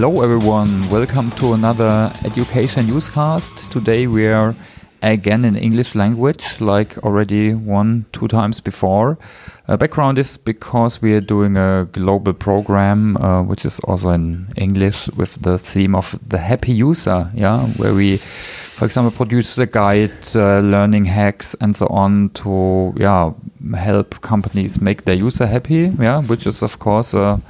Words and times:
Hello, 0.00 0.22
everyone. 0.22 0.88
Welcome 0.90 1.32
to 1.32 1.54
another 1.54 2.12
education 2.24 2.86
newscast. 2.86 3.68
Today 3.72 4.06
we 4.06 4.28
are 4.28 4.54
again 5.02 5.44
in 5.44 5.56
English 5.56 5.96
language, 5.96 6.60
like 6.60 6.96
already 6.98 7.52
one, 7.52 8.04
two 8.12 8.28
times 8.28 8.60
before. 8.60 9.18
Uh, 9.66 9.76
background 9.76 10.16
is 10.16 10.36
because 10.36 11.02
we 11.02 11.14
are 11.14 11.20
doing 11.20 11.56
a 11.56 11.88
global 11.90 12.32
program, 12.32 13.16
uh, 13.16 13.42
which 13.42 13.64
is 13.64 13.80
also 13.80 14.10
in 14.10 14.46
English 14.56 15.08
with 15.16 15.42
the 15.42 15.58
theme 15.58 15.96
of 15.96 16.16
the 16.28 16.38
happy 16.38 16.70
user. 16.70 17.32
Yeah, 17.34 17.66
where 17.76 17.92
we, 17.92 18.18
for 18.18 18.84
example, 18.84 19.10
produce 19.10 19.58
a 19.58 19.66
guide, 19.66 20.12
uh, 20.36 20.60
learning 20.60 21.06
hacks, 21.06 21.56
and 21.60 21.76
so 21.76 21.88
on 21.88 22.30
to 22.34 22.94
yeah 22.96 23.32
help 23.74 24.20
companies 24.20 24.80
make 24.80 25.06
their 25.06 25.16
user 25.16 25.48
happy. 25.48 25.92
Yeah, 25.98 26.22
which 26.22 26.46
is 26.46 26.62
of 26.62 26.78
course 26.78 27.14
a 27.14 27.40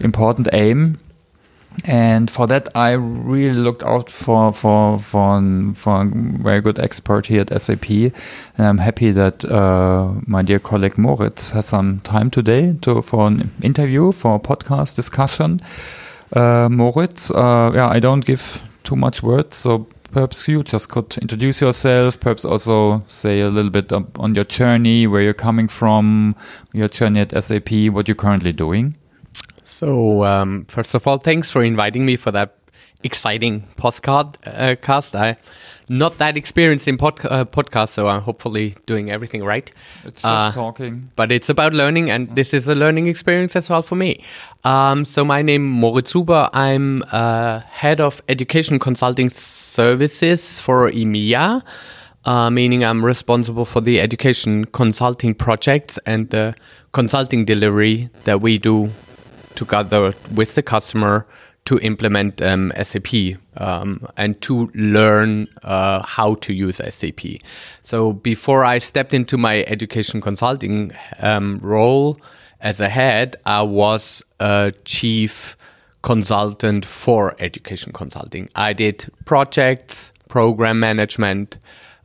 important 0.00 0.48
aim 0.52 0.98
and 1.84 2.30
for 2.30 2.46
that 2.46 2.68
I 2.74 2.92
really 2.92 3.58
looked 3.58 3.82
out 3.82 4.10
for 4.10 4.52
for 4.52 4.98
for, 4.98 5.40
for 5.74 6.02
a 6.02 6.04
very 6.06 6.60
good 6.60 6.78
expert 6.78 7.26
here 7.26 7.42
at 7.42 7.60
SAP, 7.60 7.88
and 7.90 8.12
I'm 8.58 8.78
happy 8.78 9.10
that 9.12 9.44
uh, 9.44 10.14
my 10.26 10.42
dear 10.42 10.58
colleague 10.58 10.98
Moritz 10.98 11.50
has 11.50 11.66
some 11.66 12.00
time 12.00 12.30
today 12.30 12.74
to 12.82 13.02
for 13.02 13.26
an 13.26 13.50
interview 13.62 14.12
for 14.12 14.36
a 14.36 14.38
podcast 14.38 14.96
discussion. 14.96 15.60
Uh, 16.32 16.68
Moritz, 16.70 17.30
uh, 17.30 17.70
yeah, 17.74 17.88
I 17.88 18.00
don't 18.00 18.24
give 18.24 18.62
too 18.84 18.96
much 18.96 19.22
words, 19.22 19.56
so 19.56 19.86
perhaps 20.12 20.46
you 20.48 20.62
just 20.62 20.88
could 20.90 21.16
introduce 21.18 21.60
yourself, 21.60 22.20
perhaps 22.20 22.44
also 22.44 23.02
say 23.06 23.40
a 23.40 23.48
little 23.48 23.70
bit 23.70 23.92
on 23.92 24.34
your 24.34 24.44
journey, 24.44 25.06
where 25.06 25.22
you're 25.22 25.34
coming 25.34 25.68
from, 25.68 26.34
your 26.72 26.88
journey 26.88 27.20
at 27.20 27.42
SAP, 27.42 27.70
what 27.90 28.08
you're 28.08 28.14
currently 28.14 28.52
doing. 28.52 28.94
So, 29.68 30.24
um, 30.24 30.64
first 30.64 30.94
of 30.94 31.06
all, 31.06 31.18
thanks 31.18 31.50
for 31.50 31.62
inviting 31.62 32.06
me 32.06 32.16
for 32.16 32.30
that 32.30 32.54
exciting 33.04 33.68
postcard 33.76 34.38
uh, 34.46 34.76
cast. 34.80 35.14
I 35.14 35.36
not 35.90 36.16
that 36.18 36.38
experienced 36.38 36.88
in 36.88 36.96
pod, 36.96 37.22
uh, 37.26 37.44
podcast, 37.44 37.90
so 37.90 38.08
I'm 38.08 38.22
hopefully 38.22 38.76
doing 38.86 39.10
everything 39.10 39.44
right. 39.44 39.70
It's 40.04 40.22
just 40.22 40.24
uh, 40.24 40.52
talking, 40.52 41.10
but 41.16 41.30
it's 41.30 41.50
about 41.50 41.74
learning, 41.74 42.10
and 42.10 42.34
this 42.34 42.54
is 42.54 42.66
a 42.66 42.74
learning 42.74 43.08
experience 43.08 43.56
as 43.56 43.68
well 43.68 43.82
for 43.82 43.94
me. 43.94 44.24
Um, 44.64 45.04
so 45.04 45.22
my 45.22 45.42
name 45.42 45.66
Moritz 45.66 46.12
Huber. 46.12 46.48
I'm 46.54 47.04
uh, 47.12 47.60
head 47.60 48.00
of 48.00 48.22
education 48.28 48.78
consulting 48.78 49.28
services 49.28 50.60
for 50.60 50.90
EMEA. 50.90 51.62
Uh, 52.24 52.50
meaning 52.50 52.84
I'm 52.84 53.04
responsible 53.04 53.64
for 53.64 53.80
the 53.80 54.00
education 54.00 54.64
consulting 54.64 55.34
projects 55.34 55.98
and 56.04 56.28
the 56.30 56.54
consulting 56.92 57.44
delivery 57.44 58.10
that 58.24 58.40
we 58.40 58.58
do 58.58 58.90
together 59.58 60.14
with 60.32 60.54
the 60.54 60.62
customer 60.62 61.26
to 61.64 61.78
implement 61.80 62.40
um, 62.40 62.72
SAP 62.80 63.12
um, 63.56 64.06
and 64.16 64.40
to 64.40 64.70
learn 64.74 65.48
uh, 65.64 66.00
how 66.06 66.34
to 66.36 66.54
use 66.54 66.80
SAP. 66.88 67.20
So 67.82 68.12
before 68.12 68.64
I 68.64 68.78
stepped 68.78 69.12
into 69.12 69.36
my 69.36 69.64
education 69.64 70.20
consulting 70.20 70.92
um, 71.18 71.58
role 71.58 72.18
as 72.60 72.80
a 72.80 72.88
head, 72.88 73.36
I 73.44 73.62
was 73.62 74.22
a 74.40 74.72
chief 74.84 75.56
consultant 76.02 76.86
for 76.86 77.34
education 77.40 77.92
consulting. 77.92 78.48
I 78.54 78.72
did 78.72 79.10
projects, 79.24 80.12
program 80.28 80.78
management 80.78 81.58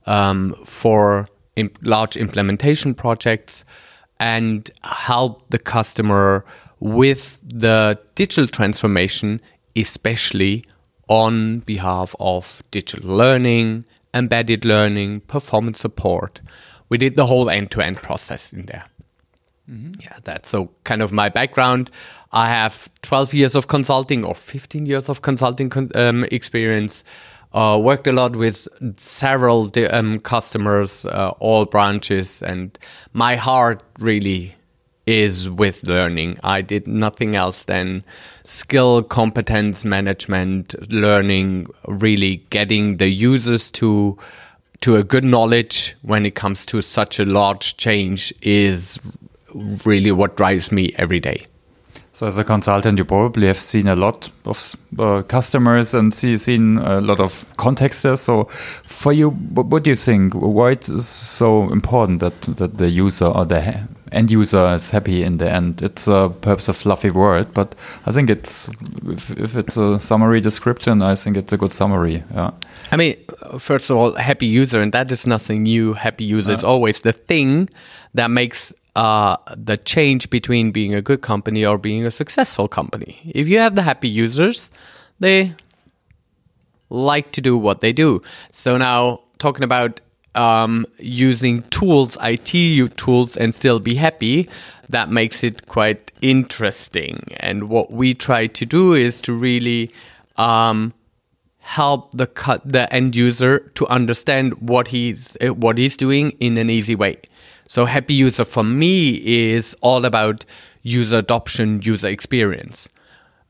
um, 0.07 0.55
for 0.65 1.29
imp 1.55 1.77
large 1.83 2.17
implementation 2.17 2.95
projects 2.95 3.63
and 4.19 4.71
help 4.83 5.49
the 5.49 5.59
customer 5.59 6.43
with 6.83 7.39
the 7.41 7.97
digital 8.13 8.45
transformation, 8.45 9.39
especially 9.73 10.65
on 11.07 11.59
behalf 11.59 12.13
of 12.19 12.61
digital 12.71 13.09
learning, 13.09 13.85
embedded 14.13 14.65
learning, 14.65 15.21
performance 15.21 15.79
support. 15.79 16.41
We 16.89 16.97
did 16.97 17.15
the 17.15 17.25
whole 17.25 17.49
end 17.49 17.71
to 17.71 17.81
end 17.81 17.97
process 17.97 18.51
in 18.51 18.65
there. 18.65 18.83
Mm-hmm. 19.71 20.01
Yeah, 20.01 20.17
that's 20.23 20.49
so 20.49 20.71
kind 20.83 21.01
of 21.01 21.13
my 21.13 21.29
background. 21.29 21.89
I 22.33 22.49
have 22.49 22.89
12 23.01 23.33
years 23.33 23.55
of 23.55 23.67
consulting 23.67 24.25
or 24.25 24.35
15 24.35 24.85
years 24.85 25.07
of 25.07 25.21
consulting 25.21 25.69
con- 25.69 25.91
um, 25.95 26.25
experience. 26.25 27.05
Uh, 27.53 27.79
worked 27.81 28.07
a 28.07 28.11
lot 28.11 28.35
with 28.35 28.67
several 28.99 29.71
um, 29.91 30.19
customers, 30.19 31.05
uh, 31.05 31.29
all 31.39 31.63
branches, 31.63 32.43
and 32.43 32.77
my 33.13 33.37
heart 33.37 33.83
really 33.99 34.55
is 35.05 35.49
with 35.49 35.87
learning. 35.87 36.39
I 36.43 36.61
did 36.61 36.87
nothing 36.87 37.35
else 37.35 37.65
than 37.65 38.03
skill 38.43 39.03
competence 39.03 39.83
management, 39.83 40.75
learning, 40.91 41.67
really 41.87 42.37
getting 42.49 42.97
the 42.97 43.09
users 43.09 43.71
to 43.71 44.17
to 44.81 44.97
a 44.97 45.03
good 45.03 45.23
knowledge 45.23 45.95
when 46.01 46.25
it 46.25 46.35
comes 46.35 46.65
to 46.65 46.81
such 46.81 47.17
a 47.17 47.23
large 47.23 47.77
change 47.77 48.33
is 48.41 48.99
really 49.85 50.11
what 50.11 50.35
drives 50.35 50.73
me 50.73 50.93
every 50.97 51.21
day. 51.21 51.45
So, 52.11 52.27
as 52.27 52.37
a 52.37 52.43
consultant, 52.43 52.97
you 52.97 53.05
probably 53.05 53.47
have 53.47 53.57
seen 53.57 53.87
a 53.87 53.95
lot 53.95 54.29
of 54.45 54.75
uh, 54.99 55.23
customers 55.23 55.93
and 55.93 56.13
see, 56.13 56.35
seen 56.37 56.77
a 56.79 57.01
lot 57.01 57.19
of 57.19 57.45
contexts. 57.57 58.21
So, 58.21 58.43
for 58.83 59.13
you, 59.13 59.29
what 59.29 59.83
do 59.83 59.89
you 59.89 59.95
think? 59.95 60.33
Why 60.33 60.71
it's 60.71 61.05
so 61.05 61.71
important 61.71 62.19
that, 62.19 62.39
that 62.41 62.77
the 62.77 62.89
user 62.89 63.25
or 63.25 63.45
the 63.45 63.61
end 64.13 64.31
user 64.31 64.73
is 64.73 64.89
happy 64.89 65.23
in 65.23 65.37
the 65.37 65.49
end? 65.49 65.81
It's 65.81 66.07
uh, 66.07 66.29
perhaps 66.29 66.69
a 66.69 66.73
fluffy 66.73 67.09
word, 67.09 67.53
but 67.53 67.75
I 68.05 68.11
think 68.11 68.29
it's 68.29 68.69
if, 69.07 69.31
if, 69.31 69.55
it's 69.55 69.77
a 69.77 69.99
summary 69.99 70.41
description, 70.41 71.01
I 71.01 71.15
think 71.15 71.37
it's 71.37 71.53
a 71.53 71.57
good 71.57 71.73
summary. 71.73 72.23
Yeah. 72.33 72.51
I 72.91 72.97
mean, 72.97 73.17
first 73.57 73.89
of 73.89 73.97
all, 73.97 74.13
happy 74.13 74.45
user, 74.45 74.81
and 74.81 74.91
that 74.91 75.11
is 75.11 75.25
nothing 75.25 75.63
new. 75.63 75.93
Happy 75.93 76.23
user 76.23 76.51
is 76.51 76.63
always 76.63 77.01
the 77.01 77.11
thing 77.11 77.69
that 78.13 78.29
makes 78.29 78.73
uh, 78.95 79.37
the 79.55 79.77
change 79.77 80.29
between 80.29 80.71
being 80.71 80.93
a 80.93 81.01
good 81.01 81.21
company 81.21 81.65
or 81.65 81.77
being 81.77 82.05
a 82.05 82.11
successful 82.11 82.67
company. 82.67 83.19
If 83.33 83.47
you 83.47 83.59
have 83.59 83.75
the 83.75 83.81
happy 83.81 84.09
users, 84.09 84.71
they 85.19 85.55
like 86.89 87.31
to 87.31 87.41
do 87.41 87.57
what 87.57 87.81
they 87.81 87.91
do. 87.91 88.21
So 88.51 88.77
now 88.77 89.21
talking 89.39 89.63
about 89.63 89.99
um, 90.35 90.85
using 90.99 91.63
tools, 91.63 92.17
IT 92.21 92.97
tools, 92.97 93.37
and 93.37 93.53
still 93.53 93.79
be 93.79 93.95
happy, 93.95 94.49
that 94.89 95.09
makes 95.09 95.43
it 95.43 95.67
quite 95.67 96.11
interesting. 96.21 97.23
And 97.37 97.69
what 97.69 97.91
we 97.91 98.13
try 98.13 98.47
to 98.47 98.65
do 98.65 98.93
is 98.93 99.21
to 99.21 99.33
really 99.33 99.91
um, 100.37 100.93
help 101.59 102.11
the 102.11 102.27
cut 102.27 102.61
the 102.67 102.91
end 102.93 103.15
user 103.15 103.59
to 103.75 103.87
understand 103.87 104.53
what 104.55 104.89
he's 104.89 105.37
what 105.41 105.77
he's 105.77 105.95
doing 105.97 106.31
in 106.39 106.57
an 106.57 106.69
easy 106.69 106.95
way. 106.95 107.17
So 107.67 107.85
happy 107.85 108.13
user 108.13 108.43
for 108.43 108.63
me 108.63 109.15
is 109.25 109.75
all 109.81 110.05
about 110.05 110.45
user 110.81 111.19
adoption, 111.19 111.81
user 111.81 112.09
experience. 112.09 112.89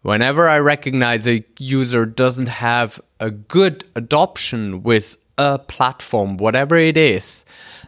Whenever 0.03 0.47
I 0.47 0.59
recognize 0.59 1.27
a 1.27 1.43
user 1.57 2.05
doesn't 2.05 2.47
have 2.47 3.01
a 3.19 3.31
good 3.31 3.85
adoption 3.95 4.83
with 4.83 5.17
a 5.37 5.59
platform, 5.59 6.37
whatever 6.37 6.75
it 6.75 6.97
is, 6.97 7.45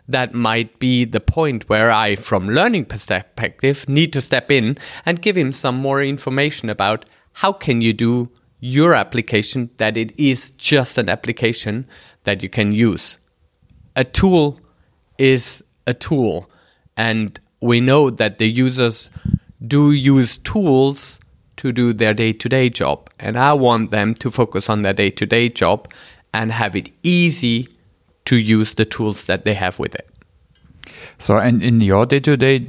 that 0.08 0.34
might 0.34 0.78
be 0.80 1.06
the 1.06 1.20
point 1.20 1.68
where 1.70 1.92
I, 1.92 2.16
from 2.16 2.48
learning 2.48 2.86
perspective, 2.86 3.88
need 3.90 4.14
to 4.14 4.22
step 4.22 4.52
in 4.52 4.78
and 5.06 5.22
give 5.22 5.36
him 5.36 5.52
some 5.52 5.78
more 5.78 6.04
information 6.04 6.70
about 6.70 7.06
how 7.34 7.52
can 7.52 7.82
you 7.82 7.94
do 7.94 8.32
your 8.60 8.94
application 8.94 9.70
that 9.78 9.98
it 9.98 10.18
is 10.20 10.52
just 10.52 10.98
an 10.98 11.10
application 11.10 11.88
that 12.24 12.42
you 12.42 12.50
can 12.50 12.72
use. 12.72 13.18
A 13.96 14.04
tool 14.04 14.60
is 15.18 15.64
a 15.88 15.94
tool. 15.94 16.50
And 16.98 17.40
we 17.62 17.80
know 17.80 18.10
that 18.10 18.38
the 18.38 18.50
users 18.50 19.10
do 19.66 19.92
use 19.92 20.38
tools 20.38 21.20
to 21.58 21.72
do 21.72 21.94
their 21.94 22.14
day 22.14 22.34
to 22.34 22.50
day 22.50 22.70
job. 22.70 23.10
And 23.20 23.38
I 23.38 23.54
want 23.54 23.92
them 23.92 24.14
to 24.16 24.32
focus 24.32 24.70
on 24.70 24.82
their 24.82 24.94
day 24.94 25.10
to 25.12 25.26
day 25.26 25.50
job 25.50 25.88
and 26.36 26.52
have 26.52 26.76
it 26.76 26.90
easy 27.02 27.70
to 28.26 28.36
use 28.36 28.76
the 28.76 28.86
tools 28.86 29.26
that 29.26 29.46
they 29.46 29.54
have 29.54 29.80
with 29.80 29.96
it. 29.96 30.08
So, 31.18 31.38
and 31.38 31.64
in 31.64 31.82
your 31.82 32.06
day 32.06 32.20
to 32.20 32.36
day 32.36 32.68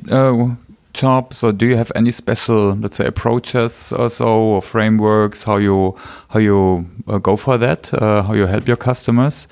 job, 0.93 1.35
so 1.35 1.53
do 1.53 1.67
you 1.67 1.77
have 1.77 1.93
any 1.95 2.11
special, 2.11 2.75
let's 2.75 2.97
say, 2.97 3.07
approaches 3.07 3.93
or 3.93 4.09
so, 4.09 4.29
or 4.29 4.63
frameworks? 4.63 5.43
How 5.43 5.57
you 5.57 5.97
how 6.29 6.39
you 6.39 6.87
uh, 7.09 7.19
go 7.19 7.37
for 7.37 7.59
that? 7.59 7.93
Uh, 7.93 8.23
how 8.23 8.35
you 8.35 8.47
help 8.47 8.69
your 8.69 8.77
customers? 8.77 9.49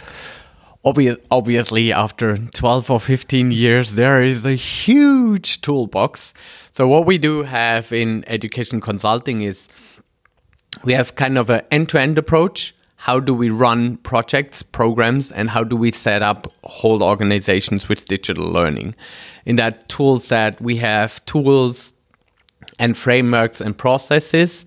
Obvi- 0.84 1.19
obviously, 1.31 1.93
after 1.93 2.37
12 2.37 2.90
or 2.90 3.00
15 3.00 3.50
years, 3.50 3.94
there 3.94 4.22
is 4.22 4.44
a 4.46 4.55
huge 4.55 5.60
toolbox. 5.62 6.34
So, 6.72 6.87
what 6.87 7.06
we 7.06 7.19
do 7.19 7.43
have 7.43 7.93
in 7.93 8.25
education 8.26 8.81
consulting 8.81 9.40
is 9.40 9.69
we 10.84 10.93
have 10.93 11.14
kind 11.14 11.38
of 11.38 11.50
an 11.50 11.62
end 11.70 11.88
to 11.90 12.00
end 12.00 12.19
approach. 12.19 12.75
How 13.04 13.20
do 13.20 13.34
we 13.34 13.50
run 13.50 13.98
projects, 13.98 14.62
programs, 14.62 15.30
and 15.30 15.50
how 15.50 15.62
do 15.62 15.76
we 15.76 15.90
set 15.90 16.22
up 16.22 16.50
whole 16.62 17.02
organizations 17.02 17.86
with 17.86 18.06
digital 18.06 18.50
learning? 18.50 18.94
In 19.44 19.56
that 19.56 19.90
tool 19.90 20.18
set, 20.18 20.58
we 20.58 20.76
have 20.76 21.22
tools 21.26 21.92
and 22.78 22.96
frameworks 22.96 23.60
and 23.60 23.76
processes 23.76 24.64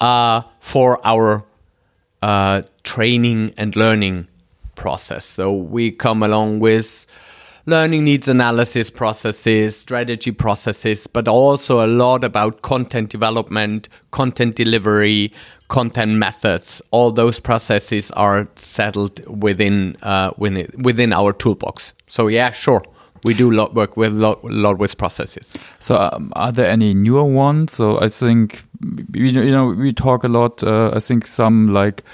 uh, 0.00 0.42
for 0.58 0.98
our 1.06 1.44
uh, 2.22 2.62
training 2.82 3.54
and 3.56 3.76
learning 3.76 4.26
process. 4.74 5.24
So 5.24 5.52
we 5.52 5.92
come 5.92 6.24
along 6.24 6.58
with 6.58 7.06
learning 7.66 8.04
needs 8.04 8.28
analysis 8.28 8.90
processes, 8.90 9.76
strategy 9.76 10.30
processes, 10.30 11.06
but 11.06 11.28
also 11.28 11.84
a 11.84 11.88
lot 11.88 12.24
about 12.24 12.62
content 12.62 13.10
development, 13.10 13.88
content 14.12 14.54
delivery, 14.54 15.32
content 15.68 16.12
methods. 16.12 16.80
All 16.92 17.10
those 17.10 17.40
processes 17.40 18.10
are 18.12 18.48
settled 18.54 19.26
within 19.26 19.96
uh, 20.02 20.30
within, 20.38 20.70
within 20.78 21.12
our 21.12 21.32
toolbox. 21.32 21.92
So 22.06 22.28
yeah, 22.28 22.52
sure. 22.52 22.82
We 23.24 23.34
do 23.34 23.50
a 23.50 23.54
lot 23.54 23.74
work 23.74 23.96
with 23.96 24.12
lot, 24.12 24.44
lot 24.44 24.78
with 24.78 24.96
processes. 24.98 25.56
So, 25.80 25.96
um, 25.96 26.32
are 26.36 26.52
there 26.52 26.68
any 26.70 26.94
newer 26.94 27.24
ones? 27.24 27.72
So, 27.72 28.00
I 28.00 28.06
think 28.06 28.62
you 29.14 29.32
know, 29.32 29.42
you 29.42 29.50
know 29.50 29.66
we 29.66 29.92
talk 29.92 30.22
a 30.22 30.28
lot. 30.28 30.62
Uh, 30.62 30.92
I 30.94 31.00
think 31.00 31.26
some 31.26 31.72
like 31.72 32.04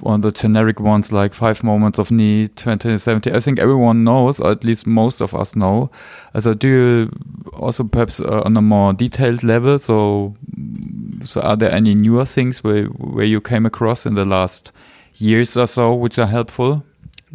one 0.00 0.16
of 0.16 0.22
the 0.22 0.32
generic 0.32 0.80
ones 0.80 1.12
like 1.12 1.32
five 1.32 1.62
moments 1.62 1.98
of 1.98 2.10
need 2.10 2.54
2070 2.56 3.32
i 3.32 3.38
think 3.38 3.58
everyone 3.58 4.04
knows 4.04 4.40
or 4.40 4.50
at 4.50 4.64
least 4.64 4.86
most 4.86 5.20
of 5.20 5.34
us 5.34 5.54
know 5.54 5.90
so 6.38 6.54
do 6.54 6.68
you 6.68 7.10
also 7.54 7.84
perhaps 7.84 8.20
uh, 8.20 8.42
on 8.44 8.56
a 8.56 8.62
more 8.62 8.92
detailed 8.92 9.42
level 9.44 9.78
so 9.78 10.34
so 11.24 11.40
are 11.40 11.56
there 11.56 11.72
any 11.72 11.94
newer 11.94 12.24
things 12.24 12.62
where 12.64 12.84
where 12.86 13.24
you 13.24 13.40
came 13.40 13.64
across 13.64 14.04
in 14.06 14.14
the 14.14 14.24
last 14.24 14.72
years 15.16 15.56
or 15.56 15.66
so 15.66 15.94
which 15.94 16.18
are 16.18 16.26
helpful 16.26 16.84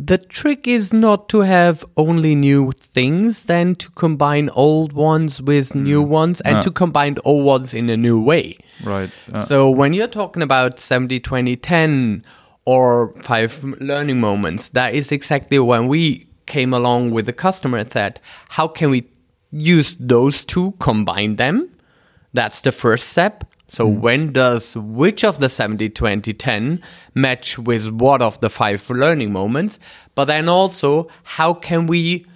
the 0.02 0.18
trick 0.18 0.66
is 0.66 0.94
not 0.94 1.28
to 1.28 1.42
have 1.42 1.84
only 1.98 2.34
new 2.34 2.72
things, 2.72 3.44
then 3.44 3.76
to 3.76 3.90
combine 3.92 4.50
old 4.52 4.94
ones 4.94 5.42
with 5.42 5.72
mm. 5.72 5.82
new 5.82 6.02
ones 6.02 6.40
and 6.40 6.64
to 6.64 6.72
combine 6.72 7.18
old 7.26 7.44
ones 7.44 7.74
in 7.74 7.90
a 7.90 7.98
new 7.98 8.18
way. 8.18 8.58
Right. 8.82 9.12
So 9.36 9.70
when 9.70 9.92
you're 9.92 10.08
talking 10.08 10.42
about 10.42 10.80
70 10.80 11.20
20 11.20 11.58
10 11.58 12.24
or 12.70 13.12
five 13.24 13.64
learning 13.82 14.20
moments. 14.20 14.70
That 14.70 14.94
is 14.94 15.12
exactly 15.12 15.58
when 15.58 15.88
we 15.88 16.28
came 16.46 16.72
along 16.72 17.10
with 17.10 17.26
the 17.26 17.34
customer 17.34 17.80
and 17.80 17.92
said, 17.92 18.20
how 18.50 18.68
can 18.68 18.92
we 18.92 19.10
use 19.50 19.98
those 20.00 20.46
two, 20.46 20.76
combine 20.78 21.38
them? 21.38 21.68
That's 22.34 22.62
the 22.62 22.72
first 22.72 23.10
step. 23.10 23.44
So 23.70 23.88
mm. 23.88 24.00
when 24.00 24.34
does 24.34 24.78
which 24.78 25.24
of 25.24 25.40
the 25.40 25.50
70, 25.50 25.90
20, 25.90 26.32
10 26.32 26.84
match 27.16 27.58
with 27.58 27.90
what 27.90 28.22
of 28.22 28.40
the 28.40 28.52
five 28.52 28.88
learning 28.88 29.32
moments? 29.34 29.80
But 30.14 30.26
then 30.26 30.48
also, 30.48 31.08
how 31.24 31.56
can 31.56 31.88
we 31.88 32.28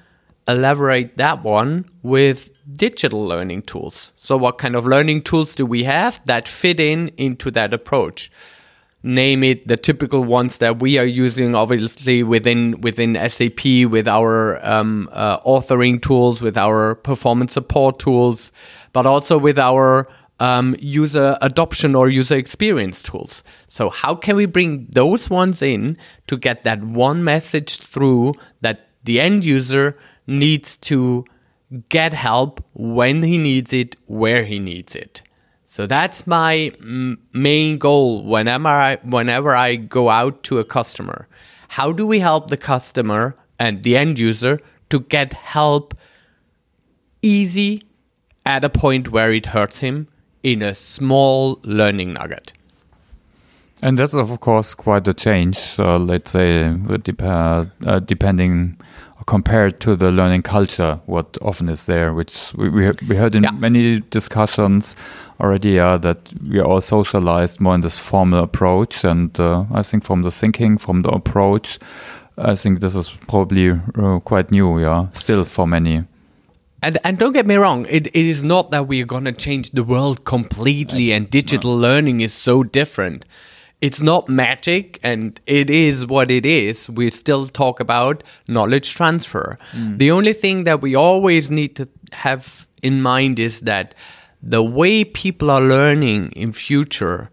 elaborate 0.47 1.15
that 1.17 1.43
one 1.43 1.85
with 2.01 2.49
digital 2.75 3.23
learning 3.23 3.61
tools? 3.63 4.13
So 4.17 4.35
what 4.35 4.57
kind 4.57 4.75
of 4.75 4.87
learning 4.87 5.25
tools 5.25 5.53
do 5.53 5.67
we 5.67 5.83
have 5.83 6.19
that 6.25 6.47
fit 6.47 6.79
in 6.79 7.09
into 7.17 7.51
that 7.51 7.71
approach? 7.71 8.31
Name 9.03 9.43
it 9.43 9.67
the 9.67 9.75
typical 9.75 10.23
ones 10.23 10.59
that 10.59 10.79
we 10.79 10.97
are 10.97 11.05
using 11.05 11.55
obviously 11.55 12.23
within 12.23 12.79
within 12.81 13.17
SAP 13.29 13.65
with 13.89 14.07
our 14.07 14.65
um, 14.65 15.09
uh, 15.11 15.39
authoring 15.41 16.01
tools 16.01 16.41
with 16.41 16.57
our 16.57 16.95
performance 16.95 17.51
support 17.51 17.99
tools 17.99 18.51
but 18.93 19.05
also 19.05 19.37
with 19.37 19.59
our 19.59 20.07
um, 20.39 20.75
user 20.79 21.37
adoption 21.41 21.95
or 21.95 22.09
user 22.09 22.35
experience 22.35 23.03
tools. 23.03 23.43
So 23.67 23.89
how 23.89 24.15
can 24.15 24.35
we 24.35 24.45
bring 24.45 24.87
those 24.89 25.29
ones 25.29 25.61
in 25.61 25.97
to 26.27 26.37
get 26.37 26.63
that 26.63 26.83
one 26.83 27.23
message 27.23 27.77
through 27.77 28.33
that 28.61 28.87
the 29.03 29.19
end 29.19 29.45
user 29.45 29.97
needs 30.27 30.77
to 30.77 31.25
get 31.89 32.13
help 32.13 32.63
when 32.73 33.23
he 33.23 33.37
needs 33.37 33.73
it 33.73 33.95
where 34.05 34.45
he 34.45 34.59
needs 34.59 34.95
it 34.95 35.21
so 35.73 35.87
that's 35.87 36.27
my 36.27 36.71
main 37.33 37.79
goal 37.79 38.23
whenever 38.23 38.67
I, 38.67 38.97
whenever 38.97 39.55
I 39.55 39.75
go 39.75 40.11
out 40.11 40.43
to 40.43 40.59
a 40.59 40.63
customer. 40.63 41.27
How 41.67 41.91
do 41.91 42.05
we 42.05 42.19
help 42.19 42.49
the 42.49 42.57
customer 42.57 43.35
and 43.57 43.81
the 43.81 43.97
end 43.97 44.19
user 44.19 44.59
to 44.91 44.99
get 44.99 45.33
help 45.33 45.95
easy 47.23 47.81
at 48.45 48.63
a 48.63 48.69
point 48.69 49.11
where 49.11 49.33
it 49.33 49.47
hurts 49.47 49.79
him 49.79 50.07
in 50.43 50.61
a 50.61 50.75
small 50.75 51.59
learning 51.63 52.13
nugget? 52.13 52.53
And 53.81 53.97
that's 53.97 54.13
of 54.13 54.39
course 54.41 54.75
quite 54.75 55.07
a 55.07 55.13
change. 55.15 55.57
Uh, 55.79 55.97
let's 55.97 56.29
say 56.29 56.67
uh, 56.67 57.65
depending 58.05 58.77
compared 59.25 59.79
to 59.81 59.95
the 59.95 60.11
learning 60.11 60.41
culture, 60.41 60.99
what 61.05 61.37
often 61.41 61.69
is 61.69 61.85
there, 61.85 62.13
which 62.13 62.53
we, 62.55 62.69
we, 62.69 62.87
we 63.07 63.15
heard 63.15 63.35
in 63.35 63.43
yeah. 63.43 63.51
many 63.51 63.99
discussions 64.09 64.95
already, 65.39 65.79
uh, 65.79 65.97
that 65.97 66.33
we 66.49 66.59
are 66.59 66.65
all 66.65 66.81
socialized 66.81 67.59
more 67.59 67.75
in 67.75 67.81
this 67.81 67.97
formal 67.97 68.43
approach. 68.43 69.03
And 69.03 69.37
uh, 69.39 69.65
I 69.73 69.83
think 69.83 70.03
from 70.03 70.23
the 70.23 70.31
thinking, 70.31 70.77
from 70.77 71.01
the 71.01 71.09
approach, 71.09 71.79
I 72.37 72.55
think 72.55 72.79
this 72.79 72.95
is 72.95 73.09
probably 73.27 73.71
uh, 73.71 74.19
quite 74.19 74.51
new, 74.51 74.79
yeah, 74.79 75.07
still 75.11 75.45
for 75.45 75.67
many. 75.67 76.03
And, 76.81 76.97
and 77.05 77.17
don't 77.17 77.31
get 77.31 77.47
me 77.47 77.55
wrong, 77.55 77.85
it, 77.89 78.07
it 78.07 78.15
is 78.15 78.43
not 78.43 78.71
that 78.71 78.87
we 78.87 79.01
are 79.01 79.05
going 79.05 79.23
to 79.25 79.31
change 79.31 79.71
the 79.71 79.83
world 79.83 80.25
completely 80.25 81.13
and 81.13 81.29
digital 81.29 81.75
no. 81.75 81.87
learning 81.87 82.19
is 82.19 82.33
so 82.33 82.63
different 82.63 83.25
it's 83.83 84.01
not 84.01 84.29
magic 84.29 84.97
and 85.03 85.41
it 85.45 85.69
is 85.69 86.07
what 86.07 86.31
it 86.31 86.45
is. 86.45 86.89
We 86.89 87.09
still 87.09 87.47
talk 87.47 87.81
about 87.81 88.23
knowledge 88.47 88.95
transfer. 88.95 89.57
Mm. 89.73 89.97
The 89.97 90.09
only 90.09 90.31
thing 90.31 90.63
that 90.63 90.81
we 90.81 90.95
always 90.95 91.51
need 91.51 91.75
to 91.75 91.89
have 92.13 92.65
in 92.81 93.01
mind 93.01 93.39
is 93.39 93.59
that 93.61 93.93
the 94.41 94.63
way 94.63 95.03
people 95.03 95.51
are 95.51 95.59
learning 95.59 96.31
in 96.31 96.53
future 96.53 97.29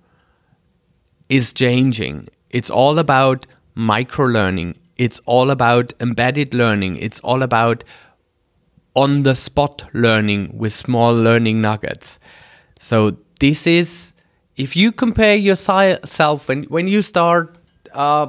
is 1.29 1.52
changing. 1.52 2.29
It's 2.50 2.69
all 2.69 2.99
about 2.99 3.47
micro 3.76 4.26
learning. 4.26 4.76
It's 4.97 5.20
all 5.26 5.50
about 5.50 5.93
embedded 6.00 6.52
learning. 6.52 6.97
It's 6.97 7.20
all 7.20 7.44
about 7.44 7.85
on 8.97 9.23
the 9.23 9.37
spot 9.37 9.85
learning 9.93 10.58
with 10.58 10.73
small 10.73 11.14
learning 11.14 11.61
nuggets. 11.61 12.19
So 12.76 13.19
this 13.38 13.69
is 13.69 14.17
if 14.61 14.77
you 14.77 14.93
compare 14.93 15.37
yourself 15.37 16.49
when 16.49 16.65
when 16.65 16.87
you 16.87 17.02
start 17.02 17.57
uh, 17.95 18.26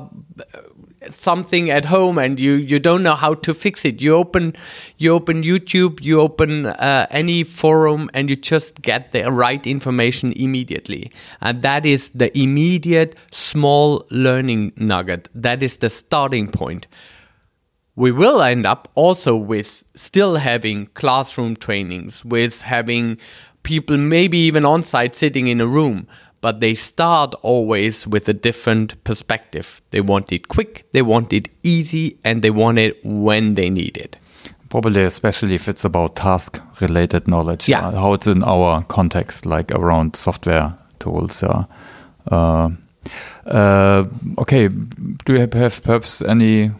something 1.09 1.69
at 1.69 1.85
home 1.85 2.17
and 2.17 2.39
you 2.39 2.53
you 2.53 2.79
don't 2.79 3.03
know 3.03 3.15
how 3.15 3.33
to 3.33 3.53
fix 3.53 3.85
it 3.85 4.01
you 4.01 4.13
open 4.13 4.53
you 4.97 5.11
open 5.11 5.41
youtube 5.43 5.99
you 6.01 6.19
open 6.21 6.67
uh, 6.67 7.07
any 7.09 7.43
forum 7.43 8.09
and 8.13 8.29
you 8.29 8.35
just 8.35 8.81
get 8.81 9.11
the 9.11 9.31
right 9.31 9.65
information 9.65 10.31
immediately. 10.33 11.11
And 11.41 11.61
that 11.63 11.85
is 11.85 12.11
the 12.11 12.35
immediate 12.37 13.15
small 13.31 14.05
learning 14.09 14.73
nugget. 14.75 15.27
That 15.33 15.63
is 15.63 15.77
the 15.77 15.89
starting 15.89 16.51
point. 16.51 16.87
We 17.95 18.11
will 18.11 18.41
end 18.41 18.65
up 18.65 18.87
also 18.95 19.35
with 19.35 19.85
still 19.95 20.35
having 20.35 20.87
classroom 20.93 21.55
trainings 21.55 22.23
with 22.23 22.61
having 22.61 23.17
people 23.63 23.97
maybe 23.97 24.37
even 24.37 24.65
on 24.65 24.83
site 24.83 25.15
sitting 25.15 25.47
in 25.47 25.61
a 25.61 25.67
room 25.67 26.07
but 26.41 26.59
they 26.59 26.73
start 26.73 27.35
always 27.43 28.07
with 28.07 28.27
a 28.27 28.33
different 28.33 29.01
perspective. 29.03 29.81
They 29.91 30.01
want 30.01 30.31
it 30.31 30.47
quick, 30.47 30.85
they 30.91 31.03
want 31.03 31.31
it 31.31 31.47
easy, 31.63 32.17
and 32.23 32.41
they 32.41 32.49
want 32.49 32.79
it 32.79 32.99
when 33.03 33.53
they 33.53 33.69
need 33.69 33.97
it. 33.97 34.17
Probably, 34.69 35.03
especially 35.03 35.55
if 35.55 35.67
it's 35.67 35.85
about 35.85 36.15
task 36.15 36.61
related 36.79 37.27
knowledge. 37.27 37.67
Yeah. 37.67 37.87
Uh, 37.87 37.91
how 37.91 38.13
it's 38.13 38.27
in 38.27 38.43
our 38.43 38.83
context, 38.85 39.45
like 39.45 39.71
around 39.71 40.15
software 40.15 40.73
tools. 40.99 41.43
Yeah. 41.43 41.65
Uh, 42.27 42.69
uh, 43.45 44.05
okay. 44.37 44.69
Do 44.69 45.33
you 45.33 45.39
have, 45.39 45.53
have, 45.53 45.83
perhaps 45.83 46.21
any 46.21 46.71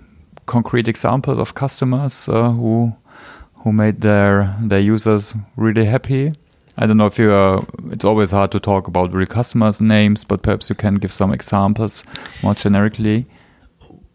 concrete 0.46 0.88
examples 0.88 1.40
of 1.40 1.54
customers 1.54 2.30
uh, 2.30 2.52
who 2.52 2.96
who 3.56 3.72
made 3.72 4.02
their 4.02 4.56
their 4.62 4.80
users 4.80 5.36
really 5.58 5.86
happy? 5.86 6.32
I 6.82 6.88
don't 6.88 6.98
know 6.98 7.06
if 7.06 7.20
you 7.20 7.32
are, 7.32 7.64
it's 7.92 8.04
always 8.04 8.32
hard 8.32 8.52
to 8.54 8.60
talk 8.60 8.88
about 8.88 9.14
real 9.14 9.28
customers' 9.28 9.80
names, 9.80 10.24
but 10.24 10.42
perhaps 10.42 10.68
you 10.68 10.76
can 10.76 10.96
give 10.96 11.14
some 11.14 11.32
examples 11.32 12.04
more 12.42 12.56
generically. 12.56 13.28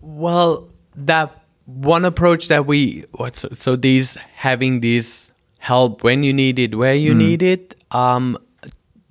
Well, 0.01 0.69
that 0.97 1.45
one 1.67 2.05
approach 2.05 2.49
that 2.49 2.67
we, 2.67 3.05
so, 3.33 3.49
so 3.53 3.77
these 3.77 4.17
having 4.35 4.81
this 4.81 5.31
help 5.59 6.03
when 6.03 6.25
you 6.25 6.33
need 6.33 6.59
it, 6.59 6.75
where 6.75 6.95
you 6.95 7.13
mm. 7.13 7.19
need 7.19 7.43
it, 7.43 7.77
um, 7.93 8.37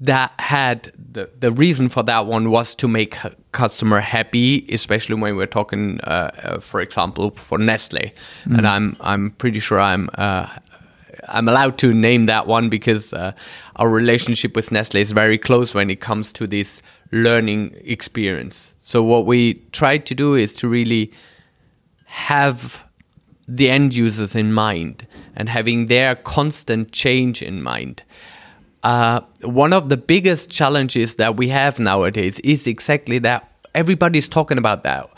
that 0.02 0.34
had 0.38 0.92
the, 0.98 1.30
the 1.40 1.54
reason 1.54 1.88
for 1.88 2.04
that 2.04 2.26
one 2.26 2.52
was 2.52 2.76
to 2.76 2.90
make 2.90 3.18
customer 3.54 4.02
happy, 4.02 4.66
especially 4.70 5.16
when 5.16 5.38
we're 5.38 5.46
talking, 5.46 6.02
uh, 6.02 6.32
uh, 6.44 6.60
for 6.60 6.82
example, 6.82 7.32
for 7.32 7.58
Nestle. 7.58 8.12
Mm. 8.46 8.58
And 8.58 8.68
I'm 8.68 8.98
I'm 9.00 9.32
pretty 9.32 9.62
sure 9.62 9.80
I'm 9.80 10.10
uh, 10.16 10.50
I'm 11.28 11.48
allowed 11.48 11.78
to 11.80 11.94
name 11.94 12.26
that 12.26 12.48
one 12.48 12.70
because 12.70 13.14
uh, 13.14 13.32
our 13.78 13.90
relationship 13.90 14.56
with 14.56 14.72
Nestle 14.72 15.02
is 15.02 15.12
very 15.12 15.38
close 15.38 15.74
when 15.74 15.90
it 15.90 16.00
comes 16.00 16.32
to 16.34 16.48
this 16.48 16.82
learning 17.12 17.76
experience. 17.84 18.76
So 18.80 19.04
what 19.04 19.26
we 19.26 19.56
try 19.72 19.98
to 19.98 20.16
do 20.16 20.36
is 20.36 20.56
to 20.58 20.68
really 20.68 21.12
have 22.06 22.86
the 23.48 23.70
end 23.70 23.94
users 23.94 24.36
in 24.36 24.54
mind 24.54 25.06
and 25.36 25.50
having 25.50 25.88
their 25.88 26.16
constant 26.16 26.92
change 26.92 27.42
in 27.42 27.62
mind. 27.62 28.04
uh, 28.86 29.20
one 29.42 29.74
of 29.74 29.90
the 29.90 29.98
biggest 29.98 30.52
challenges 30.52 31.16
that 31.16 31.38
we 31.38 31.50
have 31.50 31.80
nowadays 31.80 32.40
is 32.42 32.68
exactly 32.68 33.18
that 33.18 33.50
everybody's 33.74 34.30
talking 34.30 34.60
about 34.60 34.84
that. 34.84 35.10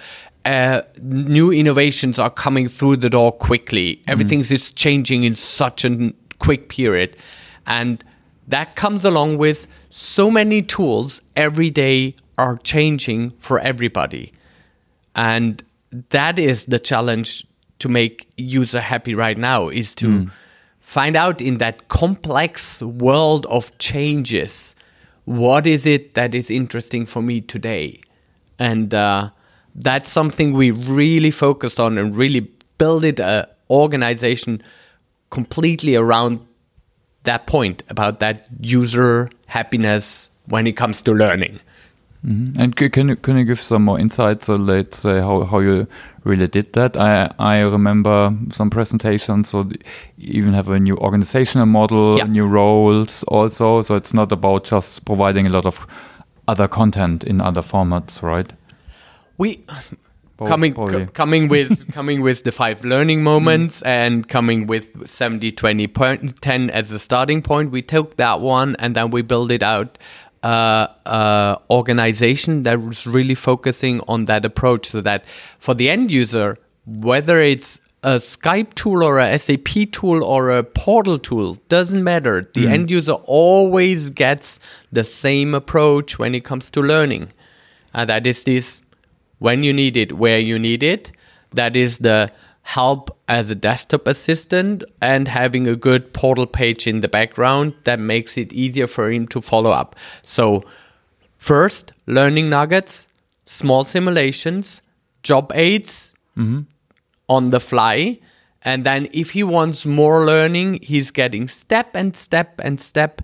Uh, 0.48 0.82
new 1.02 1.52
innovations 1.52 2.18
are 2.18 2.30
coming 2.30 2.70
through 2.70 2.96
the 2.96 3.10
door 3.10 3.34
quickly. 3.34 4.02
Everything's 4.08 4.48
just 4.48 4.78
changing 4.78 5.26
in 5.26 5.36
such 5.36 5.84
a 5.84 6.14
quick 6.40 6.70
period. 6.70 7.18
And 7.66 8.02
that 8.48 8.78
comes 8.78 9.04
along 9.04 9.40
with 9.40 9.68
so 9.90 10.32
many 10.32 10.62
tools 10.62 11.22
every 11.36 11.70
day 11.70 12.16
are 12.38 12.56
changing 12.56 13.32
for 13.32 13.60
everybody. 13.60 14.32
And 15.18 15.62
that 16.12 16.40
is 16.40 16.68
the 16.68 16.80
challenge 16.80 17.46
to 17.80 17.90
make 17.90 18.30
user 18.38 18.80
happy 18.80 19.16
right 19.16 19.38
now 19.38 19.68
is 19.68 19.94
to 19.96 20.30
find 20.80 21.18
out 21.18 21.42
in 21.42 21.58
that 21.58 21.90
complex 21.90 22.82
world 22.82 23.46
of 23.48 23.78
changes 23.80 24.78
what 25.26 25.68
is 25.68 25.86
it 25.86 26.14
that 26.14 26.34
is 26.34 26.50
interesting 26.50 27.06
for 27.06 27.22
me 27.22 27.42
today 27.42 28.00
and 28.58 28.94
uh, 28.94 29.30
that's 29.78 30.12
something 30.12 30.54
we 30.54 30.72
really 30.72 31.32
focused 31.32 31.80
on 31.80 31.98
and 31.98 32.16
really 32.18 32.52
built 32.78 33.04
it 33.04 33.20
a 33.20 33.48
organization 33.70 34.62
completely 35.30 35.96
around 35.96 36.40
that 37.24 37.46
point 37.48 37.84
about 37.90 38.20
that 38.20 38.48
user 38.62 39.30
happiness 39.48 40.30
when 40.48 40.66
it 40.66 40.74
comes 40.78 41.02
to 41.02 41.12
learning 41.12 41.60
mm-hmm. 42.26 42.60
And 42.60 42.76
can 42.76 43.10
you 43.10 43.16
can 43.16 43.38
you 43.38 43.46
give 43.46 43.60
some 43.60 43.84
more 43.84 44.00
insights? 44.00 44.46
So 44.46 44.56
let's 44.56 44.98
say 44.98 45.20
how, 45.20 45.44
how 45.44 45.60
you 45.60 45.88
really 46.24 46.48
did 46.48 46.74
that. 46.74 46.98
I 46.98 47.32
I 47.40 47.60
remember 47.60 48.34
some 48.52 48.70
presentations. 48.70 49.50
So 49.50 49.70
you 50.18 50.34
even 50.42 50.54
have 50.54 50.70
a 50.70 50.80
new 50.80 50.98
organizational 50.98 51.68
model, 51.68 52.18
Yeah. 52.18 52.26
new 52.26 52.48
roles 52.48 53.24
also. 53.28 53.82
So 53.82 53.96
it's 53.96 54.14
not 54.14 54.32
about 54.32 54.64
just 54.72 55.06
providing 55.06 55.48
a 55.48 55.50
lot 55.50 55.66
of 55.66 55.86
other 56.48 56.68
content 56.68 57.24
in 57.24 57.42
other 57.42 57.62
formats, 57.62 58.22
right? 58.24 58.52
We 59.38 59.64
Both 60.38 60.50
coming 60.50 60.74
co- 60.74 61.06
coming 61.08 61.48
with 61.48 61.92
coming 61.98 62.22
with 62.22 62.44
the 62.44 62.52
five 62.52 62.84
learning 62.86 63.24
moments 63.24 63.82
and 63.82 64.28
coming 64.28 64.68
with 64.68 65.08
70 65.08 65.52
20 65.52 65.88
point, 65.88 66.42
10 66.42 66.70
as 66.70 66.92
a 66.92 67.00
starting 67.00 67.42
point 67.42 67.72
we 67.72 67.82
took 67.82 68.18
that 68.18 68.40
one 68.42 68.76
and 68.78 68.96
then 68.96 69.10
we 69.10 69.22
built 69.22 69.52
it 69.52 69.64
out 69.64 69.98
uh, 70.44 70.88
uh, 71.06 71.58
organization 71.72 72.64
that 72.64 72.80
was 72.80 73.08
really 73.08 73.36
focusing 73.36 74.00
on 74.08 74.26
that 74.26 74.46
approach 74.46 74.92
so 74.92 75.02
that 75.02 75.26
for 75.58 75.74
the 75.74 75.90
end 75.90 76.12
user 76.12 76.58
whether 76.86 77.40
it's 77.40 77.82
a 78.04 78.18
Skype 78.18 78.74
tool 78.76 79.04
or 79.04 79.20
a 79.20 79.38
SAP 79.38 79.92
tool 79.92 80.24
or 80.24 80.52
a 80.52 80.64
portal 80.64 81.18
tool 81.20 81.56
doesn't 81.68 82.04
matter. 82.04 82.50
The 82.54 82.68
end 82.68 82.92
user 82.92 83.14
always 83.14 84.12
gets 84.12 84.60
the 84.92 85.04
same 85.04 85.54
approach 85.54 86.20
when 86.20 86.36
it 86.36 86.46
comes 86.46 86.70
to 86.72 86.82
learning. 86.82 87.34
And 87.94 88.10
that 88.10 88.28
is 88.28 88.44
this 88.44 88.82
when 89.40 89.64
you 89.64 89.74
need 89.74 89.98
it, 89.98 90.14
where 90.14 90.40
you 90.40 90.58
need 90.60 90.84
it. 90.84 91.12
That 91.52 91.76
is 91.76 92.00
the 92.00 92.30
help 92.64 93.18
as 93.30 93.50
a 93.50 93.56
desktop 93.56 94.08
assistant 94.08 94.84
and 95.02 95.28
having 95.28 95.68
a 95.68 95.76
good 95.76 96.14
portal 96.14 96.46
page 96.46 96.86
in 96.86 97.00
the 97.00 97.08
background 97.08 97.74
that 97.86 98.00
makes 98.00 98.38
it 98.38 98.52
easier 98.52 98.88
for 98.88 99.10
him 99.10 99.26
to 99.30 99.40
follow 99.40 99.72
up. 99.72 99.96
So, 100.22 100.64
first, 101.38 101.94
learning 102.08 102.50
nuggets, 102.50 103.08
small 103.46 103.86
simulations, 103.86 104.82
job 105.24 105.52
aids 105.56 106.14
on 107.30 107.52
the 107.52 107.60
fly. 107.62 108.20
And 108.64 108.84
then, 108.84 109.08
if 109.14 109.32
he 109.32 109.44
wants 109.44 109.86
more 109.86 110.26
learning, 110.26 110.80
he's 110.82 111.10
getting 111.12 111.48
step 111.48 111.96
and 111.96 112.16
step 112.18 112.60
and 112.62 112.82
step 112.82 113.22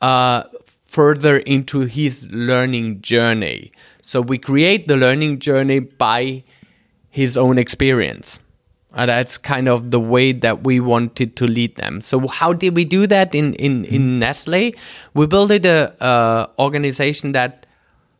uh, 0.00 0.44
further 0.92 1.38
into 1.38 1.80
his 1.80 2.26
learning 2.30 3.00
journey. 3.00 3.72
So 4.02 4.20
we 4.20 4.36
create 4.36 4.88
the 4.88 4.96
learning 4.96 5.38
journey 5.38 5.80
by 5.80 6.44
his 7.08 7.38
own 7.38 7.56
experience. 7.56 8.38
And 8.94 9.08
that's 9.08 9.38
kind 9.38 9.68
of 9.68 9.90
the 9.90 9.98
way 9.98 10.32
that 10.32 10.64
we 10.64 10.80
wanted 10.80 11.34
to 11.36 11.46
lead 11.46 11.76
them. 11.76 12.02
So 12.02 12.28
how 12.28 12.52
did 12.52 12.76
we 12.76 12.84
do 12.84 13.06
that 13.06 13.34
in 13.34 13.54
in, 13.54 13.86
in 13.86 14.18
Nestle? 14.18 14.74
We 15.14 15.26
built 15.26 15.50
a, 15.50 16.48
organization 16.58 17.32
that 17.32 17.64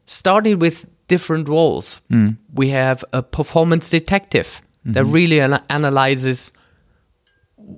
started 0.07 0.63
with 0.63 0.87
different 1.09 1.49
roles. 1.49 2.01
Mm. 2.11 2.39
We 2.55 2.71
have 2.71 3.05
a 3.13 3.23
performance 3.23 3.91
detective 3.91 4.63
that 4.87 5.05
mm-hmm. 5.05 5.13
really 5.13 5.41
ana- 5.43 5.65
analyzes 5.69 6.55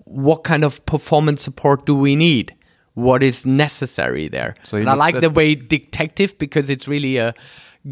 what 0.04 0.44
kind 0.44 0.62
of 0.62 0.86
performance 0.86 1.42
support 1.42 1.84
do 1.84 1.96
we 1.96 2.14
need 2.14 2.53
what 2.94 3.22
is 3.22 3.44
necessary 3.44 4.28
there. 4.28 4.54
So 4.64 4.78
i 4.78 4.94
like 4.94 5.20
the 5.20 5.30
way 5.30 5.54
detective 5.54 6.38
because 6.38 6.70
it's 6.70 6.88
really 6.88 7.18
uh, 7.18 7.32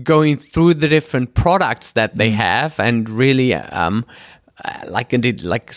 going 0.02 0.36
through 0.36 0.74
the 0.74 0.88
different 0.88 1.34
products 1.34 1.92
that 1.92 2.16
they 2.16 2.30
have 2.30 2.78
and 2.80 3.08
really 3.10 3.52
um, 3.54 4.06
uh, 4.64 4.84
like 4.86 5.12
indeed 5.12 5.42
like 5.42 5.74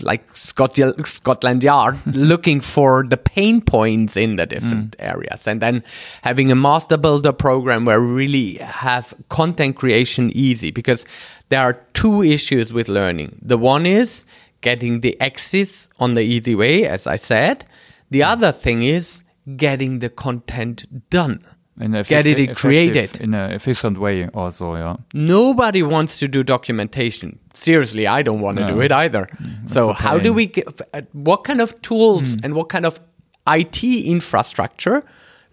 like 0.00 0.24
Scotland, 0.36 1.06
Scotland 1.06 1.64
Yard 1.64 1.98
looking 2.14 2.60
for 2.60 3.04
the 3.04 3.16
pain 3.16 3.60
points 3.60 4.16
in 4.16 4.36
the 4.36 4.46
different 4.46 4.94
areas. 5.00 5.48
And 5.48 5.60
then 5.60 5.82
having 6.22 6.52
a 6.52 6.54
master 6.54 6.96
builder 6.96 7.32
program 7.32 7.84
where 7.84 8.00
we 8.00 8.06
really 8.06 8.54
have 8.58 9.12
content 9.28 9.76
creation 9.76 10.30
easy 10.34 10.70
because 10.70 11.04
there 11.48 11.60
are 11.60 11.74
two 11.94 12.22
issues 12.22 12.72
with 12.72 12.88
learning. 12.88 13.38
The 13.42 13.58
one 13.58 13.86
is 13.86 14.24
getting 14.60 15.00
the 15.00 15.20
access 15.20 15.88
on 15.98 16.14
the 16.14 16.22
easy 16.22 16.54
way 16.54 16.86
as 16.86 17.06
I 17.06 17.16
said 17.16 17.64
the 18.10 18.22
other 18.22 18.52
thing 18.52 18.82
is 18.82 19.22
getting 19.56 20.00
the 20.00 20.08
content 20.08 20.84
done 21.10 21.44
In 21.80 21.94
a 21.94 22.02
get 22.02 22.26
it 22.26 22.56
created 22.56 23.20
in 23.20 23.34
an 23.34 23.52
efficient 23.52 23.98
way, 23.98 24.28
also. 24.28 24.74
Yeah. 24.74 24.96
nobody 25.14 25.82
wants 25.82 26.18
to 26.18 26.28
do 26.28 26.42
documentation. 26.42 27.38
Seriously, 27.54 28.06
I 28.06 28.22
don't 28.22 28.40
want 28.40 28.58
to 28.58 28.66
do 28.66 28.80
it 28.80 28.92
either. 28.92 29.26
Mm, 29.26 29.70
so, 29.70 29.92
how 29.92 30.18
do 30.18 30.32
we 30.32 30.46
get, 30.46 30.80
uh, 30.92 31.02
what 31.12 31.44
kind 31.44 31.60
of 31.60 31.80
tools 31.82 32.36
mm. 32.36 32.44
and 32.44 32.54
what 32.54 32.68
kind 32.68 32.84
of 32.84 33.00
IT 33.46 33.82
infrastructure, 33.84 35.04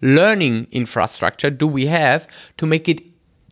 learning 0.02 0.68
infrastructure 0.70 1.50
do 1.50 1.66
we 1.66 1.86
have 1.86 2.26
to 2.58 2.66
make 2.66 2.88
it 2.88 3.00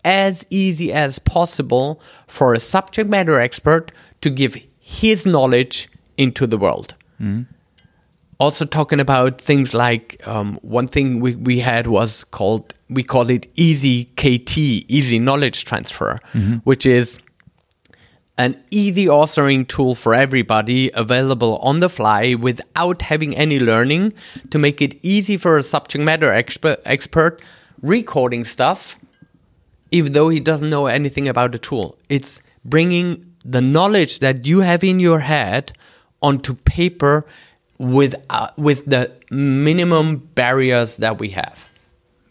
as 0.05 0.45
easy 0.51 0.93
as 0.93 1.19
possible 1.19 2.01
for 2.27 2.53
a 2.55 2.61
subject 2.61 3.09
matter 3.09 3.41
expert 3.41 3.91
to 4.21 4.31
give 4.31 4.57
his 4.79 5.25
knowledge 5.25 5.89
into 6.17 6.47
the 6.47 6.59
world? 6.59 6.95
Mm. 7.21 7.47
Also 8.39 8.65
talking 8.65 9.01
about 9.01 9.41
things 9.41 9.75
like 9.75 10.21
um, 10.27 10.59
one 10.63 10.87
thing 10.87 11.21
we, 11.21 11.35
we 11.37 11.59
had 11.61 11.87
was 11.87 12.25
called 12.25 12.75
we 12.91 13.03
call 13.03 13.31
it 13.31 13.47
easy 13.55 14.05
kt 14.17 14.59
easy 14.59 15.19
knowledge 15.19 15.65
transfer 15.65 16.19
which 16.65 16.85
is 16.87 17.21
an 18.37 18.61
easy 18.71 19.07
authoring 19.07 19.67
tool 19.69 19.95
for 19.95 20.13
everybody 20.15 20.91
available 20.95 21.59
on 21.59 21.79
the 21.79 21.89
fly 21.89 22.35
without 22.35 23.03
having 23.03 23.37
any 23.37 23.61
learning 23.61 24.13
to 24.51 24.59
make 24.59 24.83
it 24.83 24.99
easy 25.05 25.37
for 25.37 25.57
a 25.57 25.63
subject 25.63 26.05
matter 26.05 26.33
expert, 26.33 26.81
expert 26.85 27.41
recording 27.83 28.45
stuff 28.45 28.99
even 29.95 30.13
though 30.13 30.29
he 30.29 30.41
doesn't 30.41 30.71
know 30.71 30.87
anything 30.87 31.29
about 31.29 31.53
the 31.53 31.59
tool. 31.59 31.97
It's 32.09 32.43
bringing 32.65 33.33
the 33.45 33.61
knowledge 33.61 34.19
that 34.19 34.45
you 34.45 34.61
have 34.61 34.83
in 34.83 34.99
your 34.99 35.21
head 35.21 35.73
onto 36.21 36.55
paper 36.55 37.25
with 37.79 38.15
uh, 38.31 38.49
with 38.57 38.85
the 38.87 39.11
minimum 39.31 40.19
barriers 40.35 40.97
that 40.99 41.19
we 41.19 41.31
have. 41.31 41.69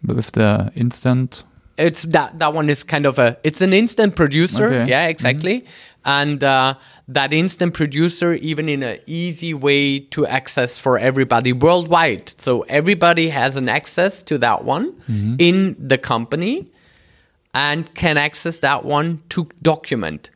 With 0.06 0.32
the 0.34 0.72
instant. 0.76 1.44
It's 1.78 2.04
that 2.04 2.38
that 2.40 2.54
one 2.54 2.70
is 2.70 2.84
kind 2.84 3.06
of 3.06 3.18
a 3.20 3.38
it's 3.44 3.62
an 3.62 3.74
instant 3.74 4.16
producer, 4.16 4.66
Okay. 4.68 4.86
yeah, 4.88 5.08
exactly, 5.08 5.66
and 6.06 6.44
uh, 6.44 6.76
that 7.08 7.34
instant 7.34 7.74
producer 7.74 8.34
even 8.34 8.70
in 8.70 8.84
an 8.84 9.00
easy 9.08 9.54
way 9.56 10.00
to 10.00 10.26
access 10.28 10.78
for 10.78 11.00
everybody 11.00 11.52
worldwide. 11.52 12.30
So 12.40 12.62
everybody 12.70 13.30
has 13.30 13.58
an 13.58 13.70
access 13.70 14.22
to 14.24 14.38
that 14.38 14.64
one 14.66 14.94
in 15.40 15.76
the 15.80 15.98
company 15.98 16.68
and 17.56 17.92
can 17.96 18.18
access 18.18 18.60
that 18.60 18.86
one 18.86 19.22
to 19.30 19.48
document 19.64 20.30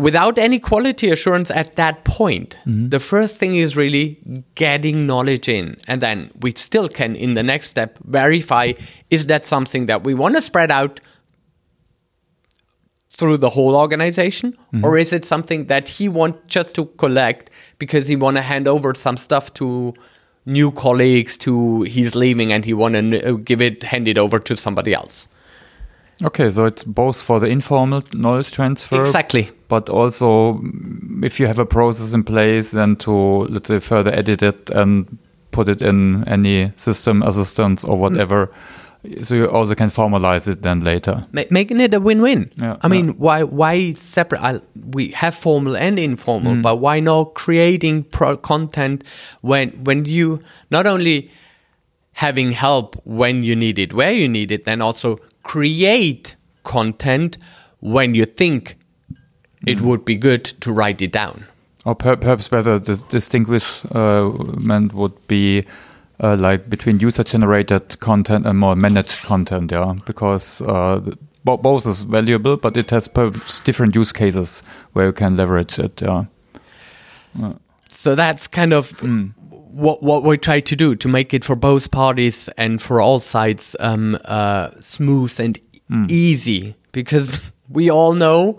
without 0.00 0.38
any 0.38 0.58
quality 0.58 1.10
assurance 1.10 1.50
at 1.50 1.76
that 1.76 2.04
point. 2.04 2.58
The 2.88 3.00
first 3.00 3.38
thing 3.38 3.56
is 3.56 3.76
really 3.76 4.20
getting 4.54 5.06
knowledge 5.06 5.48
in. 5.48 5.76
And 5.86 6.00
then 6.00 6.30
we 6.40 6.52
still 6.56 6.88
can, 6.88 7.16
in 7.16 7.34
the 7.34 7.42
next 7.42 7.68
step, 7.68 7.98
verify 8.04 8.72
is 9.10 9.26
that 9.26 9.46
something 9.46 9.86
that 9.86 10.04
we 10.04 10.14
want 10.14 10.36
to 10.36 10.42
spread 10.42 10.70
out 10.70 11.00
through 13.10 13.36
the 13.36 13.50
whole 13.50 13.76
organization 13.76 14.52
mm-hmm. 14.52 14.84
or 14.84 14.96
is 14.96 15.12
it 15.12 15.26
something 15.26 15.66
that 15.66 15.88
he 15.88 16.08
wants 16.08 16.38
just 16.46 16.74
to 16.74 16.86
collect 16.86 17.50
because 17.78 18.08
he 18.08 18.16
want 18.16 18.36
to 18.36 18.42
hand 18.42 18.66
over 18.66 18.94
some 18.94 19.18
stuff 19.18 19.52
to 19.52 19.92
new 20.46 20.70
colleagues 20.70 21.36
to 21.36 21.82
he's 21.82 22.14
leaving 22.16 22.50
and 22.50 22.64
he 22.64 22.72
want 22.72 22.94
to 22.94 23.28
uh, 23.28 23.32
give 23.32 23.60
it 23.60 23.82
hand 23.82 24.08
it 24.08 24.16
over 24.16 24.38
to 24.38 24.56
somebody 24.56 24.94
else 24.94 25.28
Okay, 26.22 26.50
so 26.50 26.66
it's 26.66 26.84
both 26.84 27.20
for 27.22 27.40
the 27.40 27.46
informal 27.46 28.02
knowledge 28.12 28.50
transfer. 28.52 29.00
Exactly. 29.00 29.50
But 29.70 29.88
also, 29.88 30.54
mm, 30.54 31.24
if 31.24 31.38
you 31.40 31.46
have 31.46 31.60
a 31.62 31.64
process 31.66 32.12
in 32.12 32.24
place, 32.24 32.72
then 32.72 32.96
to, 33.06 33.12
let's 33.54 33.68
say, 33.68 33.78
further 33.78 34.12
edit 34.12 34.42
it 34.42 34.68
and 34.70 35.06
put 35.52 35.68
it 35.68 35.80
in 35.80 36.26
any 36.28 36.72
system 36.76 37.22
assistance 37.22 37.84
or 37.84 37.96
whatever. 37.96 38.50
So 39.22 39.34
you 39.34 39.46
also 39.48 39.74
can 39.74 39.88
formalize 39.88 40.46
it 40.52 40.60
then 40.62 40.80
later. 40.80 41.24
Ma- 41.32 41.48
making 41.50 41.80
it 41.80 41.94
a 41.94 42.00
win-win. 42.00 42.50
Yeah, 42.56 42.76
I 42.82 42.88
mean, 42.88 43.06
yeah. 43.06 43.12
why 43.26 43.42
why 43.44 43.94
separate? 43.94 44.42
I, 44.42 44.60
we 44.94 45.08
have 45.22 45.34
formal 45.34 45.74
and 45.76 45.98
informal, 45.98 46.54
Mm. 46.54 46.62
but 46.62 46.76
why 46.84 47.00
not 47.00 47.32
creating 47.34 48.04
pro- 48.10 48.36
content 48.36 49.04
when 49.40 49.70
when 49.84 50.04
you 50.04 50.40
not 50.70 50.86
only 50.86 51.30
having 52.12 52.52
help 52.52 52.96
when 53.06 53.42
you 53.44 53.56
need 53.56 53.78
it, 53.78 53.92
where 53.94 54.12
you 54.12 54.28
need 54.28 54.50
it, 54.52 54.64
then 54.64 54.82
also 54.82 55.16
create 55.42 56.36
content 56.64 57.38
when 57.80 58.14
you 58.14 58.26
think 58.26 58.74
Mm. 58.74 58.79
It 59.66 59.80
would 59.80 60.04
be 60.04 60.16
good 60.16 60.44
to 60.44 60.72
write 60.72 61.02
it 61.02 61.12
down. 61.12 61.44
Or 61.84 61.94
per 61.94 62.16
perhaps 62.16 62.48
better 62.48 62.78
dis 62.78 63.02
distinguishment 63.04 64.92
would 64.94 65.26
be 65.28 65.64
uh, 66.22 66.36
like 66.36 66.68
between 66.68 67.00
user-generated 67.00 67.98
content 68.00 68.46
and 68.46 68.58
more 68.58 68.76
managed 68.76 69.22
content, 69.22 69.72
yeah, 69.72 69.94
because 70.06 70.60
uh, 70.62 70.98
the- 70.98 71.16
bo 71.44 71.56
both 71.56 71.86
is 71.86 72.02
valuable, 72.02 72.56
but 72.58 72.76
it 72.76 72.90
has 72.90 73.08
perhaps 73.08 73.60
different 73.60 73.94
use 73.96 74.12
cases 74.12 74.62
where 74.92 75.06
you 75.06 75.12
can 75.12 75.36
leverage 75.36 75.78
it, 75.78 76.02
yeah. 76.02 76.24
So 77.88 78.14
that's 78.14 78.46
kind 78.48 78.72
of 78.72 78.92
Mm. 79.00 79.32
what 79.50 80.02
what 80.02 80.22
we 80.24 80.36
try 80.36 80.60
to 80.60 80.76
do 80.76 80.94
to 80.96 81.08
make 81.08 81.32
it 81.34 81.44
for 81.44 81.56
both 81.56 81.90
parties 81.90 82.48
and 82.58 82.80
for 82.82 83.00
all 83.00 83.20
sides 83.20 83.76
um, 83.80 84.18
uh, 84.24 84.70
smooth 84.80 85.40
and 85.40 85.58
Mm. 85.90 86.10
easy 86.10 86.74
because 86.92 87.40
we 87.68 87.90
all 87.90 88.12
know 88.14 88.58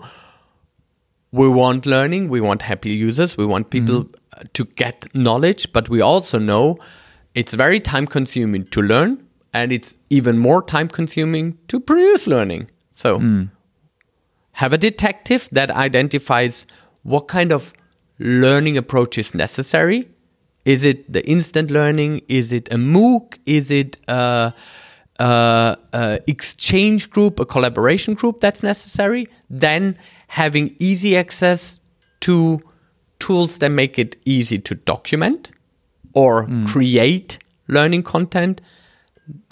we 1.32 1.48
want 1.48 1.86
learning, 1.86 2.28
we 2.28 2.40
want 2.40 2.62
happy 2.62 2.90
users, 2.90 3.36
we 3.36 3.46
want 3.46 3.70
people 3.70 4.04
Mm. 4.04 4.52
to 4.52 4.64
get 4.76 5.06
knowledge, 5.14 5.72
but 5.72 5.88
we 5.88 6.00
also 6.00 6.38
know 6.38 6.78
it's 7.34 7.54
very 7.54 7.80
time 7.80 8.06
consuming 8.06 8.64
to 8.66 8.82
learn 8.82 9.18
and 9.54 9.72
it's 9.72 9.96
even 10.10 10.38
more 10.38 10.62
time 10.62 10.88
consuming 10.88 11.56
to 11.68 11.80
produce 11.80 12.26
learning. 12.26 12.68
So 12.92 13.18
Mm. 13.18 13.48
have 14.52 14.72
a 14.74 14.78
detective 14.78 15.48
that 15.52 15.70
identifies 15.70 16.66
what 17.02 17.28
kind 17.28 17.52
of 17.52 17.72
learning 18.18 18.76
approach 18.76 19.16
is 19.18 19.34
necessary. 19.34 20.08
Is 20.64 20.84
it 20.84 21.10
the 21.12 21.26
instant 21.28 21.70
learning? 21.70 22.20
Is 22.28 22.52
it 22.52 22.68
a 22.72 22.76
MOOC? 22.76 23.38
Is 23.46 23.70
it 23.70 23.96
a, 24.08 24.52
a, 25.18 25.76
a 25.92 26.18
exchange 26.26 27.10
group, 27.10 27.40
a 27.40 27.44
collaboration 27.46 28.14
group 28.14 28.40
that's 28.40 28.62
necessary? 28.62 29.26
Then 29.50 29.96
having 30.32 30.74
easy 30.78 31.14
access 31.14 31.78
to 32.20 32.58
tools 33.18 33.58
that 33.58 33.68
make 33.68 33.98
it 33.98 34.16
easy 34.24 34.58
to 34.58 34.74
document 34.74 35.50
or 36.14 36.44
hmm. 36.44 36.64
create 36.64 37.38
learning 37.68 38.02
content 38.02 38.62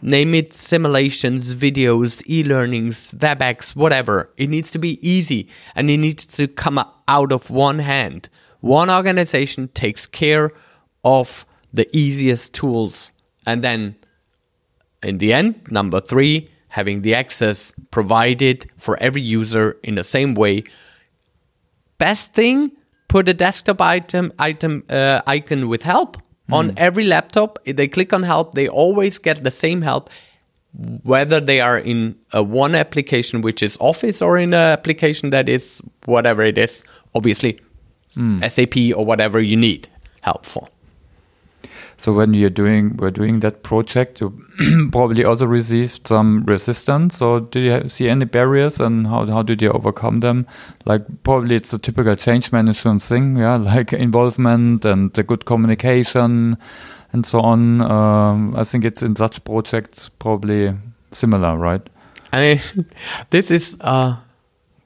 name 0.02 0.34
it 0.34 0.54
simulations, 0.54 1.54
videos, 1.54 2.22
e 2.26 2.42
learnings, 2.44 3.12
WebEx, 3.12 3.76
whatever. 3.76 4.30
It 4.38 4.48
needs 4.48 4.70
to 4.72 4.78
be 4.78 4.98
easy 5.06 5.48
and 5.74 5.90
it 5.90 5.98
needs 5.98 6.24
to 6.38 6.48
come 6.48 6.78
out 7.08 7.30
of 7.30 7.50
one 7.50 7.80
hand. 7.80 8.30
One 8.60 8.88
organization 8.90 9.68
takes 9.68 10.06
care 10.06 10.50
of 11.04 11.44
the 11.74 11.86
easiest 11.94 12.54
tools. 12.54 13.12
And 13.46 13.62
then 13.62 13.96
in 15.02 15.18
the 15.18 15.34
end, 15.34 15.70
number 15.70 16.00
three, 16.00 16.50
having 16.70 17.02
the 17.02 17.14
access 17.14 17.72
provided 17.90 18.68
for 18.78 18.96
every 19.00 19.20
user 19.20 19.76
in 19.82 19.96
the 19.96 20.04
same 20.04 20.34
way. 20.34 20.64
Best 21.98 22.32
thing, 22.32 22.72
put 23.08 23.28
a 23.28 23.34
desktop 23.34 23.80
item 23.80 24.32
item 24.38 24.84
uh, 24.88 25.20
icon 25.26 25.68
with 25.68 25.82
help 25.82 26.16
on 26.50 26.72
every 26.76 27.04
laptop. 27.04 27.58
If 27.64 27.76
they 27.76 27.88
click 27.88 28.12
on 28.12 28.22
help, 28.22 28.54
they 28.54 28.68
always 28.68 29.18
get 29.18 29.42
the 29.44 29.50
same 29.50 29.82
help, 29.82 30.10
whether 31.02 31.40
they 31.40 31.60
are 31.60 31.78
in 31.78 32.16
a 32.32 32.42
one 32.42 32.74
application 32.74 33.40
which 33.42 33.62
is 33.62 33.76
Office 33.80 34.22
or 34.22 34.38
in 34.38 34.54
an 34.54 34.72
application 34.72 35.30
that 35.30 35.48
is 35.48 35.82
whatever 36.06 36.42
it 36.42 36.58
is, 36.58 36.82
obviously 37.14 37.60
SAP 38.48 38.76
or 38.96 39.04
whatever 39.04 39.40
you 39.40 39.56
need 39.56 39.88
help 40.22 40.46
for. 40.46 40.66
So 42.00 42.14
when 42.14 42.32
you're 42.32 42.48
doing 42.48 42.96
we're 42.96 43.10
doing 43.10 43.40
that 43.40 43.62
project, 43.62 44.22
you 44.22 44.32
probably 44.90 45.22
also 45.22 45.44
received 45.44 46.06
some 46.06 46.44
resistance. 46.46 47.16
So 47.18 47.40
do 47.40 47.60
you 47.60 47.88
see 47.90 48.08
any 48.08 48.24
barriers, 48.24 48.80
and 48.80 49.06
how 49.06 49.26
how 49.26 49.42
did 49.42 49.60
you 49.60 49.70
overcome 49.70 50.20
them? 50.20 50.46
Like 50.86 51.02
probably 51.24 51.56
it's 51.56 51.74
a 51.74 51.78
typical 51.78 52.16
change 52.16 52.52
management 52.52 53.02
thing, 53.02 53.36
yeah, 53.36 53.56
like 53.74 53.92
involvement 53.92 54.86
and 54.86 55.12
the 55.12 55.22
good 55.22 55.44
communication 55.44 56.56
and 57.12 57.26
so 57.26 57.40
on. 57.40 57.82
Um, 57.82 58.56
I 58.56 58.64
think 58.64 58.86
it's 58.86 59.02
in 59.02 59.14
such 59.14 59.44
projects 59.44 60.08
probably 60.08 60.74
similar, 61.12 61.58
right? 61.58 61.86
I 62.32 62.40
mean, 62.40 62.86
this 63.30 63.50
is 63.50 63.76
uh, 63.78 64.16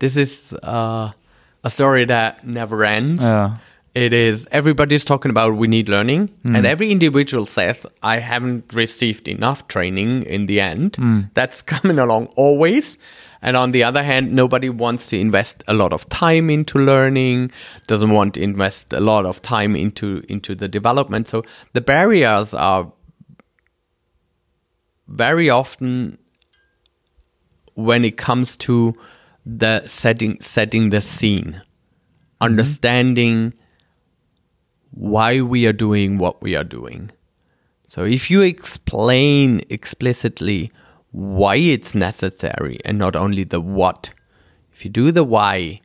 this 0.01 0.17
is 0.17 0.53
uh, 0.65 1.13
a 1.63 1.71
story 1.71 2.07
that 2.07 2.45
never 2.45 2.85
ends. 2.85 3.23
Yeah. 3.23 3.59
It 3.95 4.13
is 4.13 4.49
everybody's 4.51 5.05
talking 5.05 5.31
about 5.31 5.55
we 5.55 5.69
need 5.69 5.89
learning, 5.89 6.27
hmm. 6.43 6.57
and 6.57 6.67
every 6.67 6.91
individual 6.91 7.47
says 7.47 7.87
I 8.03 8.19
haven't 8.19 8.73
received 8.73 9.29
enough 9.29 9.69
training 9.69 10.25
in 10.25 10.47
the 10.47 10.61
end. 10.61 10.97
Hmm. 10.97 11.21
That's 11.35 11.63
coming 11.75 12.01
along 12.01 12.27
always. 12.35 12.99
And 13.41 13.57
on 13.57 13.73
the 13.73 13.85
other 13.85 14.03
hand, 14.03 14.33
nobody 14.33 14.71
wants 14.71 15.07
to 15.09 15.19
invest 15.19 15.63
a 15.69 15.75
lot 15.75 15.93
of 15.93 16.09
time 16.09 16.49
into 16.51 16.79
learning, 16.79 17.53
doesn't 17.87 18.11
want 18.11 18.35
to 18.35 18.43
invest 18.43 18.93
a 18.93 19.01
lot 19.01 19.27
of 19.27 19.43
time 19.43 19.77
into 19.77 20.25
into 20.29 20.57
the 20.57 20.67
development. 20.67 21.29
So 21.29 21.45
the 21.73 21.81
barriers 21.81 22.53
are 22.53 22.91
very 25.07 25.51
often 25.51 26.19
when 27.75 28.05
it 28.05 28.17
comes 28.17 28.57
to 28.57 28.95
the 29.47 29.87
setting 29.87 30.41
setting 30.41 30.91
the 30.91 31.01
scene 31.01 31.53
hmm. 31.53 31.61
understanding 32.41 33.55
why 34.95 35.41
we 35.41 35.67
are 35.67 35.73
doing 35.73 36.19
what 36.19 36.41
we 36.43 36.55
are 36.55 36.65
doing 36.65 37.11
so 37.87 38.05
if 38.05 38.31
you 38.31 38.43
explain 38.43 39.61
explicitly 39.69 40.71
why 41.11 41.57
it's 41.57 41.95
necessary 41.95 42.79
and 42.85 42.99
not 42.99 43.15
only 43.15 43.45
the 43.45 43.61
what 43.61 44.11
if 44.73 44.85
you 44.85 44.91
do 44.91 45.13
the 45.13 45.25
why 45.25 45.81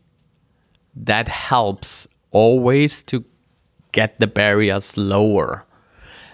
that 0.95 1.27
helps 1.27 2.07
always 2.31 3.03
to 3.03 3.23
get 3.91 4.17
the 4.19 4.27
barriers 4.27 4.97
lower 4.97 5.65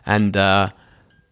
and 0.06 0.38
uh, 0.38 0.70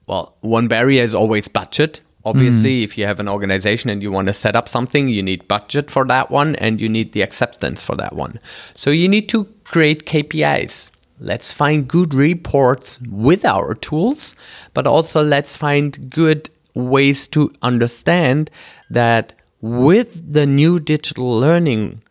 well, 0.08 0.36
one 0.42 0.68
barrier 0.68 1.04
is 1.04 1.16
always 1.16 1.48
budget. 1.48 2.02
Obviously, 2.26 2.84
if 2.84 2.98
you 2.98 3.06
have 3.06 3.20
an 3.20 3.28
organization 3.28 3.90
and 3.90 4.02
you 4.02 4.10
want 4.12 4.28
to 4.28 4.34
set 4.34 4.56
up 4.56 4.70
something, 4.70 5.10
you 5.10 5.22
need 5.22 5.46
budget 5.48 5.92
for 5.92 6.06
that 6.06 6.32
one 6.32 6.56
and 6.56 6.80
you 6.80 6.88
need 6.88 7.12
the 7.12 7.22
acceptance 7.22 7.84
for 7.84 7.96
that 7.98 8.16
one. 8.16 8.40
So 8.76 8.92
you 8.92 9.10
need 9.10 9.28
to 9.30 9.46
create 9.66 10.06
KPIs. 10.06 10.90
Let's 11.24 11.54
find 11.54 11.88
good 11.88 12.14
reports 12.14 13.00
with 13.10 13.46
our 13.46 13.76
tools, 13.76 14.36
but 14.74 14.86
also 14.86 15.24
let's 15.24 15.56
find 15.56 16.10
good 16.10 16.50
ways 16.74 17.30
to 17.30 17.54
understand 17.62 18.52
that 18.90 19.32
with 19.62 20.34
the 20.34 20.46
new 20.46 20.80
digital 20.80 21.32
learning, 21.32 22.02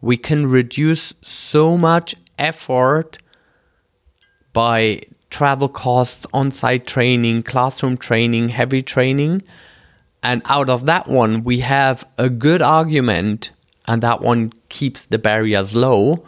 we 0.00 0.16
can 0.16 0.46
reduce 0.46 1.12
so 1.20 1.76
much 1.76 2.14
effort 2.38 3.18
by 4.54 5.02
travel 5.28 5.68
costs, 5.68 6.26
on 6.32 6.50
site 6.50 6.86
training, 6.86 7.42
classroom 7.42 7.98
training, 7.98 8.48
heavy 8.48 8.80
training. 8.80 9.42
And 10.22 10.40
out 10.46 10.70
of 10.70 10.86
that 10.86 11.08
one, 11.08 11.44
we 11.44 11.58
have 11.58 12.06
a 12.16 12.30
good 12.30 12.62
argument, 12.62 13.50
and 13.86 14.02
that 14.02 14.22
one 14.22 14.54
keeps 14.70 15.04
the 15.04 15.18
barriers 15.18 15.76
low 15.76 16.24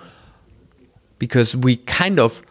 because 1.19 1.57
we 1.57 1.77
kind 1.77 2.19
of 2.21 2.43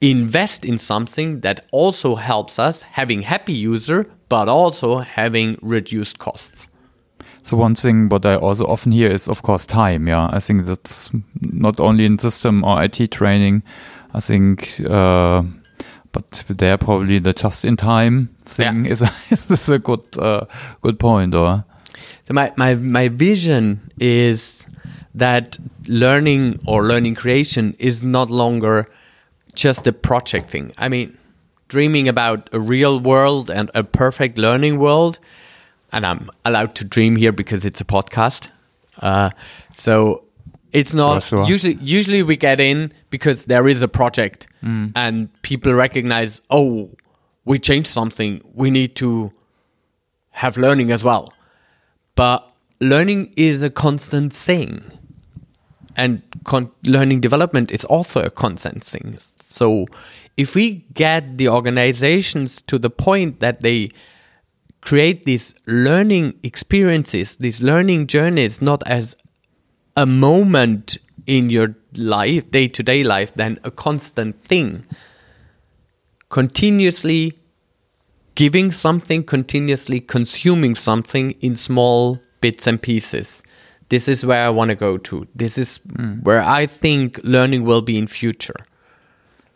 invest 0.00 0.64
in 0.64 0.78
something 0.78 1.40
that 1.40 1.66
also 1.72 2.14
helps 2.14 2.58
us 2.58 2.82
having 2.82 3.22
happy 3.22 3.52
user 3.52 4.06
but 4.28 4.48
also 4.48 4.98
having 4.98 5.56
reduced 5.62 6.18
costs 6.18 6.68
So 7.42 7.56
one 7.56 7.74
thing 7.74 8.08
what 8.10 8.24
I 8.26 8.36
also 8.36 8.66
often 8.66 8.92
hear 8.92 9.10
is 9.10 9.28
of 9.28 9.40
course 9.42 9.66
time. 9.66 10.06
Yeah, 10.08 10.28
I 10.36 10.38
think 10.40 10.66
that's 10.66 11.10
not 11.40 11.80
only 11.80 12.04
in 12.04 12.18
system 12.18 12.62
or 12.64 12.82
IT 12.84 13.10
training. 13.10 13.62
I 14.14 14.20
think, 14.20 14.80
uh, 14.90 15.42
but 16.12 16.44
there 16.48 16.76
probably 16.76 17.20
the 17.20 17.32
just 17.32 17.64
in 17.64 17.76
time 17.76 18.28
thing 18.44 18.84
Yeah. 18.84 18.92
is 18.92 19.02
a, 19.02 19.10
is 19.30 19.68
a 19.68 19.78
good 19.78 20.04
uh, 20.18 20.44
good 20.82 20.98
point. 20.98 21.34
Or 21.34 21.64
So 22.24 22.34
my, 22.34 22.52
my, 22.56 22.74
my 22.74 23.08
vision 23.08 23.80
is 23.98 24.57
that 25.18 25.58
learning 25.86 26.60
or 26.66 26.84
learning 26.84 27.14
creation 27.14 27.74
is 27.78 28.02
not 28.02 28.30
longer 28.30 28.86
just 29.54 29.86
a 29.86 29.92
project 29.92 30.50
thing. 30.50 30.72
I 30.78 30.88
mean, 30.88 31.16
dreaming 31.68 32.08
about 32.08 32.48
a 32.52 32.60
real 32.60 33.00
world 33.00 33.50
and 33.50 33.70
a 33.74 33.82
perfect 33.82 34.38
learning 34.38 34.78
world, 34.78 35.18
and 35.92 36.04
I'm 36.06 36.30
allowed 36.44 36.74
to 36.76 36.84
dream 36.84 37.16
here 37.16 37.32
because 37.32 37.64
it's 37.64 37.80
a 37.80 37.84
podcast. 37.84 38.48
Uh, 39.00 39.30
so 39.74 40.22
It's 40.72 40.92
not 40.94 41.22
sure. 41.24 41.46
usually 41.46 41.78
usually 41.80 42.22
we 42.22 42.36
get 42.36 42.60
in 42.60 42.92
because 43.10 43.46
there 43.46 43.66
is 43.68 43.82
a 43.82 43.88
project 43.88 44.46
and 44.94 45.28
people 45.42 45.72
recognize, 45.72 46.42
oh, 46.50 46.90
we 47.44 47.58
changed 47.58 47.88
something. 47.88 48.42
We 48.54 48.70
need 48.70 48.94
to 48.96 49.30
have 50.30 50.56
learning 50.60 50.92
as 50.92 51.02
well. 51.02 51.32
But 52.14 52.40
learning 52.80 53.32
is 53.36 53.62
a 53.62 53.70
constant 53.70 54.32
thing. 54.32 54.82
And 55.98 56.22
con- 56.44 56.70
learning 56.84 57.20
development 57.20 57.72
is 57.72 57.84
also 57.84 58.22
a 58.22 58.30
constant 58.30 58.84
thing. 58.84 59.18
So 59.40 59.86
if 60.36 60.54
we 60.54 60.86
get 60.94 61.36
the 61.36 61.48
organizations 61.48 62.62
to 62.62 62.78
the 62.78 62.88
point 62.88 63.40
that 63.40 63.60
they 63.60 63.90
create 64.80 65.24
these 65.24 65.54
learning 65.66 66.38
experiences, 66.44 67.36
these 67.38 67.60
learning 67.60 68.06
journeys, 68.06 68.62
not 68.62 68.86
as 68.86 69.16
a 69.96 70.06
moment 70.06 70.96
in 71.26 71.50
your 71.50 71.74
life, 71.96 72.48
day 72.52 72.68
to 72.68 72.82
day 72.82 73.02
life, 73.02 73.34
than 73.34 73.58
a 73.64 73.70
constant 73.70 74.40
thing. 74.44 74.86
Continuously 76.30 77.38
giving 78.36 78.70
something, 78.70 79.24
continuously 79.24 79.98
consuming 79.98 80.76
something 80.76 81.32
in 81.40 81.56
small 81.56 82.20
bits 82.40 82.68
and 82.68 82.80
pieces. 82.80 83.42
This 83.88 84.08
is 84.08 84.24
where 84.24 84.44
I 84.44 84.50
want 84.50 84.70
to 84.70 84.74
go 84.74 84.98
to. 84.98 85.26
This 85.34 85.58
is 85.58 85.80
hmm. 85.96 86.20
where 86.22 86.42
I 86.42 86.66
think 86.66 87.20
learning 87.24 87.64
will 87.64 87.82
be 87.82 87.96
in 87.96 88.06
future. 88.06 88.56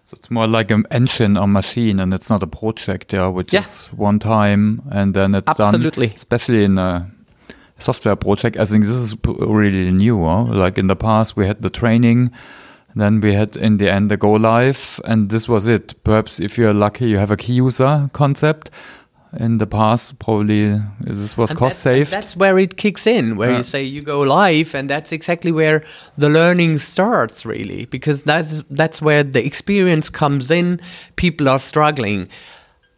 So 0.05 0.17
it's 0.19 0.31
more 0.31 0.47
like 0.47 0.71
an 0.71 0.85
engine 0.91 1.37
or 1.37 1.47
machine, 1.47 2.01
and 2.01 2.13
it's 2.13 2.29
not 2.29 2.43
a 2.43 2.47
project, 2.47 3.13
yeah, 3.13 3.29
which 3.29 3.53
Yeah. 3.53 3.61
is 3.61 3.89
one 3.97 4.19
time 4.19 4.83
and 4.91 5.15
then 5.15 5.35
it's 5.35 5.59
Absolutely. 5.59 6.09
done. 6.09 6.17
Especially 6.17 6.65
in 6.65 6.79
a 6.79 7.07
software 7.79 8.17
project, 8.17 8.57
I 8.59 8.65
think 8.65 8.85
this 8.85 8.97
is 8.97 9.17
really 9.25 9.91
new. 9.91 10.23
Huh? 10.25 10.45
Like 10.45 10.79
in 10.79 10.87
the 10.87 10.97
past, 10.97 11.37
we 11.37 11.47
had 11.47 11.63
the 11.63 11.71
training, 11.71 12.31
then 12.95 13.21
we 13.21 13.33
had 13.33 13.57
in 13.57 13.79
the 13.79 13.91
end 13.91 14.11
the 14.11 14.17
go 14.17 14.33
live, 14.33 15.01
and 15.05 15.31
this 15.31 15.49
was 15.49 15.67
it. 15.67 15.95
Perhaps 16.05 16.41
if 16.41 16.59
you're 16.59 16.75
lucky, 16.75 17.09
you 17.09 17.19
have 17.19 17.31
a 17.31 17.37
key 17.37 17.55
user 17.55 18.11
concept. 18.13 18.71
In 19.39 19.57
the 19.57 19.67
past, 19.67 20.19
probably 20.19 20.79
this 21.01 21.39
was 21.39 21.51
And 21.51 21.59
cost 21.59 21.79
saved. 21.79 22.11
That's 22.13 22.37
where 22.37 22.59
it 22.59 22.77
kicks 22.77 23.07
in, 23.07 23.37
where 23.37 23.51
Yeah. 23.51 23.59
you 23.59 23.63
say 23.63 23.83
you 23.83 24.03
go 24.03 24.21
live, 24.21 24.75
and 24.75 24.91
that's 24.91 25.11
exactly 25.11 25.51
where 25.51 25.83
the 26.19 26.29
learning 26.29 26.79
starts, 26.79 27.47
really, 27.47 27.87
because 27.87 28.25
that's 28.25 28.63
that's 28.71 29.01
where 29.01 29.23
the 29.23 29.45
experience 29.45 30.11
comes 30.11 30.51
in. 30.51 30.81
People 31.17 31.49
are 31.49 31.59
struggling. 31.59 32.29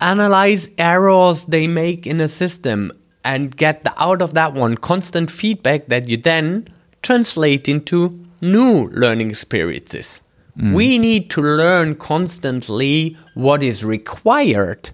Analyze 0.01 0.71
errors 0.77 1.45
they 1.45 1.69
make 1.69 2.05
in 2.05 2.21
a 2.21 2.29
system 2.29 2.91
and 3.25 3.57
get 3.57 3.85
the, 3.85 3.95
out 4.03 4.21
of 4.21 4.35
that 4.35 4.55
one 4.55 4.77
constant 4.77 5.31
feedback 5.31 5.87
that 5.87 6.09
you 6.09 6.17
then 6.17 6.67
translate 7.03 7.69
into 7.69 8.21
new 8.41 8.89
learning 8.89 9.31
experiences. 9.31 10.21
Mm. 10.59 10.75
We 10.75 10.99
need 10.99 11.31
to 11.31 11.41
learn 11.41 11.95
constantly 11.95 13.17
what 13.35 13.63
is 13.63 13.85
required 13.85 14.91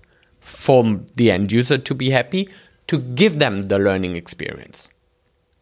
from 0.51 1.07
the 1.17 1.31
end 1.31 1.53
user 1.53 1.79
to 1.79 1.95
be 1.95 2.11
happy 2.11 2.49
to 2.89 2.99
give 2.99 3.39
them 3.39 3.63
the 3.63 3.79
learning 3.79 4.17
experience. 4.17 4.91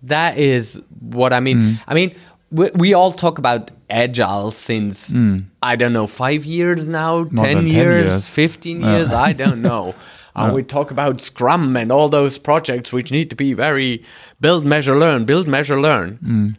That 0.02 0.38
is 0.38 0.80
what 1.00 1.32
I 1.32 1.40
mean. 1.40 1.58
Mm. 1.58 1.80
I 1.86 1.94
mean, 1.94 2.14
we, 2.50 2.70
we 2.74 2.94
all 2.94 3.12
talk 3.12 3.38
about 3.38 3.70
agile 3.90 4.50
since 4.50 5.12
mm. 5.12 5.44
I 5.62 5.76
don't 5.76 5.92
know 5.92 6.06
five 6.06 6.44
years 6.44 6.88
now, 6.88 7.24
ten 7.24 7.34
than 7.34 7.54
10 7.54 7.66
years, 7.66 8.06
years. 8.06 8.34
fifteen 8.34 8.80
years. 8.80 9.12
I 9.12 9.32
don't 9.32 9.62
know. 9.62 9.94
And 10.38 10.54
we 10.54 10.62
talk 10.62 10.92
about 10.92 11.20
Scrum 11.20 11.76
and 11.76 11.90
all 11.90 12.08
those 12.08 12.38
projects 12.38 12.92
which 12.92 13.10
need 13.10 13.28
to 13.30 13.34
be 13.34 13.54
very 13.54 14.04
build, 14.40 14.64
measure, 14.64 14.96
learn, 14.96 15.24
build, 15.24 15.48
measure, 15.48 15.80
learn. 15.80 16.20
Mm. 16.22 16.56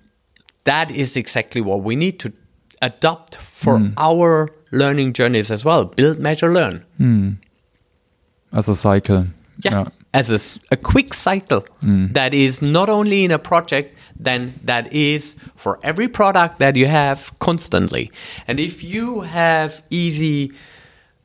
That 0.65 0.91
is 0.91 1.15
exactly 1.15 1.61
what 1.61 1.81
we 1.81 1.95
need 1.95 2.19
to 2.19 2.33
adopt 2.81 3.37
for 3.37 3.81
our 3.97 4.49
learning 4.71 5.13
journeys 5.13 5.49
as 5.49 5.63
well. 5.63 5.85
Build, 5.85 6.19
measure, 6.19 6.51
learn. 6.51 6.83
As 8.53 8.69
a 8.69 8.75
cycle. 8.75 9.27
Yeah. 9.63 9.85
As 10.13 10.31
a, 10.31 10.73
a 10.73 10.77
quick 10.77 11.13
cycle 11.13 11.65
mm. 11.83 12.13
that 12.13 12.33
is 12.33 12.61
not 12.61 12.89
only 12.89 13.23
in 13.25 13.31
a 13.31 13.37
project, 13.37 13.97
then 14.19 14.53
that 14.63 14.91
is 14.91 15.35
for 15.55 15.79
every 15.83 16.07
product 16.07 16.59
that 16.59 16.75
you 16.75 16.87
have 16.87 17.37
constantly. 17.39 18.11
And 18.47 18.59
if 18.59 18.83
you 18.83 19.21
have 19.21 19.83
easy, 19.89 20.51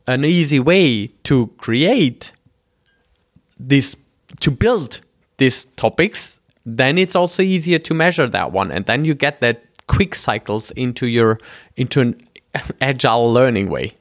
an 0.05 0.23
easy 0.23 0.59
way 0.59 1.07
to 1.23 1.47
create 1.57 2.31
this, 3.59 3.97
to 4.41 4.51
build 4.51 5.01
these 5.37 5.65
topics, 5.77 6.39
then 6.65 6.97
it's 6.97 7.15
also 7.15 7.41
easier 7.41 7.79
to 7.79 7.93
measure 7.93 8.27
that 8.27 8.51
one. 8.51 8.71
And 8.71 8.85
then 8.85 9.03
you 9.05 9.13
get 9.13 9.39
that 9.39 9.63
quick 9.87 10.15
cycles 10.15 10.71
into 10.71 11.07
your, 11.07 11.39
into 11.75 12.01
an 12.01 12.21
agile 12.81 13.31
learning 13.31 13.69
way. 13.69 13.93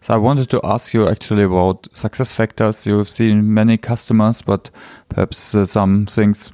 So 0.00 0.14
I 0.14 0.16
wanted 0.16 0.48
to 0.50 0.60
ask 0.64 0.94
you 0.94 1.08
actually 1.08 1.42
about 1.42 1.88
success 1.92 2.32
factors. 2.32 2.86
You've 2.86 3.08
seen 3.08 3.52
many 3.52 3.76
customers, 3.76 4.42
but 4.42 4.70
perhaps 5.08 5.54
uh, 5.54 5.64
some 5.64 6.06
things 6.06 6.50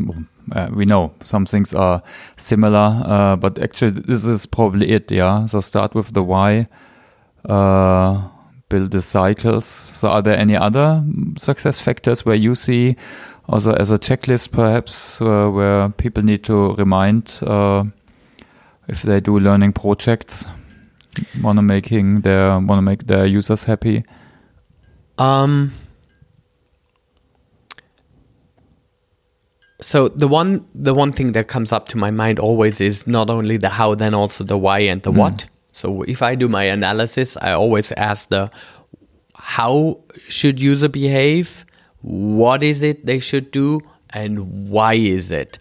uh, 0.53 0.68
we 0.74 0.85
know 0.85 1.12
some 1.22 1.46
things 1.46 1.72
are 1.74 2.03
similar. 2.37 3.03
Uh, 3.05 3.37
but 3.37 3.59
actually, 3.59 3.92
this 3.92 4.26
is 4.26 4.46
probably 4.46 4.90
it. 4.90 5.11
Yeah. 5.12 5.46
So 5.46 5.61
start 5.61 5.94
with 5.94 6.12
the 6.12 6.22
why. 6.22 6.66
Uh, 7.44 8.29
build 8.68 8.90
the 8.92 9.03
cycles. 9.03 9.66
So 9.66 10.09
are 10.09 10.22
there 10.22 10.37
any 10.37 10.57
other 10.57 11.05
success 11.37 11.81
factors 11.81 12.24
where 12.24 12.37
you 12.37 12.55
see 12.55 12.96
also 13.48 13.74
as 13.74 13.90
a 13.90 13.98
checklist, 13.98 14.53
perhaps 14.53 15.20
uh, 15.20 15.48
where 15.48 15.88
people 15.90 16.22
need 16.22 16.44
to 16.44 16.74
remind 16.74 17.40
uh, 17.42 17.85
if 18.88 19.03
they 19.03 19.20
do 19.20 19.38
learning 19.38 19.72
projects? 19.72 20.46
Want 21.42 21.57
to 21.59 21.62
making 21.62 22.20
their 22.23 22.53
want 22.53 22.79
to 22.79 22.83
make 22.83 23.07
their 23.07 23.27
users 23.27 23.64
happy 23.64 24.05
Um. 25.18 25.73
So 29.83 30.09
the 30.09 30.29
one 30.29 30.66
the 30.75 30.94
one 30.94 31.12
thing 31.12 31.33
that 31.33 31.49
comes 31.49 31.73
up 31.73 31.88
to 31.88 31.99
my 31.99 32.11
mind 32.11 32.38
always 32.38 32.81
is 32.81 33.07
not 33.07 33.31
only 33.31 33.57
the 33.57 33.68
how, 33.68 33.94
then 33.94 34.14
also 34.14 34.44
the 34.44 34.59
why 34.59 34.81
and 34.81 35.03
the 35.03 35.11
what. 35.12 35.46
So 35.73 36.03
if 36.03 36.23
I 36.23 36.35
do 36.35 36.49
my 36.49 36.64
analysis, 36.64 37.37
I 37.37 37.53
always 37.53 37.92
ask 37.92 38.29
the 38.29 38.51
how 39.35 40.01
should 40.29 40.61
user 40.61 40.88
behave, 40.88 41.64
what 42.03 42.62
is 42.62 42.83
it 42.83 43.07
they 43.07 43.18
should 43.18 43.51
do, 43.51 43.81
and 44.11 44.68
why 44.70 44.94
is 44.94 45.31
it, 45.33 45.59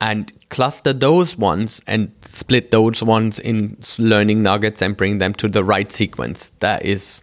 and 0.00 0.32
cluster 0.48 0.92
those 0.92 1.36
ones 1.36 1.82
and 1.86 2.12
split 2.20 2.70
those 2.70 3.02
ones 3.02 3.38
in 3.38 3.76
learning 3.98 4.42
nuggets 4.42 4.80
and 4.82 4.96
bring 4.96 5.18
them 5.18 5.34
to 5.34 5.48
the 5.48 5.64
right 5.64 5.90
sequence. 5.90 6.50
That 6.60 6.84
is 6.84 7.20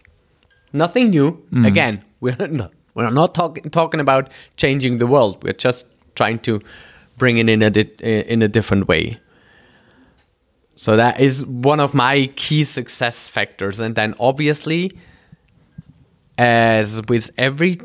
nothing 0.72 1.10
new. 1.10 1.32
Mm-hmm. 1.32 1.64
Again, 1.64 2.04
we're 2.20 2.36
not, 2.48 2.72
we're 2.94 3.10
not 3.10 3.34
talking 3.34 3.70
talking 3.70 4.00
about 4.00 4.30
changing 4.56 4.98
the 4.98 5.06
world. 5.06 5.42
We're 5.42 5.52
just 5.52 5.86
trying 6.14 6.38
to 6.40 6.60
bring 7.16 7.38
it 7.38 7.48
in 7.48 7.62
a 7.62 7.70
di- 7.70 8.02
in 8.02 8.42
a 8.42 8.48
different 8.48 8.88
way. 8.88 9.18
So 10.76 10.96
that 10.96 11.20
is 11.20 11.46
one 11.46 11.78
of 11.78 11.94
my 11.94 12.26
key 12.34 12.64
success 12.64 13.28
factors, 13.28 13.80
and 13.80 13.94
then 13.94 14.14
obviously, 14.18 14.98
as 16.36 17.00
with 17.08 17.30
every 17.38 17.80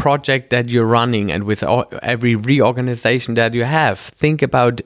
project 0.00 0.48
that 0.48 0.70
you're 0.70 0.86
running 0.86 1.30
and 1.30 1.44
with 1.44 1.62
all, 1.62 1.84
every 2.02 2.34
reorganization 2.34 3.34
that 3.34 3.52
you 3.52 3.64
have, 3.64 3.98
think 3.98 4.40
about 4.40 4.80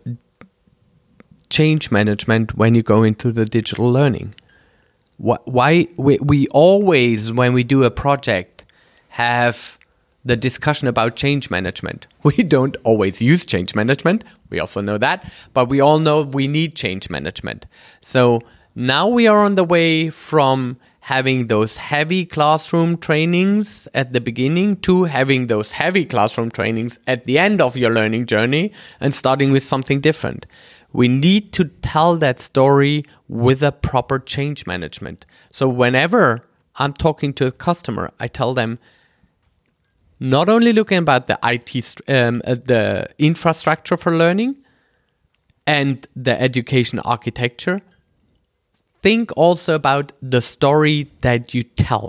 change 1.50 1.92
management 1.92 2.57
when 2.57 2.74
you 2.74 2.83
go 2.83 3.05
into 3.05 3.31
the 3.31 3.44
digital 3.44 3.88
learning. 3.92 4.35
Why 5.18 5.87
we, 5.96 6.18
we 6.18 6.48
always 6.48 7.33
when 7.33 7.53
we 7.53 7.62
do 7.62 7.85
a 7.85 7.92
project 7.92 8.64
have 9.11 9.79
the 10.24 10.37
discussion 10.37 10.88
about 10.88 11.14
change 11.14 11.48
management. 11.48 12.09
We 12.24 12.42
don't 12.42 12.77
always 12.83 13.22
use 13.22 13.46
change 13.46 13.77
management. 13.77 14.24
We 14.50 14.59
also 14.59 14.81
know 14.81 14.98
that 14.98 15.33
but 15.53 15.68
we 15.68 15.81
all 15.81 16.00
know 16.00 16.22
we 16.22 16.48
need 16.48 16.74
change 16.74 17.09
management. 17.09 17.66
So 18.00 18.40
now 18.74 19.07
we 19.07 19.29
are 19.29 19.38
on 19.44 19.55
the 19.55 19.62
way 19.62 20.11
from 20.11 20.77
having 21.12 21.48
those 21.48 21.76
heavy 21.76 22.24
classroom 22.24 22.96
trainings 22.96 23.86
at 23.94 24.12
the 24.12 24.20
beginning 24.20 24.76
to 24.76 25.04
having 25.04 25.48
those 25.48 25.72
heavy 25.72 26.04
classroom 26.04 26.50
trainings 26.50 26.98
at 27.06 27.24
the 27.24 27.38
end 27.38 27.60
of 27.60 27.76
your 27.76 27.90
learning 27.90 28.24
journey 28.24 28.72
and 29.00 29.12
starting 29.12 29.52
with 29.52 29.62
something 29.62 30.00
different 30.00 30.46
we 30.94 31.08
need 31.08 31.52
to 31.52 31.64
tell 31.82 32.16
that 32.16 32.38
story 32.38 33.04
with 33.28 33.62
a 33.62 33.72
proper 33.72 34.20
change 34.20 34.64
management. 34.64 35.26
So 35.50 35.68
whenever 35.68 36.48
I'm 36.76 36.94
talking 36.94 37.34
to 37.34 37.46
a 37.46 37.52
customer, 37.52 38.12
I 38.20 38.28
tell 38.28 38.54
them 38.54 38.78
not 40.20 40.48
only 40.48 40.72
looking 40.72 40.98
about 40.98 41.26
the 41.26 41.36
IT, 41.42 42.00
um, 42.08 42.40
uh, 42.46 42.54
the 42.54 43.08
infrastructure 43.18 43.96
for 43.96 44.16
learning 44.16 44.54
and 45.66 46.06
the 46.14 46.40
education 46.40 47.00
architecture, 47.00 47.82
think 49.04 49.30
also 49.36 49.74
about 49.74 50.12
the 50.22 50.40
story 50.40 51.06
that 51.20 51.52
you 51.52 51.62
tell. 51.62 52.08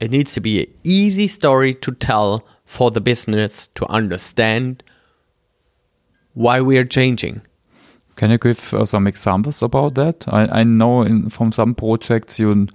It 0.00 0.10
needs 0.10 0.34
to 0.34 0.40
be 0.40 0.60
an 0.64 0.74
easy 0.84 1.26
story 1.26 1.72
to 1.76 1.92
tell 1.92 2.46
for 2.66 2.90
the 2.90 3.00
business 3.00 3.68
to 3.68 3.86
understand 3.88 4.82
why 6.34 6.60
we 6.60 6.76
are 6.76 6.84
changing. 6.84 7.40
Can 8.16 8.30
you 8.30 8.36
give 8.36 8.74
uh, 8.74 8.84
some 8.84 9.06
examples 9.06 9.62
about 9.62 9.94
that? 9.94 10.28
I, 10.28 10.60
I 10.60 10.62
know 10.62 11.02
in, 11.04 11.30
from 11.30 11.52
some 11.52 11.74
projects 11.74 12.38
you 12.38 12.66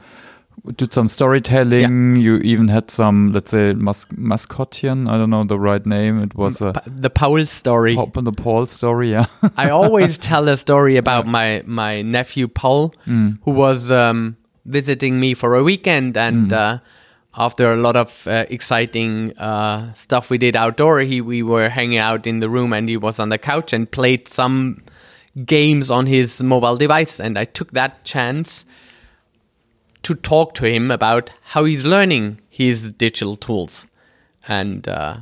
did 0.75 0.93
some 0.93 1.07
storytelling. 1.07 2.15
Yeah. 2.15 2.21
You 2.21 2.37
even 2.37 2.67
had 2.67 2.91
some, 2.91 3.31
let's 3.31 3.51
say, 3.51 3.73
mas- 3.73 4.05
mascotian. 4.11 5.09
I 5.09 5.17
don't 5.17 5.29
know 5.29 5.43
the 5.43 5.59
right 5.59 5.85
name. 5.85 6.21
It 6.21 6.35
was 6.35 6.61
a, 6.61 6.73
the 6.85 7.09
Paul 7.09 7.45
story. 7.45 7.95
Pop 7.95 8.13
the 8.13 8.31
Paul 8.31 8.65
story. 8.65 9.11
Yeah. 9.11 9.27
I 9.57 9.69
always 9.69 10.17
tell 10.17 10.47
a 10.49 10.57
story 10.57 10.97
about 10.97 11.27
my 11.27 11.63
my 11.65 12.01
nephew 12.01 12.47
Paul, 12.47 12.93
mm. 13.05 13.39
who 13.43 13.51
was 13.51 13.91
um, 13.91 14.37
visiting 14.65 15.19
me 15.19 15.33
for 15.33 15.55
a 15.55 15.63
weekend, 15.63 16.17
and 16.17 16.51
mm. 16.51 16.53
uh, 16.53 16.79
after 17.35 17.71
a 17.71 17.77
lot 17.77 17.95
of 17.95 18.27
uh, 18.27 18.45
exciting 18.49 19.37
uh, 19.37 19.93
stuff 19.93 20.29
we 20.29 20.37
did 20.37 20.55
outdoor, 20.55 20.99
he 21.01 21.21
we 21.21 21.43
were 21.43 21.69
hanging 21.69 21.99
out 21.99 22.27
in 22.27 22.39
the 22.39 22.49
room, 22.49 22.73
and 22.73 22.89
he 22.89 22.97
was 22.97 23.19
on 23.19 23.29
the 23.29 23.37
couch 23.37 23.73
and 23.73 23.89
played 23.89 24.27
some 24.27 24.81
games 25.45 25.91
on 25.91 26.07
his 26.07 26.41
mobile 26.43 26.75
device, 26.75 27.19
and 27.19 27.37
I 27.37 27.45
took 27.45 27.71
that 27.71 28.03
chance 28.03 28.65
to 30.07 30.15
talk 30.15 30.53
to 30.53 30.65
him 30.65 30.89
about 30.89 31.29
how 31.41 31.65
he's 31.65 31.85
learning 31.85 32.39
his 32.49 32.93
digital 32.93 33.35
tools. 33.35 33.87
And 34.47 34.87
uh, 34.87 35.17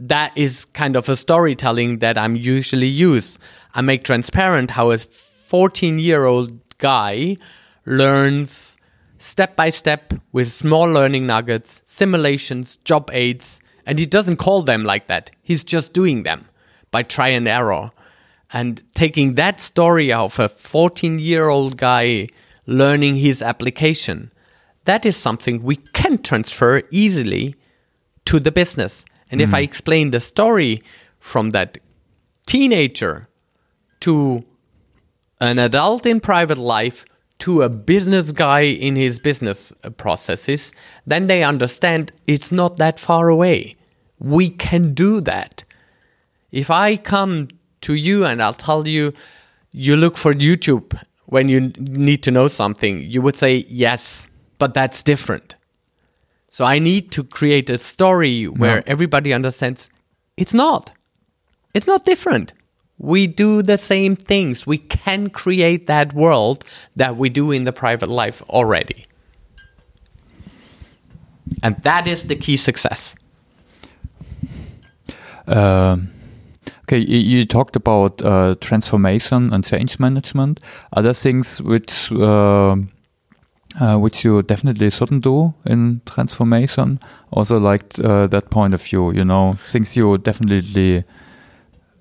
that 0.00 0.36
is 0.36 0.64
kind 0.64 0.96
of 0.96 1.08
a 1.08 1.14
storytelling 1.14 2.00
that 2.00 2.18
I'm 2.18 2.34
usually 2.34 2.88
use. 2.88 3.38
I 3.76 3.82
make 3.82 4.02
transparent 4.02 4.72
how 4.72 4.90
a 4.90 4.98
14 4.98 6.00
year 6.00 6.24
old 6.24 6.50
guy 6.78 7.36
learns 7.84 8.76
step 9.18 9.54
by 9.54 9.70
step 9.70 10.14
with 10.32 10.50
small 10.50 10.90
learning 10.90 11.28
nuggets, 11.28 11.80
simulations, 11.84 12.78
job 12.78 13.08
aids, 13.12 13.60
and 13.86 14.00
he 14.00 14.06
doesn't 14.06 14.38
call 14.38 14.62
them 14.62 14.82
like 14.82 15.06
that. 15.06 15.30
He's 15.44 15.62
just 15.62 15.92
doing 15.92 16.24
them 16.24 16.48
by 16.90 17.04
try 17.04 17.28
and 17.28 17.46
error. 17.46 17.92
And 18.52 18.82
taking 18.94 19.34
that 19.34 19.60
story 19.60 20.12
of 20.12 20.40
a 20.40 20.48
14 20.48 21.20
year 21.20 21.48
old 21.48 21.76
guy 21.76 22.26
learning 22.66 23.16
his 23.16 23.42
application. 23.42 24.32
That 24.84 25.06
is 25.06 25.16
something 25.16 25.62
we 25.62 25.76
can 25.76 26.22
transfer 26.22 26.82
easily 26.90 27.54
to 28.26 28.38
the 28.38 28.52
business. 28.52 29.04
And 29.30 29.40
mm. 29.40 29.44
if 29.44 29.54
I 29.54 29.62
mm. 29.62 29.64
explain 29.64 30.10
the 30.10 30.20
story 30.20 30.82
from 31.18 31.50
that 31.50 31.78
teenager 32.46 33.28
to 34.00 34.44
an 35.40 35.58
adult 35.58 36.06
in 36.06 36.20
private 36.20 36.58
life 36.58 37.04
to 37.38 37.62
a 37.62 37.68
business 37.68 38.32
guy 38.32 38.60
in 38.60 38.96
his 38.96 39.18
business 39.18 39.72
processes, 39.96 40.72
then 41.04 41.26
they 41.26 41.42
understand 41.42 42.12
it's 42.26 42.50
not 42.50 42.78
that 42.78 42.98
far 42.98 43.28
away. 43.28 43.76
We 44.18 44.48
can 44.48 44.94
do 44.94 45.20
that. 45.22 45.64
If 46.50 46.70
I 46.70 46.96
come 46.96 47.48
to 47.82 47.94
you 47.94 48.24
and 48.24 48.42
I'll 48.42 48.54
tell 48.54 48.86
you, 48.86 49.12
you 49.72 49.96
look 49.96 50.16
for 50.16 50.32
YouTube 50.32 50.98
when 51.26 51.48
you 51.48 51.72
need 51.78 52.22
to 52.22 52.30
know 52.30 52.48
something, 52.48 53.02
you 53.02 53.20
would 53.22 53.36
say, 53.36 53.66
yes, 53.68 54.28
but 54.58 54.74
that's 54.74 55.02
different. 55.02 55.56
So 56.50 56.64
I 56.64 56.78
need 56.78 57.10
to 57.12 57.24
create 57.24 57.68
a 57.68 57.78
story 57.78 58.44
where 58.44 58.76
no. 58.76 58.82
everybody 58.86 59.32
understands 59.32 59.90
it's 60.36 60.54
not. 60.54 60.92
It's 61.74 61.86
not 61.86 62.04
different. 62.04 62.52
We 62.98 63.26
do 63.26 63.62
the 63.62 63.76
same 63.76 64.16
things. 64.16 64.66
We 64.66 64.78
can 64.78 65.28
create 65.28 65.86
that 65.86 66.14
world 66.14 66.64
that 66.94 67.16
we 67.16 67.28
do 67.28 67.50
in 67.50 67.64
the 67.64 67.72
private 67.72 68.08
life 68.08 68.40
already. 68.48 69.04
And 71.62 71.76
that 71.82 72.08
is 72.08 72.24
the 72.24 72.36
key 72.36 72.56
success. 72.56 73.14
Um 75.46 76.15
Okay, 76.86 76.98
you, 76.98 77.44
talked 77.44 77.74
about 77.74 78.22
uh, 78.22 78.54
transformation 78.60 79.52
and 79.52 79.64
change 79.64 79.98
management. 79.98 80.60
Other 80.92 81.12
things 81.12 81.60
which 81.60 82.12
uh, 82.12 82.76
uh, 83.80 83.98
which 83.98 84.24
you 84.24 84.42
definitely 84.42 84.90
shouldn't 84.90 85.24
do 85.24 85.52
in 85.64 86.00
transformation. 86.06 87.00
Also, 87.32 87.58
like 87.58 87.98
uh, 87.98 88.28
that 88.28 88.50
point 88.50 88.72
of 88.72 88.80
view, 88.80 89.10
you 89.10 89.24
know, 89.24 89.58
things 89.66 89.96
you 89.96 90.16
definitely 90.18 91.02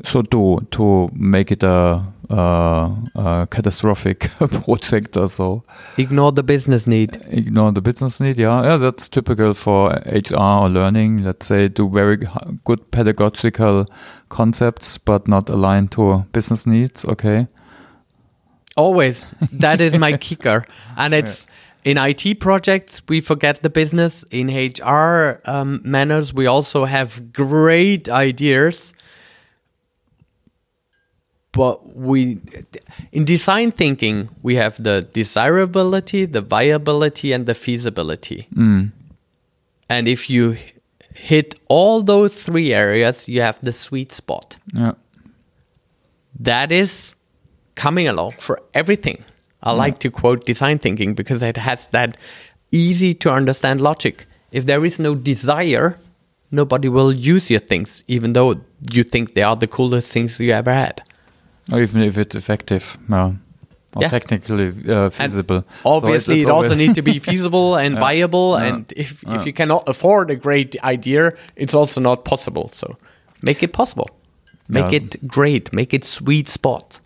should 0.04 0.30
do 0.30 0.66
to 0.72 1.10
make 1.14 1.52
it 1.52 1.64
a 1.64 2.06
uh, 2.30 2.90
uh, 3.16 3.46
catastrophic 3.48 4.20
project 4.64 5.16
or 5.16 5.28
so. 5.28 5.64
Ignore 5.98 6.32
the 6.32 6.44
business 6.44 6.88
need. 6.88 7.22
Ignore 7.30 7.72
the 7.74 7.82
business 7.82 8.20
need. 8.20 8.40
Yeah, 8.40 8.64
yeah, 8.64 8.78
that's 8.78 9.08
typical 9.08 9.54
for 9.54 9.92
HR 10.06 10.36
or 10.36 10.70
learning. 10.70 11.24
Let's 11.24 11.46
say 11.46 11.68
do 11.68 11.88
very 11.88 12.18
good 12.64 12.90
pedagogical 12.92 13.86
concepts, 14.30 14.98
but 14.98 15.28
not 15.28 15.50
aligned 15.50 15.92
to 15.94 16.26
business 16.32 16.66
needs. 16.66 17.06
Okay. 17.06 17.48
Always, 18.76 19.26
that 19.52 19.80
is 19.80 19.96
my 19.96 20.18
kicker, 20.18 20.64
and 20.98 21.14
it's. 21.14 21.46
Yeah. 21.46 21.52
In 21.86 22.00
IT 22.00 22.40
projects, 22.40 23.04
we 23.08 23.22
forget 23.22 23.62
the 23.62 23.70
business. 23.70 24.26
In 24.32 24.48
HR 24.48 25.40
um, 25.46 25.82
manners, 25.84 26.34
we 26.34 26.48
also 26.48 26.86
have 26.86 27.32
great 27.32 28.10
ideas 28.10 28.95
but 31.56 31.96
we 31.96 32.38
in 33.14 33.24
design 33.24 33.72
thinking 33.72 34.30
we 34.44 34.56
have 34.56 34.76
the 34.84 35.08
desirability 35.14 36.26
the 36.26 36.42
viability 36.42 37.32
and 37.32 37.46
the 37.46 37.54
feasibility. 37.54 38.46
Mm. 38.54 38.92
and 39.90 40.08
if 40.08 40.30
you 40.30 40.58
hit 41.14 41.56
all 41.70 42.04
those 42.04 42.44
three 42.44 42.74
areas 42.74 43.30
you 43.30 43.42
have 43.42 43.58
the 43.62 43.72
sweet 43.72 44.12
spot. 44.12 44.58
Yeah. 44.74 44.94
That 46.38 46.74
is 46.74 47.16
coming 47.76 48.10
along 48.10 48.34
for 48.34 48.62
everything. 48.74 49.24
I 49.64 49.72
yeah. 49.72 49.78
like 49.78 50.00
to 50.00 50.12
quote 50.12 50.46
design 50.46 50.80
thinking 50.80 51.14
because 51.16 51.42
it 51.42 51.56
has 51.56 51.88
that 51.88 52.18
easy 52.74 53.14
to 53.14 53.32
understand 53.32 53.80
logic. 53.80 54.26
If 54.52 54.66
there 54.66 54.84
is 54.84 55.00
no 55.00 55.16
desire 55.16 55.98
nobody 56.52 56.90
will 56.90 57.12
use 57.14 57.50
your 57.50 57.60
things 57.60 58.04
even 58.08 58.34
though 58.34 58.56
you 58.92 59.04
think 59.04 59.34
they 59.36 59.42
are 59.42 59.56
the 59.56 59.68
coolest 59.68 60.12
things 60.12 60.40
you 60.40 60.52
ever 60.52 60.74
had 60.74 61.02
even 61.74 62.02
if 62.02 62.18
it's 62.18 62.36
effective, 62.36 62.98
well, 63.10 63.38
or 63.96 64.02
yeah. 64.02 64.10
technically 64.10 64.74
uh, 64.92 65.10
feasible. 65.10 65.58
And 65.58 65.66
obviously, 65.86 66.12
so 66.12 66.16
it's, 66.16 66.28
it's 66.30 66.46
it 66.46 66.52
also 66.52 66.76
needs 66.76 66.96
to 66.96 67.02
be 67.02 67.20
feasible 67.30 67.76
and 67.76 67.96
yeah. 67.96 68.00
viable. 68.00 68.58
Yeah. 68.58 68.66
And 68.66 68.94
if, 68.96 69.24
if 69.28 69.46
you 69.46 69.54
cannot 69.54 69.88
afford 69.88 70.30
a 70.30 70.36
great 70.36 70.76
idea, 70.84 71.32
it's 71.56 71.74
also 71.74 72.02
not 72.02 72.26
possible. 72.26 72.68
So 72.70 72.98
make 73.42 73.64
it 73.64 73.74
possible. 73.74 74.10
Make 74.68 74.94
it 74.94 75.28
great. 75.28 75.72
Make 75.74 75.94
it 75.94 76.04
sweet 76.04 76.50
spot. 76.50 77.00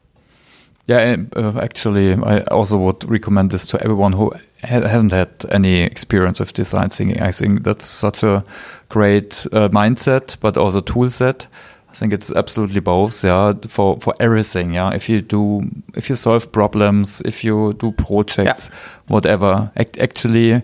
Yeah, 0.88 1.17
uh, 1.36 1.60
actually, 1.62 2.13
I 2.13 2.39
also 2.45 2.78
would 2.80 3.08
recommend 3.08 3.52
this 3.52 3.67
to 3.67 3.84
everyone 3.84 4.13
who 4.13 4.32
ha 4.63 4.82
hasn't 4.88 5.12
had 5.12 5.30
any 5.52 5.84
experience 5.84 6.39
with 6.39 6.54
design 6.54 6.89
thinking. 6.89 7.22
I 7.22 7.32
think 7.32 7.63
that's 7.63 7.86
such 7.86 8.24
a 8.24 8.43
great 8.88 9.45
uh, 9.52 9.69
mindset, 9.69 10.38
but 10.39 10.58
also 10.58 10.82
tool 10.82 11.08
set 11.08 11.48
I 11.89 11.93
think 11.93 12.13
it's 12.13 12.32
absolutely 12.32 12.82
both, 12.82 13.23
yeah, 13.23 13.54
for, 13.67 13.99
for 13.99 14.13
everything, 14.19 14.73
yeah. 14.73 14.91
If 14.93 15.10
you 15.10 15.21
do, 15.21 15.62
if 15.95 16.08
you 16.10 16.15
solve 16.15 16.52
problems, 16.52 17.21
if 17.21 17.43
you 17.43 17.73
do 17.73 17.91
projects, 17.93 18.69
yeah. 18.71 18.80
whatever. 19.08 19.71
actually, 19.75 20.62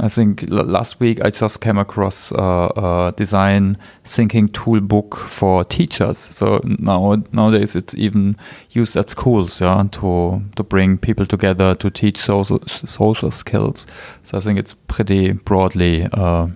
I 0.00 0.08
think 0.08 0.44
last 0.48 0.98
week 0.98 1.24
I 1.24 1.30
just 1.30 1.60
came 1.60 1.78
across 1.78 2.32
a, 2.32 2.42
a, 2.42 3.14
design 3.16 3.76
thinking 4.02 4.48
tool 4.48 4.80
book 4.80 5.16
for 5.16 5.64
teachers. 5.64 6.18
So 6.18 6.60
now 6.64 7.22
nowadays 7.30 7.76
it's 7.76 7.94
even 7.94 8.36
used 8.70 8.96
at 8.96 9.08
schools, 9.08 9.60
yeah, 9.60 9.84
to 9.92 10.42
to 10.56 10.62
bring 10.64 10.98
people 10.98 11.26
together 11.26 11.76
to 11.76 11.90
teach 11.90 12.18
social 12.18 12.60
social 12.66 13.30
skills. 13.30 13.86
So 14.24 14.36
I 14.36 14.40
think 14.40 14.58
it's 14.58 14.74
pretty 14.74 15.32
broadly 15.32 16.08
uh, 16.12 16.48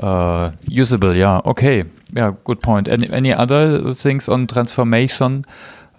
uh, 0.00 0.52
usable. 0.68 1.14
Yeah. 1.14 1.40
Okay 1.44 1.84
yeah, 2.14 2.32
good 2.44 2.62
point. 2.62 2.88
Any 2.88 3.10
any 3.12 3.32
other 3.32 3.92
things 3.94 4.28
on 4.28 4.46
transformation? 4.46 5.44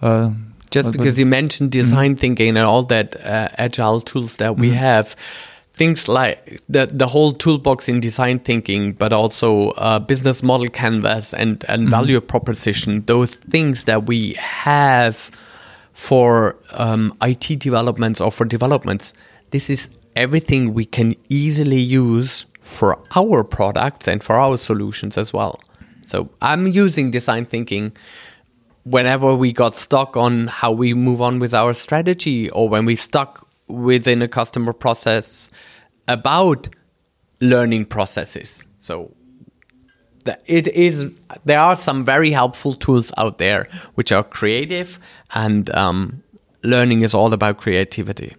Uh, 0.00 0.30
Just 0.70 0.90
because 0.90 1.18
you 1.18 1.26
mentioned 1.26 1.70
mm-hmm. 1.70 1.80
design 1.80 2.16
mm. 2.16 2.18
thinking 2.18 2.48
and 2.48 2.66
all 2.66 2.82
that 2.84 3.16
uh, 3.24 3.48
agile 3.56 4.00
tools 4.00 4.36
that 4.38 4.56
we 4.56 4.70
mm. 4.70 4.74
have, 4.74 5.14
things 5.70 6.08
like 6.08 6.60
the 6.68 6.86
the 6.86 7.06
whole 7.06 7.32
toolbox 7.32 7.88
in 7.88 8.00
design 8.00 8.38
thinking, 8.38 8.92
but 8.92 9.12
also 9.12 9.70
uh, 9.70 9.98
business 9.98 10.42
model 10.42 10.68
canvas 10.68 11.34
and 11.34 11.64
and 11.68 11.88
mm. 11.88 11.90
value 11.90 12.20
proposition. 12.20 13.04
Those 13.06 13.34
things 13.34 13.84
that 13.84 14.06
we 14.06 14.32
have 14.38 15.30
for 15.92 16.56
um, 16.72 17.14
IT 17.22 17.58
developments 17.58 18.20
or 18.20 18.32
for 18.32 18.46
developments. 18.46 19.14
This 19.50 19.70
is 19.70 19.88
everything 20.14 20.74
we 20.74 20.84
can 20.84 21.14
easily 21.28 21.78
use 21.78 22.46
for 22.66 22.98
our 23.14 23.44
products 23.44 24.08
and 24.08 24.22
for 24.22 24.34
our 24.34 24.58
solutions 24.58 25.16
as 25.16 25.32
well. 25.32 25.60
So 26.04 26.28
I'm 26.42 26.66
using 26.66 27.10
design 27.10 27.46
thinking 27.46 27.92
whenever 28.84 29.34
we 29.34 29.52
got 29.52 29.76
stuck 29.76 30.16
on 30.16 30.48
how 30.48 30.72
we 30.72 30.92
move 30.92 31.22
on 31.22 31.38
with 31.38 31.54
our 31.54 31.72
strategy 31.74 32.50
or 32.50 32.68
when 32.68 32.84
we 32.84 32.96
stuck 32.96 33.48
within 33.68 34.20
a 34.20 34.28
customer 34.28 34.72
process 34.72 35.50
about 36.08 36.68
learning 37.40 37.84
processes. 37.84 38.66
So 38.78 39.14
it 40.46 40.66
is 40.68 41.10
there 41.44 41.60
are 41.60 41.76
some 41.76 42.04
very 42.04 42.32
helpful 42.32 42.74
tools 42.74 43.12
out 43.16 43.38
there 43.38 43.68
which 43.94 44.10
are 44.10 44.24
creative 44.24 44.98
and 45.34 45.70
um, 45.70 46.22
learning 46.64 47.02
is 47.02 47.14
all 47.14 47.32
about 47.32 47.58
creativity. 47.58 48.34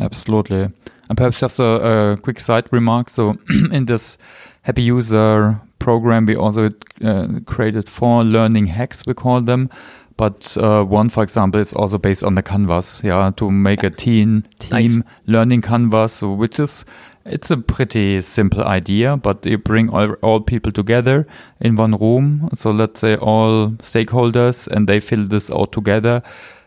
Absolutely. 0.00 0.70
And 1.08 1.16
perhaps 1.16 1.40
just 1.40 1.60
a, 1.60 2.12
a 2.12 2.16
quick 2.16 2.40
side 2.40 2.68
remark. 2.72 3.10
So, 3.10 3.36
in 3.72 3.86
this 3.86 4.18
happy 4.62 4.82
user 4.82 5.60
program, 5.78 6.26
we 6.26 6.36
also 6.36 6.70
uh, 7.04 7.28
created 7.46 7.88
four 7.88 8.24
learning 8.24 8.66
hacks, 8.66 9.02
we 9.06 9.14
call 9.14 9.40
them. 9.40 9.70
But 10.16 10.56
uh, 10.56 10.82
one, 10.82 11.10
for 11.10 11.22
example, 11.22 11.60
is 11.60 11.74
also 11.74 11.98
based 11.98 12.24
on 12.24 12.36
the 12.36 12.42
canvas, 12.42 13.02
yeah, 13.04 13.30
to 13.36 13.50
make 13.50 13.82
a 13.82 13.90
teen 13.90 14.44
team 14.58 14.96
Nice. 14.98 15.04
learning 15.26 15.60
canvas, 15.60 16.14
so 16.14 16.32
which 16.32 16.58
is 16.58 16.86
it's 17.26 17.50
a 17.50 17.56
pretty 17.56 18.20
simple 18.20 18.62
idea, 18.64 19.16
but 19.16 19.44
you 19.44 19.58
bring 19.58 19.90
all, 19.90 20.12
all 20.22 20.40
people 20.40 20.72
together 20.72 21.26
in 21.60 21.74
one 21.76 21.92
room. 21.96 22.48
So 22.54 22.70
let's 22.70 23.00
say 23.00 23.16
all 23.16 23.70
stakeholders, 23.78 24.68
and 24.68 24.88
they 24.88 25.00
fill 25.00 25.26
this 25.26 25.50
out 25.50 25.72
together. 25.72 26.22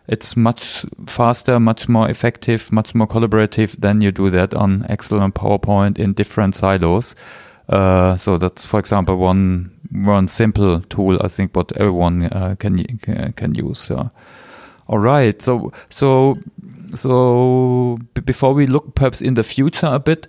It's 0.10 0.36
much 0.36 0.86
faster, 1.06 1.60
much 1.60 1.88
more 1.88 2.10
effective, 2.10 2.72
much 2.72 2.96
more 2.96 3.08
collaborative 3.08 3.80
than 3.80 4.02
you 4.02 4.12
do 4.12 4.32
that 4.32 4.56
on 4.56 4.86
Excel 4.90 5.22
and 5.22 5.34
PowerPoint 5.34 6.00
in 6.00 6.14
different 6.14 6.56
silos. 6.56 7.16
Uh, 7.70 8.16
so 8.16 8.38
that's, 8.38 8.66
for 8.66 8.80
example, 8.80 9.18
one 9.18 9.70
one 9.92 10.28
simple 10.28 10.80
tool 10.82 11.20
I 11.24 11.28
think 11.28 11.56
what 11.56 11.72
everyone 11.78 12.24
uh, 12.24 12.56
can 12.58 12.98
can 13.36 13.54
use. 13.54 13.92
Yeah. 13.92 14.10
All 14.88 14.98
right. 14.98 15.40
So 15.40 15.72
so 15.90 16.40
so 16.96 17.98
before 18.26 18.56
we 18.56 18.66
look 18.66 18.96
perhaps 18.96 19.22
in 19.22 19.36
the 19.36 19.44
future 19.44 19.88
a 19.88 20.00
bit. 20.00 20.28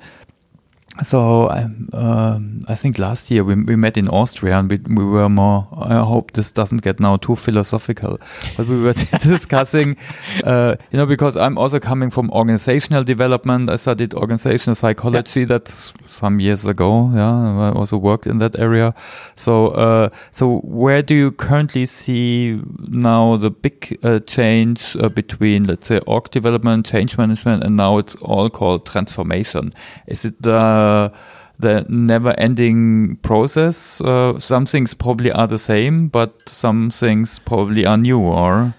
So 1.02 1.48
um, 1.50 1.88
um, 1.94 2.60
I 2.68 2.74
think 2.74 2.98
last 2.98 3.30
year 3.30 3.42
we, 3.42 3.54
we 3.54 3.76
met 3.76 3.96
in 3.96 4.08
Austria 4.08 4.58
and 4.58 4.68
we, 4.68 4.76
we 4.94 5.04
were 5.04 5.28
more. 5.28 5.66
I 5.72 6.00
hope 6.00 6.32
this 6.32 6.52
doesn't 6.52 6.82
get 6.82 7.00
now 7.00 7.16
too 7.16 7.36
philosophical, 7.36 8.18
but 8.56 8.66
we 8.66 8.82
were 8.82 8.92
discussing, 9.22 9.96
uh, 10.44 10.74
you 10.90 10.98
know, 10.98 11.06
because 11.06 11.36
I'm 11.36 11.56
also 11.56 11.78
coming 11.78 12.10
from 12.10 12.28
organizational 12.32 13.04
development. 13.04 13.70
I 13.70 13.76
studied 13.76 14.14
organizational 14.14 14.74
psychology. 14.74 15.44
That's 15.44 15.94
some 16.06 16.38
years 16.40 16.66
ago. 16.66 17.10
Yeah, 17.14 17.70
I 17.70 17.72
also 17.72 17.96
worked 17.96 18.26
in 18.26 18.38
that 18.38 18.58
area. 18.58 18.92
So 19.36 19.68
uh, 19.68 20.10
so 20.32 20.58
where 20.58 21.02
do 21.02 21.14
you 21.14 21.30
currently 21.30 21.86
see 21.86 22.60
now 22.88 23.36
the 23.36 23.50
big 23.50 23.96
uh, 24.02 24.18
change 24.20 24.96
uh, 24.96 25.08
between 25.08 25.64
let's 25.64 25.86
say 25.86 26.00
org 26.06 26.30
development, 26.30 26.84
change 26.84 27.16
management, 27.16 27.62
and 27.62 27.76
now 27.76 27.96
it's 27.96 28.16
all 28.16 28.50
called 28.50 28.86
transformation? 28.86 29.72
Is 30.08 30.24
it 30.24 30.42
the 30.90 31.12
the 31.60 31.84
never-ending 31.88 33.16
process? 33.22 34.00
Uh, 34.00 34.38
some 34.38 34.66
things 34.66 34.94
probably 34.94 35.30
are 35.30 35.46
the 35.46 35.58
same, 35.58 36.08
but 36.08 36.30
some 36.46 36.90
things 36.90 37.38
probably 37.38 37.86
are 37.86 37.98
new. 37.98 38.18
Or 38.18 38.74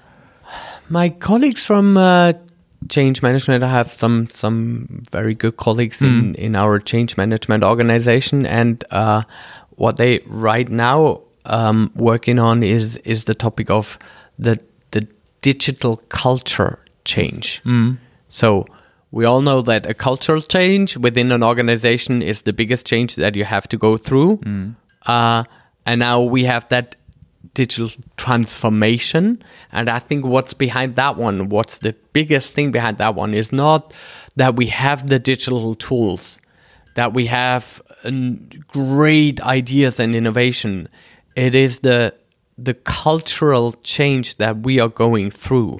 My 0.90 1.10
colleagues 1.10 1.66
from 1.66 1.96
uh, 1.98 2.34
change 2.90 3.22
management, 3.22 3.64
I 3.64 3.68
have 3.68 3.94
some 3.94 4.28
some 4.28 5.04
very 5.12 5.36
good 5.36 5.56
colleagues 5.56 6.02
in, 6.02 6.36
in 6.36 6.56
our 6.56 6.80
change 6.80 7.18
management 7.18 7.64
organization, 7.64 8.46
and 8.46 8.84
uh, 8.92 9.22
what 9.78 9.98
they 9.98 10.20
right 10.28 10.70
now 10.70 11.22
um, 11.46 11.92
working 11.96 12.40
on 12.40 12.64
is 12.64 12.98
is 13.04 13.24
the 13.26 13.36
topic 13.36 13.70
of 13.70 13.98
the 14.40 14.58
the 14.92 15.08
digital 15.42 16.02
culture 16.10 16.78
change. 17.06 17.62
So 18.30 18.66
we 19.12 19.26
all 19.26 19.42
know 19.42 19.62
that 19.62 19.86
a 19.86 19.94
cultural 19.94 20.42
change 20.42 20.98
within 20.98 21.32
an 21.32 21.44
organization 21.44 22.22
is 22.22 22.44
the 22.44 22.54
biggest 22.54 22.86
change 22.86 23.16
that 23.18 23.36
you 23.36 23.44
have 23.44 23.68
to 23.70 23.78
go 23.78 23.98
through. 23.98 24.40
Uh, 25.06 25.44
and 25.86 26.00
now 26.00 26.22
we 26.22 26.46
have 26.46 26.68
that 26.70 26.96
digital 27.54 27.90
transformation. 28.18 29.44
And 29.72 29.90
I 29.90 30.00
think 30.00 30.26
what's 30.26 30.54
behind 30.54 30.96
that 30.96 31.18
one, 31.18 31.50
what's 31.50 31.80
the 31.80 31.94
biggest 32.14 32.54
thing 32.54 32.72
behind 32.72 32.98
that 33.00 33.16
one, 33.16 33.34
is 33.34 33.52
not 33.52 33.94
that 34.38 34.56
we 34.56 34.68
have 34.68 35.08
the 35.08 35.20
digital 35.20 35.76
tools, 35.76 36.40
that 36.96 37.14
we 37.14 37.26
have 37.26 37.82
um, 38.06 38.48
great 38.68 39.42
ideas 39.42 40.00
and 40.00 40.16
innovation. 40.16 40.88
It 41.36 41.56
is 41.56 41.82
the 41.82 42.14
the 42.58 42.74
cultural 42.76 43.74
change 43.84 44.38
that 44.38 44.60
we 44.60 44.80
are 44.80 44.90
going 44.90 45.32
through. 45.32 45.80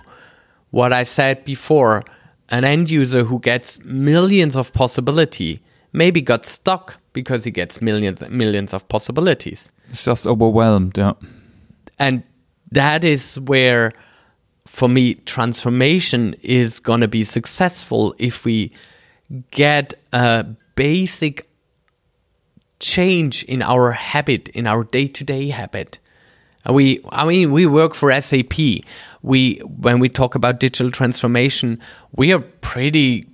What 0.72 0.92
I 0.92 1.04
said 1.04 1.44
before, 1.46 2.04
an 2.52 2.64
end 2.64 2.90
user 2.90 3.24
who 3.24 3.40
gets 3.40 3.84
millions 3.86 4.56
of 4.56 4.72
possibility 4.74 5.62
maybe 5.94 6.22
got 6.22 6.46
stuck 6.46 7.00
because 7.14 7.44
he 7.44 7.52
gets 7.52 7.82
millions 7.82 8.22
millions 8.30 8.74
of 8.74 8.88
possibilities. 8.88 9.72
it's 9.90 10.04
just 10.04 10.26
overwhelmed. 10.26 10.98
Yeah. 10.98 11.14
And 12.00 12.24
that 12.72 13.04
is 13.04 13.40
where 13.40 13.92
for 14.66 14.88
me 14.88 15.16
transformation 15.16 16.36
is 16.42 16.80
going 16.80 17.02
to 17.02 17.08
be 17.08 17.24
successful 17.24 18.16
if 18.18 18.46
we 18.46 18.72
get 19.52 19.94
a 20.14 20.46
basic 20.76 21.50
change 22.80 23.44
in 23.44 23.62
our 23.62 23.92
habit 23.92 24.50
in 24.50 24.68
our 24.68 24.84
day-to-day 24.84 25.50
habit 25.50 26.00
And 26.00 26.11
we 26.70 27.00
i 27.10 27.26
mean 27.26 27.52
we 27.52 27.66
work 27.66 27.96
for 27.96 28.12
sap 28.22 28.54
we 29.24 29.56
when 29.80 30.00
we 30.00 30.10
talk 30.10 30.36
about 30.36 30.60
digital 30.60 30.92
transformation 30.92 31.80
we 32.16 32.32
are 32.32 32.40
pretty 32.40 33.26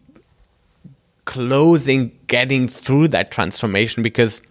close 1.28 1.90
in 1.90 2.12
getting 2.28 2.68
through 2.68 3.08
that 3.10 3.30
transformation 3.32 4.02
because 4.02 4.42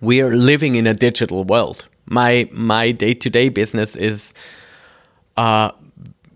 we 0.00 0.20
are 0.20 0.34
living 0.34 0.74
in 0.74 0.86
a 0.86 0.94
digital 0.94 1.44
world. 1.44 1.86
My 2.06 2.48
my 2.50 2.90
day-to-day 2.90 3.50
business 3.50 3.94
is 3.94 4.34
uh 5.36 5.70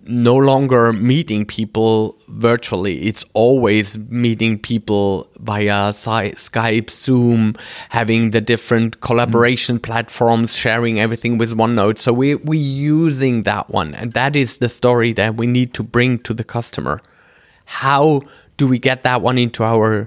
no 0.08 0.36
longer 0.36 0.92
meeting 0.92 1.44
people 1.44 2.18
virtually. 2.28 3.06
It's 3.06 3.24
always 3.34 3.98
meeting 3.98 4.58
people 4.58 5.28
via 5.38 5.90
Skype, 5.90 6.90
Zoom, 6.90 7.54
having 7.88 8.30
the 8.30 8.40
different 8.40 8.98
mm. 8.98 9.00
collaboration 9.00 9.78
platforms, 9.78 10.56
sharing 10.56 11.00
everything 11.00 11.38
with 11.38 11.56
OneNote. 11.56 11.98
So 11.98 12.12
we 12.12 12.36
we're 12.36 12.60
using 12.60 13.42
that 13.42 13.70
one, 13.70 13.94
and 13.94 14.12
that 14.12 14.36
is 14.36 14.58
the 14.58 14.68
story 14.68 15.12
that 15.14 15.36
we 15.36 15.46
need 15.46 15.74
to 15.74 15.82
bring 15.82 16.18
to 16.18 16.34
the 16.34 16.44
customer. 16.44 17.00
How 17.64 18.22
do 18.56 18.66
we 18.66 18.78
get 18.78 19.02
that 19.02 19.22
one 19.22 19.38
into 19.38 19.64
our 19.64 20.06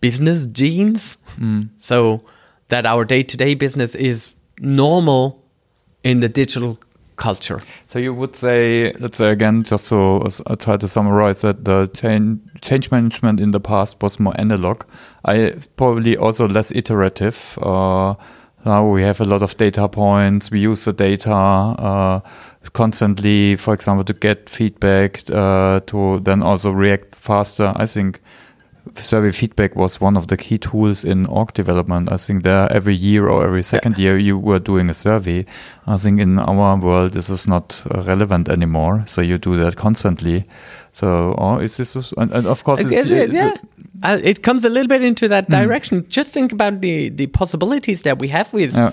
business 0.00 0.46
genes? 0.46 1.18
Mm. 1.38 1.68
So 1.78 2.22
that 2.68 2.84
our 2.84 3.04
day-to-day 3.04 3.54
business 3.54 3.94
is 3.94 4.34
normal 4.60 5.42
in 6.04 6.20
the 6.20 6.28
digital 6.28 6.78
culture. 7.18 7.60
So 7.86 7.98
you 7.98 8.14
would 8.14 8.34
say, 8.34 8.92
let's 8.98 9.18
say 9.18 9.30
again, 9.30 9.62
just 9.64 9.84
so 9.84 10.26
I 10.46 10.54
try 10.54 10.76
to 10.78 10.88
summarize 10.88 11.42
that 11.42 11.64
the 11.64 11.90
change 11.92 12.40
change 12.62 12.90
management 12.90 13.40
in 13.40 13.50
the 13.50 13.60
past 13.60 14.02
was 14.02 14.18
more 14.18 14.34
analog. 14.40 14.84
I 15.24 15.54
probably 15.76 16.16
also 16.16 16.48
less 16.48 16.72
iterative. 16.72 17.58
Uh, 17.60 18.14
now 18.64 18.88
we 18.88 19.02
have 19.02 19.20
a 19.20 19.24
lot 19.24 19.42
of 19.42 19.56
data 19.56 19.88
points. 19.88 20.50
We 20.50 20.60
use 20.60 20.84
the 20.84 20.92
data 20.92 21.32
uh, 21.32 22.20
constantly, 22.72 23.56
for 23.56 23.74
example, 23.74 24.04
to 24.04 24.12
get 24.14 24.48
feedback, 24.50 25.22
uh, 25.30 25.80
to 25.86 26.20
then 26.20 26.42
also 26.42 26.72
react 26.72 27.14
faster. 27.14 27.72
I 27.76 27.86
think 27.86 28.20
survey 28.94 29.30
feedback 29.32 29.76
was 29.76 30.00
one 30.00 30.16
of 30.16 30.26
the 30.26 30.36
key 30.36 30.58
tools 30.58 31.04
in 31.04 31.26
org 31.26 31.52
development. 31.54 32.10
I 32.12 32.16
think 32.16 32.42
there 32.42 32.66
every 32.72 32.94
year 32.94 33.28
or 33.28 33.44
every 33.44 33.62
second 33.62 33.98
year 33.98 34.18
you 34.18 34.38
were 34.38 34.58
doing 34.58 34.90
a 34.90 34.94
survey. 34.94 35.44
I 35.86 35.96
think 35.96 36.20
in 36.20 36.38
our 36.38 36.76
world 36.78 37.12
this 37.12 37.30
is 37.30 37.46
not 37.48 37.82
uh, 37.94 38.02
relevant 38.02 38.48
anymore. 38.48 39.02
So 39.06 39.20
you 39.22 39.38
do 39.38 39.56
that 39.58 39.76
constantly. 39.76 40.44
So 40.92 41.32
or 41.38 41.62
is 41.62 41.76
this 41.76 41.94
and, 42.16 42.32
and 42.32 42.46
of 42.46 42.64
course 42.64 42.80
it's, 42.84 43.06
It- 43.06 43.10
it- 43.10 43.32
yeah. 43.32 43.54
Uh, 44.00 44.16
it 44.22 44.44
comes 44.44 44.64
a 44.64 44.68
little 44.68 44.86
bit 44.86 45.02
into 45.02 45.26
that 45.28 45.50
direction. 45.50 46.06
Just 46.08 46.32
think 46.32 46.52
about 46.52 46.80
the, 46.80 47.08
the 47.08 47.26
possibilities 47.26 48.02
that 48.02 48.20
we 48.20 48.28
have 48.28 48.52
with 48.52 48.76
Yeah. 48.76 48.92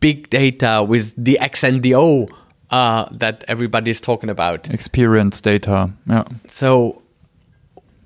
big 0.00 0.30
data, 0.30 0.84
with 0.86 1.14
the 1.16 1.38
X 1.38 1.62
and 1.62 1.80
the 1.82 1.94
O 1.94 2.26
uh, 2.70 3.06
that 3.12 3.44
everybody's 3.46 4.00
talking 4.00 4.30
about. 4.30 4.68
experience 4.70 5.40
data. 5.40 5.90
Yeah. 6.08 6.24
So 6.48 7.02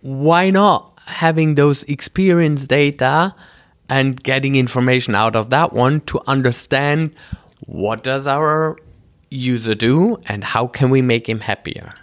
why 0.03 0.51
not 0.51 0.96
having 1.07 1.55
those 1.55 1.83
experience 1.85 2.67
data 2.67 3.35
and 3.89 4.23
getting 4.23 4.57
information 4.57 5.15
out 5.15 5.37
of 5.37 5.51
that 5.51 5.73
one 5.73 6.01
to 6.03 6.21
understand 6.27 7.15
what 7.67 8.03
does 8.03 8.27
our 8.27 8.77
user 9.31 9.75
do 9.75 10.19
and 10.27 10.45
how 10.45 10.67
can 10.67 10.91
we 10.91 11.03
make 11.03 11.29
him 11.29 11.41
happier? 11.41 11.95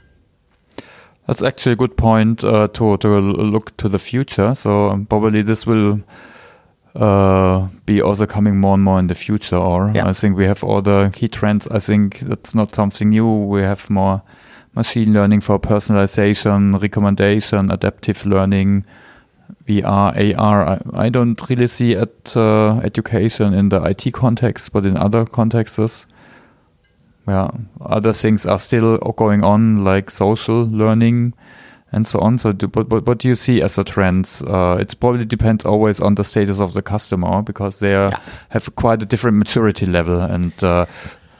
That's 1.27 1.41
actually 1.41 1.73
a 1.73 1.75
good 1.77 1.95
point 1.95 2.43
uh, 2.43 2.67
to 2.69 2.97
to 2.97 3.19
look 3.19 3.75
to 3.77 3.87
the 3.87 3.99
future. 3.99 4.53
So 4.55 4.89
um, 4.89 5.05
probably 5.05 5.41
this 5.41 5.65
will 5.65 6.01
uh, 6.95 7.67
be 7.85 8.01
also 8.01 8.25
coming 8.25 8.59
more 8.59 8.73
and 8.73 8.83
more 8.83 8.99
in 8.99 9.07
the 9.07 9.15
future. 9.15 9.55
Or 9.55 9.91
Yeah. 9.93 10.07
I 10.07 10.13
think 10.13 10.37
we 10.37 10.45
have 10.45 10.63
all 10.63 10.81
the 10.81 11.11
key 11.13 11.29
trends. 11.29 11.65
I 11.67 11.79
think 11.79 12.19
that's 12.19 12.53
not 12.53 12.75
something 12.75 13.09
new. 13.09 13.25
We 13.25 13.61
have 13.61 13.89
more 13.89 14.21
machine 14.75 15.13
learning 15.13 15.41
for 15.41 15.59
personalization, 15.59 16.81
recommendation, 16.81 17.69
adaptive 17.71 18.25
learning, 18.25 18.85
VR, 19.67 20.37
AR. 20.37 20.67
I, 20.67 20.81
I 21.05 21.09
don't 21.09 21.39
really 21.49 21.67
see 21.67 21.95
at 21.95 22.35
uh, 22.35 22.79
education 22.83 23.53
in 23.53 23.69
the 23.69 23.81
IT 23.83 24.13
context, 24.13 24.73
but 24.73 24.85
in 24.85 24.97
other 24.97 25.25
contexts, 25.25 26.07
yeah, 27.27 27.49
other 27.81 28.13
things 28.13 28.45
are 28.45 28.57
still 28.57 28.97
going 28.97 29.43
on, 29.43 29.83
like 29.83 30.09
social 30.09 30.65
learning 30.67 31.33
and 31.91 32.05
so 32.07 32.19
on. 32.19 32.37
So, 32.37 32.51
do, 32.51 32.67
but, 32.67 32.89
but 32.89 33.05
what 33.05 33.19
do 33.19 33.27
you 33.27 33.35
see 33.35 33.61
as 33.61 33.77
a 33.77 33.83
trends? 33.83 34.41
Uh, 34.41 34.77
it 34.79 34.95
probably 34.99 35.23
depends 35.23 35.63
always 35.63 35.99
on 36.01 36.15
the 36.15 36.23
status 36.23 36.59
of 36.59 36.73
the 36.73 36.81
customer 36.81 37.41
because 37.41 37.79
they 37.79 37.93
are, 37.93 38.09
Yeah. 38.09 38.19
have 38.49 38.75
quite 38.75 39.01
a 39.01 39.05
different 39.05 39.37
maturity 39.37 39.85
level 39.85 40.19
and. 40.19 40.51
Uh, 40.63 40.85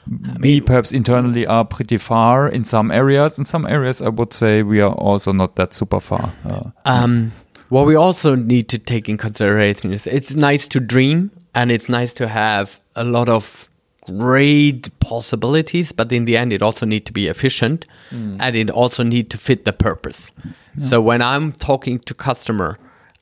we 0.08 0.40
mean- 0.40 0.64
perhaps 0.64 0.92
internally 0.92 1.46
are 1.46 1.66
pretty 1.66 1.98
far 1.98 2.48
in 2.48 2.64
some 2.64 2.92
areas. 2.92 3.38
In 3.40 3.46
some 3.46 3.66
areas, 3.68 4.02
I 4.02 4.10
would 4.10 4.34
say 4.34 4.64
we 4.64 4.82
are 4.82 4.94
also 4.94 5.32
not 5.34 5.56
that 5.56 5.74
super 5.74 6.00
far. 6.00 6.32
Uh, 6.46 6.72
Um, 6.86 7.32
what 7.70 7.86
we 7.88 7.96
also 7.96 8.36
need 8.36 8.68
to 8.70 8.78
take 8.78 9.10
in 9.10 9.18
consideration 9.18 9.94
is 9.94 10.06
it's 10.08 10.36
nice 10.36 10.68
to 10.68 10.80
dream 10.80 11.32
and 11.56 11.72
it's 11.72 11.90
nice 11.90 12.14
to 12.16 12.28
have 12.28 12.80
a 12.96 13.04
lot 13.04 13.30
of 13.30 13.68
great 14.06 14.90
possibilities, 15.00 15.92
but 15.94 16.12
in 16.12 16.26
the 16.26 16.36
end, 16.38 16.52
it 16.54 16.62
also 16.62 16.86
need 16.86 17.06
to 17.06 17.14
be 17.14 17.28
efficient 17.30 17.86
and 18.12 18.56
it 18.56 18.70
also 18.70 19.02
need 19.04 19.30
to 19.32 19.38
fit 19.38 19.64
the 19.66 19.72
purpose. 19.74 20.32
So 20.78 21.02
when 21.02 21.22
I'm 21.22 21.52
talking 21.54 22.00
to 22.00 22.14
customer, 22.14 22.78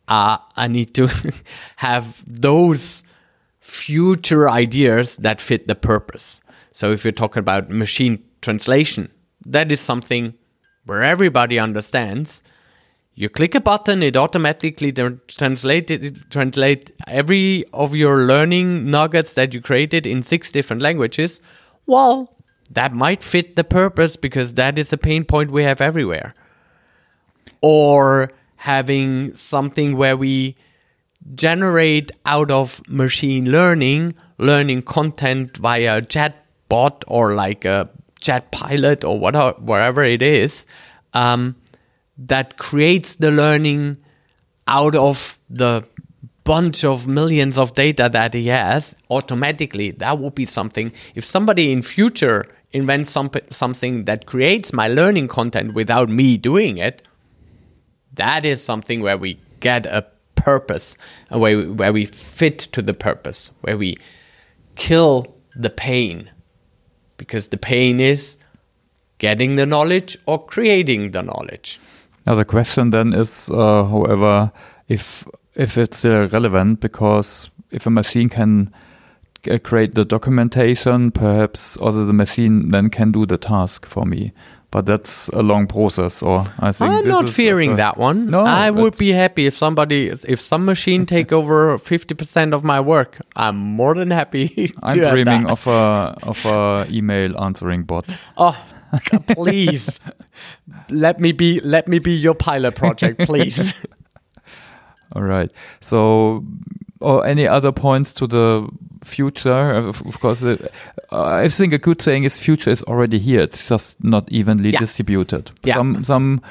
uh, 0.07 0.37
I 0.57 0.67
need 0.67 0.93
to 0.95 1.07
have 1.77 2.23
those 2.27 3.03
future 3.59 4.49
ideas 4.49 5.15
that 5.17 5.39
fit 5.39 5.67
the 5.67 5.75
purpose. 5.75 6.40
So 6.73 6.91
if 6.91 7.03
you're 7.03 7.11
talking 7.11 7.39
about 7.41 7.69
machine 7.69 8.23
translation, 8.41 9.11
that 9.45 9.71
is 9.71 9.81
something 9.81 10.33
where 10.85 11.03
everybody 11.03 11.59
understands. 11.59 12.43
You 13.13 13.29
click 13.29 13.55
a 13.55 13.61
button, 13.61 14.01
it 14.01 14.15
automatically 14.15 14.91
tr- 14.91 15.09
translate 15.27 15.91
it, 15.91 16.29
translate 16.29 16.91
every 17.07 17.65
of 17.73 17.93
your 17.93 18.19
learning 18.19 18.89
nuggets 18.89 19.33
that 19.33 19.53
you 19.53 19.61
created 19.61 20.07
in 20.07 20.23
six 20.23 20.51
different 20.51 20.81
languages. 20.81 21.41
Well, 21.85 22.33
that 22.69 22.93
might 22.93 23.21
fit 23.21 23.55
the 23.55 23.65
purpose 23.65 24.15
because 24.15 24.53
that 24.53 24.79
is 24.79 24.93
a 24.93 24.97
pain 24.97 25.25
point 25.25 25.51
we 25.51 25.63
have 25.63 25.81
everywhere. 25.81 26.33
Or 27.61 28.31
having 28.55 29.35
something 29.35 29.97
where 29.97 30.15
we 30.15 30.55
generate 31.35 32.11
out 32.25 32.49
of 32.49 32.81
machine 32.87 33.51
learning 33.51 34.15
learning 34.41 34.81
content 34.81 35.57
via 35.57 36.01
chatbot 36.71 37.03
or 37.07 37.35
like 37.35 37.65
a 37.65 37.89
chat 38.19 38.51
pilot 38.51 39.03
or 39.03 39.19
whatever 39.19 39.53
wherever 39.59 40.03
it 40.03 40.21
is 40.21 40.65
um, 41.13 41.55
that 42.17 42.57
creates 42.57 43.15
the 43.15 43.31
learning 43.31 43.97
out 44.67 44.95
of 44.95 45.39
the 45.49 45.83
bunch 46.43 46.83
of 46.83 47.07
millions 47.07 47.57
of 47.57 47.73
data 47.73 48.09
that 48.11 48.33
he 48.33 48.47
has 48.47 48.95
automatically. 49.09 49.91
That 49.91 50.17
would 50.19 50.35
be 50.35 50.45
something. 50.45 50.91
If 51.13 51.23
somebody 51.23 51.71
in 51.71 51.81
future 51.81 52.43
invents 52.71 53.11
some, 53.11 53.29
something 53.49 54.05
that 54.05 54.25
creates 54.25 54.73
my 54.73 54.87
learning 54.87 55.27
content 55.27 55.73
without 55.73 56.09
me 56.09 56.37
doing 56.37 56.77
it 56.77 57.07
that 58.13 58.45
is 58.45 58.63
something 58.63 59.01
where 59.01 59.17
we 59.17 59.39
get 59.59 59.85
a 59.85 60.05
purpose, 60.35 60.97
a 61.29 61.39
way 61.39 61.55
where 61.55 61.93
we 61.93 62.05
fit 62.05 62.59
to 62.59 62.81
the 62.81 62.93
purpose, 62.93 63.51
where 63.61 63.77
we 63.77 63.95
kill 64.75 65.35
the 65.55 65.69
pain, 65.69 66.29
because 67.21 67.49
the 67.49 67.57
pain 67.57 67.99
is 67.99 68.35
getting 69.19 69.53
the 69.55 69.65
knowledge 69.67 70.17
or 70.25 70.43
creating 70.43 71.11
the 71.11 71.21
knowledge. 71.21 71.79
Now 72.25 72.33
the 72.33 72.45
question 72.45 72.89
then 72.89 73.13
is, 73.13 73.47
uh, 73.53 73.83
however, 73.83 74.51
if 74.87 75.23
if 75.53 75.77
it's 75.77 76.03
uh, 76.03 76.27
relevant, 76.31 76.79
because 76.79 77.51
if 77.69 77.85
a 77.85 77.91
machine 77.91 78.27
can 78.27 78.73
uh, 79.47 79.59
create 79.59 79.93
the 79.93 80.03
documentation, 80.03 81.11
perhaps 81.11 81.77
also 81.77 82.05
the 82.05 82.13
machine 82.13 82.71
then 82.71 82.89
can 82.89 83.11
do 83.11 83.27
the 83.27 83.37
task 83.37 83.85
for 83.85 84.03
me. 84.03 84.31
But 84.71 84.85
that's 84.85 85.27
a 85.33 85.41
long 85.43 85.67
process, 85.67 86.23
or 86.23 86.45
I 86.59 86.71
think 86.71 86.89
I'm 86.91 87.07
not 87.07 87.27
fearing 87.27 87.73
a- 87.73 87.75
that 87.75 87.97
one. 87.97 88.27
No, 88.27 88.39
I 88.45 88.69
would 88.71 88.97
be 88.97 89.11
happy 89.11 89.45
if 89.45 89.53
somebody, 89.53 90.07
if 90.07 90.39
some 90.39 90.63
machine 90.65 91.05
take 91.05 91.33
over 91.39 91.77
50% 91.77 92.53
of 92.53 92.63
my 92.63 92.79
work. 92.79 93.17
I'm 93.35 93.57
more 93.57 93.93
than 93.95 94.11
happy. 94.11 94.71
I'm 94.83 94.97
dreaming 94.97 95.45
of 95.47 95.67
a 95.67 96.15
of 96.23 96.45
a 96.45 96.87
email 96.89 97.37
answering 97.43 97.83
bot. 97.83 98.05
Oh, 98.37 98.55
please 99.27 99.99
let 100.89 101.19
me 101.19 101.33
be 101.33 101.59
let 101.59 101.87
me 101.89 101.99
be 101.99 102.13
your 102.13 102.35
pilot 102.35 102.75
project, 102.75 103.19
please. 103.27 103.73
All 105.13 105.23
right. 105.23 105.51
So, 105.81 106.45
or 107.01 107.25
any 107.25 107.47
other 107.47 107.71
points 107.71 108.13
to 108.13 108.27
the 108.27 108.67
future? 109.03 109.71
Of, 109.73 110.05
of 110.05 110.19
course, 110.19 110.43
uh, 110.43 110.57
I 111.11 111.47
think 111.49 111.73
a 111.73 111.77
good 111.77 112.01
saying 112.01 112.23
is 112.23 112.39
future 112.39 112.69
is 112.69 112.83
already 112.83 113.19
here. 113.19 113.41
It's 113.41 113.67
just 113.67 114.03
not 114.03 114.31
evenly 114.31 114.69
Yeah. 114.71 114.79
distributed. 114.79 115.51
Yeah. 115.63 115.75
Some, 115.75 116.03
some, 116.03 116.41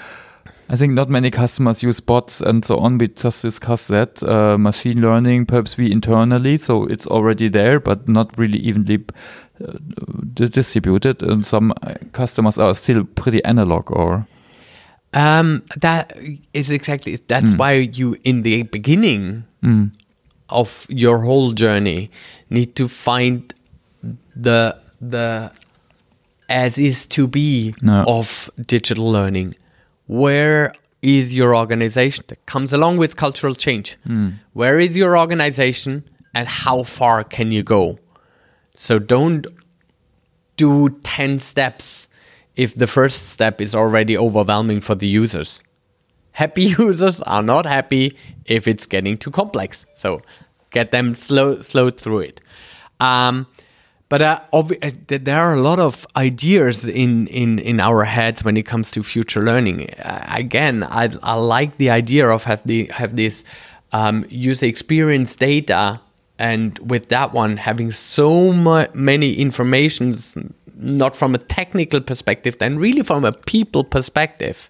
I 0.68 0.76
think 0.76 0.92
not 0.94 1.08
many 1.08 1.30
customers 1.30 1.82
use 1.82 2.00
bots 2.00 2.40
and 2.40 2.64
so 2.64 2.78
on. 2.78 2.98
We 2.98 3.08
just 3.08 3.42
discussed 3.42 3.88
that. 3.88 4.22
Uh, 4.22 4.56
machine 4.58 5.00
learning, 5.00 5.46
perhaps 5.46 5.76
we 5.76 5.90
internally, 5.90 6.56
so 6.56 6.84
it's 6.84 7.06
already 7.06 7.48
there, 7.48 7.80
but 7.80 8.08
not 8.08 8.36
really 8.38 8.58
evenly 8.58 9.04
uh, 9.64 9.72
distributed. 10.34 11.22
And 11.22 11.44
some 11.44 11.72
customers 12.12 12.58
are 12.58 12.74
still 12.74 13.04
pretty 13.04 13.44
analog 13.44 13.90
or. 13.90 14.26
Um, 15.12 15.64
that 15.80 16.16
is 16.54 16.70
exactly 16.70 17.18
that's 17.26 17.56
why 17.56 17.72
you 17.72 18.14
in 18.22 18.42
the 18.42 18.62
beginning 18.62 19.42
of 20.50 20.86
your 20.88 21.18
whole 21.20 21.52
journey 21.52 22.10
need 22.50 22.74
to 22.76 22.88
find 22.88 23.54
the 24.36 24.76
the 25.00 25.50
as 26.48 26.78
is 26.78 27.06
to 27.06 27.26
be 27.28 27.74
No. 27.82 28.04
of 28.06 28.50
digital 28.66 29.10
learning. 29.10 29.54
Where 30.06 30.72
is 31.02 31.32
your 31.34 31.54
organization 31.56 32.24
that 32.28 32.44
comes 32.46 32.72
along 32.72 32.98
with 32.98 33.16
cultural 33.16 33.54
change? 33.54 33.96
Hmm. 34.06 34.28
Where 34.52 34.78
is 34.80 34.98
your 34.98 35.16
organization 35.16 36.04
and 36.34 36.48
how 36.48 36.82
far 36.82 37.22
can 37.24 37.52
you 37.52 37.62
go? 37.62 37.98
So 38.74 38.98
don't 38.98 39.46
do 40.56 40.88
10 41.04 41.38
steps 41.38 42.08
if 42.56 42.74
the 42.74 42.86
first 42.86 43.28
step 43.30 43.60
is 43.60 43.74
already 43.74 44.18
overwhelming 44.18 44.80
for 44.80 44.94
the 44.94 45.06
users. 45.06 45.62
Happy 46.32 46.62
users 46.78 47.22
are 47.22 47.42
not 47.42 47.64
happy 47.64 48.16
if 48.44 48.66
it's 48.68 48.86
getting 48.86 49.16
too 49.16 49.30
complex. 49.30 49.86
So 49.94 50.20
get 50.70 50.90
them 50.90 51.14
slow 51.14 51.60
slow 51.60 51.90
through 51.90 52.20
it. 52.20 52.40
Um, 53.00 53.46
but 54.08 54.22
uh, 54.22 54.40
obvi- 54.52 54.82
uh, 54.82 55.18
there 55.22 55.38
are 55.38 55.54
a 55.54 55.60
lot 55.60 55.78
of 55.78 56.04
ideas 56.16 56.84
in, 56.86 57.28
in, 57.28 57.60
in 57.60 57.78
our 57.78 58.02
heads 58.02 58.42
when 58.42 58.56
it 58.56 58.66
comes 58.66 58.90
to 58.90 59.04
future 59.04 59.40
learning. 59.40 59.88
Uh, 59.90 60.26
again, 60.34 60.82
I, 60.82 61.10
I 61.22 61.34
like 61.34 61.76
the 61.76 61.90
idea 61.90 62.28
of 62.28 62.42
have 62.44 62.62
the 62.64 62.86
have 62.86 63.14
this 63.14 63.44
um, 63.92 64.26
user 64.28 64.66
experience 64.66 65.36
data, 65.36 66.00
and 66.40 66.76
with 66.80 67.08
that 67.10 67.32
one 67.32 67.56
having 67.56 67.92
so 67.92 68.52
mu- 68.52 68.86
many 68.94 69.34
informations, 69.34 70.36
not 70.76 71.14
from 71.14 71.34
a 71.36 71.38
technical 71.38 72.00
perspective, 72.00 72.58
then 72.58 72.78
really 72.78 73.02
from 73.02 73.24
a 73.24 73.32
people 73.32 73.84
perspective 73.84 74.68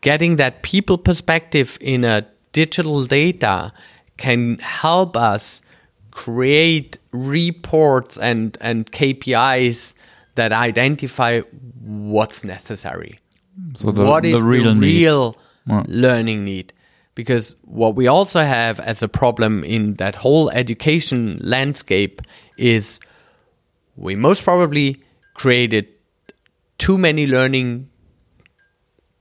getting 0.00 0.36
that 0.36 0.62
people 0.62 0.96
perspective 0.96 1.76
in 1.80 2.04
a 2.04 2.26
digital 2.52 3.04
data 3.04 3.70
can 4.18 4.58
help 4.58 5.16
us 5.16 5.62
create 6.10 6.98
reports 7.12 8.18
and, 8.18 8.58
and 8.60 8.90
KPIs 8.90 9.94
that 10.34 10.52
identify 10.52 11.40
what's 11.80 12.44
necessary. 12.44 13.18
So 13.74 13.90
the, 13.92 14.04
what 14.04 14.24
is 14.24 14.34
the 14.34 14.42
real 14.42 14.74
the 14.74 14.80
real 14.80 15.36
Yeah. 15.66 15.84
learning 15.86 16.44
need? 16.44 16.72
Because 17.14 17.56
what 17.62 17.94
we 17.96 18.06
also 18.06 18.40
have 18.40 18.78
as 18.80 19.02
a 19.02 19.08
problem 19.08 19.64
in 19.64 19.94
that 19.94 20.14
whole 20.16 20.50
education 20.50 21.38
landscape 21.42 22.22
is 22.56 23.00
we 23.96 24.14
most 24.14 24.44
probably 24.44 25.02
created 25.34 25.88
too 26.78 26.96
many 26.96 27.26
learning 27.26 27.88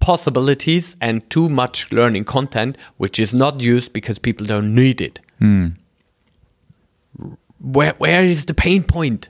possibilities 0.07 0.95
and 1.01 1.29
too 1.29 1.49
much 1.49 1.91
learning 1.91 2.23
content, 2.23 2.77
which 2.95 3.19
is 3.19 3.33
not 3.33 3.59
used 3.59 3.91
because 3.91 4.17
people 4.17 4.47
don't 4.47 4.73
need 4.73 5.01
it. 5.01 5.19
Where 7.59 7.93
where 7.97 8.23
is 8.23 8.45
the 8.45 8.53
pain 8.53 8.83
point? 8.83 9.29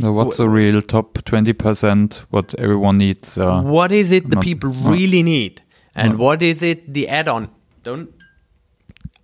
So 0.00 0.12
what's 0.12 0.36
the 0.36 0.48
real 0.48 0.82
top 0.82 1.14
20% 1.14 2.24
what 2.30 2.54
everyone 2.58 2.98
needs? 2.98 3.38
Uh, 3.38 3.62
what 3.62 3.92
is 3.92 4.12
it 4.12 4.24
the 4.30 4.36
not- 4.36 4.44
people 4.44 4.72
not- 4.72 4.92
really 4.92 5.22
need, 5.22 5.62
and 5.94 6.18
what 6.18 6.42
is 6.42 6.62
it 6.62 6.92
the 6.94 7.08
add-on? 7.08 7.48
Don't 7.82 8.08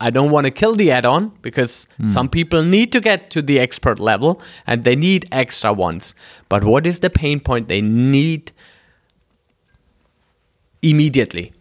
I 0.06 0.10
don't 0.10 0.30
want 0.30 0.46
to 0.46 0.50
kill 0.60 0.74
the 0.76 0.90
add-on 0.90 1.32
because 1.42 1.86
some 2.04 2.28
people 2.28 2.62
need 2.64 2.90
to 2.92 3.00
get 3.00 3.30
to 3.30 3.42
the 3.42 3.58
expert 3.60 4.00
level 4.00 4.40
and 4.66 4.84
they 4.84 4.96
need 4.96 5.26
extra 5.30 5.72
ones. 5.72 6.14
But 6.48 6.64
what 6.64 6.86
is 6.86 7.00
the 7.00 7.10
pain 7.10 7.38
point 7.40 7.68
they 7.68 7.82
need 7.82 8.52
immediately? 10.82 11.52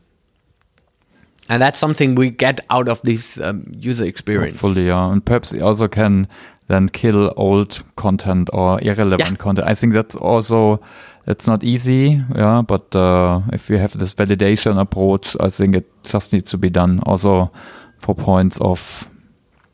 and 1.52 1.60
that's 1.60 1.80
something 1.80 2.14
we 2.14 2.30
get 2.30 2.60
out 2.70 2.88
of 2.88 3.02
this 3.02 3.40
um, 3.42 3.66
user 3.76 4.06
experience. 4.06 4.62
Hopefully, 4.62 4.86
yeah. 4.86 5.12
And 5.12 5.26
perhaps 5.26 5.52
you 5.52 5.66
also 5.66 5.88
can 5.88 6.28
then 6.68 6.88
kill 6.90 7.34
old 7.38 7.82
content 7.96 8.52
or 8.54 8.80
irrelevant 8.84 9.32
Yeah. 9.32 9.36
content. 9.36 9.68
I 9.68 9.74
think 9.74 9.94
that's 9.94 10.16
also 10.16 10.80
it's 11.26 11.48
not 11.48 11.64
easy, 11.64 12.22
yeah. 12.36 12.62
But 12.62 12.96
uh, 12.96 13.42
if 13.52 13.68
you 13.68 13.80
have 13.80 13.98
this 13.98 14.14
validation 14.14 14.80
approach, 14.80 15.36
I 15.40 15.50
think 15.50 15.76
it 15.76 15.88
just 16.04 16.34
needs 16.34 16.52
to 16.52 16.58
be 16.60 16.70
done. 16.70 17.00
Also 17.08 17.50
for 17.98 18.14
points 18.14 18.62
of 18.62 19.08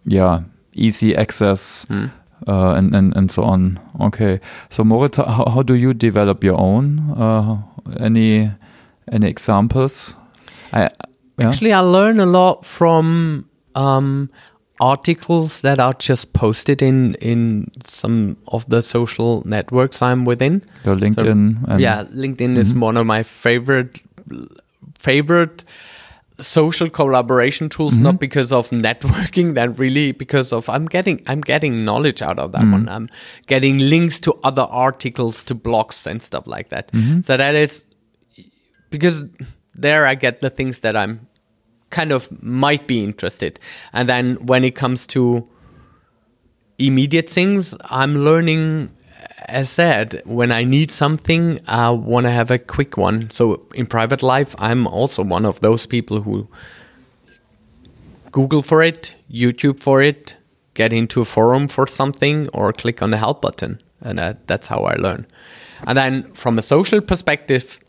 yeah 0.06 0.44
easy 0.74 1.14
access. 1.14 1.86
Uh, 2.48 2.74
and, 2.78 2.96
and 2.96 3.16
and 3.18 3.32
so 3.32 3.44
on. 3.44 3.80
Okay, 4.00 4.40
so 4.70 4.84
Moritz, 4.84 5.18
how, 5.18 5.46
how 5.50 5.64
do 5.64 5.74
you 5.74 5.94
develop 5.94 6.44
your 6.44 6.58
own? 6.60 7.00
Uh, 7.18 7.58
any 8.00 8.52
any 9.12 9.28
examples? 9.28 10.16
I, 10.74 10.90
yeah. 11.38 11.50
Actually, 11.50 11.74
I 11.74 11.80
learn 11.80 12.20
a 12.20 12.26
lot 12.26 12.66
from 12.66 13.50
um, 13.76 14.30
articles 14.80 15.62
that 15.62 15.80
are 15.80 15.94
just 15.94 16.34
posted 16.34 16.82
in 16.82 17.16
in 17.16 17.72
some 17.84 18.38
of 18.48 18.68
the 18.70 18.82
social 18.82 19.44
networks 19.46 20.02
I'm 20.02 20.26
within. 20.26 20.64
Your 20.84 20.96
LinkedIn. 20.96 21.68
and, 21.68 21.82
yeah, 21.82 22.06
LinkedIn 22.06 22.58
is 22.58 22.72
mm-hmm. 22.72 22.82
one 22.82 22.98
of 22.98 23.06
my 23.06 23.24
favorite 23.24 24.02
favorite 24.98 25.64
social 26.40 26.90
collaboration 26.90 27.70
tools 27.70 27.98
not 27.98 28.10
mm-hmm. 28.10 28.18
because 28.18 28.52
of 28.52 28.70
networking 28.70 29.54
that 29.54 29.80
really 29.80 30.12
because 30.12 30.52
of 30.52 30.68
I'm 30.68 30.86
getting 30.86 31.22
I'm 31.28 31.40
getting 31.40 31.86
knowledge 31.86 32.22
out 32.22 32.40
of 32.40 32.52
that 32.52 32.60
one 32.60 32.82
mm-hmm. 32.82 32.90
I'm 32.90 33.10
getting 33.48 33.78
links 33.78 34.20
to 34.22 34.34
other 34.44 34.64
articles 34.64 35.46
to 35.46 35.56
blogs 35.56 36.06
and 36.06 36.22
stuff 36.22 36.46
like 36.46 36.70
that 36.70 36.92
so 37.24 37.38
that 37.38 37.56
is 37.56 37.86
because 38.98 39.26
there 39.74 40.06
I 40.06 40.16
get 40.16 40.40
the 40.40 40.50
things 40.50 40.80
that 40.80 40.96
I'm 40.96 41.28
kind 41.90 42.12
of 42.12 42.30
might 42.42 42.88
be 42.88 43.04
interested. 43.04 43.60
And 43.94 44.10
then 44.10 44.36
when 44.46 44.64
it 44.64 44.76
comes 44.76 45.08
to 45.08 45.48
immediate 46.78 47.30
things 47.30 47.76
i'm 47.86 48.18
learning 48.18 48.90
as 49.48 49.70
said 49.70 50.22
when 50.26 50.52
i 50.52 50.64
need 50.64 50.92
something 50.92 51.60
i 51.68 51.90
want 51.90 52.26
to 52.26 52.32
have 52.32 52.52
a 52.52 52.60
quick 52.60 52.98
one. 52.98 53.30
So 53.30 53.66
in 53.74 53.86
private 53.86 54.22
life 54.22 54.56
i'm 54.58 54.88
also 54.88 55.24
one 55.24 55.46
of 55.46 55.60
those 55.62 55.86
people 55.86 56.22
who 56.22 56.48
google 58.32 58.62
for 58.62 58.84
it 58.84 59.16
youtube 59.32 59.80
for 59.80 60.02
it 60.02 60.36
get 60.74 60.92
into 60.92 61.22
a 61.22 61.26
forum 61.26 61.70
for 61.70 61.88
something 61.88 62.50
or 62.50 62.74
click 62.74 63.02
on 63.02 63.10
the 63.10 63.18
help 63.18 63.42
button. 63.42 63.80
And 64.02 64.20
uh, 64.20 64.34
that's 64.46 64.68
how 64.68 64.80
i 64.80 64.96
learn. 64.96 65.26
And 65.88 65.98
then 65.98 66.24
from 66.34 66.60
a 66.60 66.62
social 66.62 67.00
perspective 67.00 67.80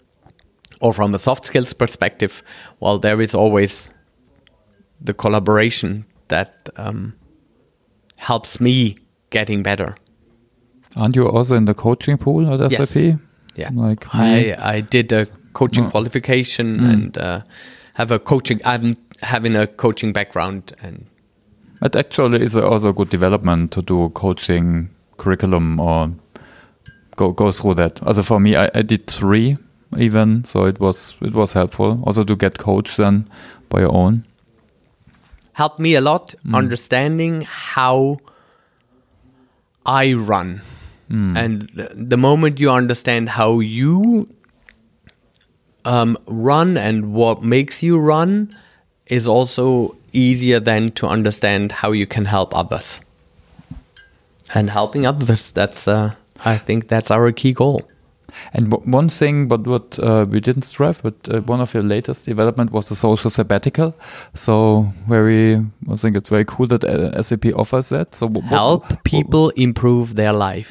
or 0.81 0.93
from 0.93 1.15
a 1.15 1.19
soft 1.19 1.45
skills 1.45 1.73
perspective 1.73 2.43
well 2.81 2.99
there 2.99 3.21
is 3.21 3.35
always 3.35 3.91
the 5.01 5.15
collaboration 5.15 6.05
that 6.29 6.69
um, 6.77 7.13
helps 8.19 8.61
me 8.61 8.97
getting 9.31 9.63
better. 9.63 9.95
Aren't 10.97 11.15
you 11.17 11.29
also 11.29 11.55
in 11.57 11.67
the 11.67 11.75
coaching 11.75 12.17
pool 12.17 12.53
at 12.53 12.71
Yes. 12.73 12.91
SAP? 12.91 13.19
Yeah, 13.57 13.71
Like 13.75 14.05
me? 14.15 14.53
I 14.55 14.77
I 14.77 14.81
did 14.81 15.13
a 15.13 15.27
coaching 15.53 15.91
qualification 15.91 16.81
and 16.81 17.19
uh, 17.19 17.41
have 17.95 18.11
a 18.11 18.19
coaching. 18.19 18.61
I'm 18.65 18.93
having 19.23 19.57
a 19.57 19.67
coaching 19.67 20.13
background 20.13 20.73
and 20.83 21.07
It 21.83 21.95
actually 21.97 22.43
is 22.43 22.57
also 22.57 22.89
a 22.89 22.93
good 22.93 23.11
development 23.11 23.71
to 23.73 23.83
do 23.83 24.09
coaching 24.15 24.89
curriculum 25.19 25.79
or 25.81 26.11
go 27.17 27.33
go 27.33 27.51
through 27.51 27.75
that. 27.75 28.03
Also 28.03 28.23
for 28.23 28.41
me, 28.41 28.57
I, 28.57 28.71
I 28.75 28.83
did 28.83 29.07
three 29.07 29.57
even, 29.99 30.45
so 30.45 30.67
it 30.67 30.81
was 30.81 31.15
it 31.21 31.35
was 31.35 31.53
helpful. 31.53 32.01
Also 32.05 32.25
to 32.25 32.37
get 32.37 32.59
coached 32.59 32.97
then 32.97 33.29
by 33.69 33.81
your 33.81 33.95
own. 33.95 34.25
helped 35.57 35.79
me 35.79 35.95
a 35.95 36.01
lot 36.01 36.35
understanding 36.53 37.41
how 37.49 38.19
I 39.87 40.13
run. 40.13 40.61
And 41.09 41.63
the, 41.73 41.91
the 41.95 42.17
moment 42.17 42.61
you 42.61 42.71
understand 42.71 43.29
how 43.31 43.61
you 43.61 44.29
um, 45.85 46.19
run 46.27 46.77
and 46.77 47.15
what 47.15 47.43
makes 47.43 47.83
you 47.83 47.97
run 47.97 48.55
is 49.07 49.29
also 49.29 49.97
easier 50.13 50.61
then 50.61 50.91
to 50.93 51.07
understand 51.07 51.71
how 51.73 51.93
you 51.93 52.07
can 52.07 52.25
help 52.25 52.55
others. 52.55 53.01
And 54.53 54.69
helping 54.69 55.07
others, 55.07 55.53
that's, 55.53 55.87
uh, 55.89 56.15
I 56.45 56.59
think 56.59 56.89
that's 56.89 57.11
our 57.11 57.33
key 57.33 57.53
goal. 57.53 57.89
And 58.53 58.71
w- 58.71 58.91
one 58.91 59.09
thing, 59.09 59.49
but 59.49 59.67
what 59.67 59.99
uh, 59.99 60.27
we 60.29 60.41
didn't 60.41 60.63
strive, 60.63 61.03
but 61.03 61.15
uh, 61.29 61.41
one 61.43 61.61
of 61.61 61.75
your 61.75 61.83
latest 61.83 62.27
development 62.27 62.73
was 62.73 62.89
the 62.89 62.95
social 62.95 63.31
sabbatical. 63.31 63.95
So 64.35 64.93
very, 65.09 65.57
I 65.91 65.97
think 65.97 66.17
it's 66.17 66.29
very 66.29 66.45
cool 66.45 66.67
that 66.69 66.85
uh, 66.85 67.21
SAP 67.23 67.47
offers 67.57 67.89
that. 67.91 68.15
So 68.15 68.29
help 68.49 69.03
people 69.05 69.51
improve 69.51 70.15
their 70.17 70.33
life. 70.33 70.71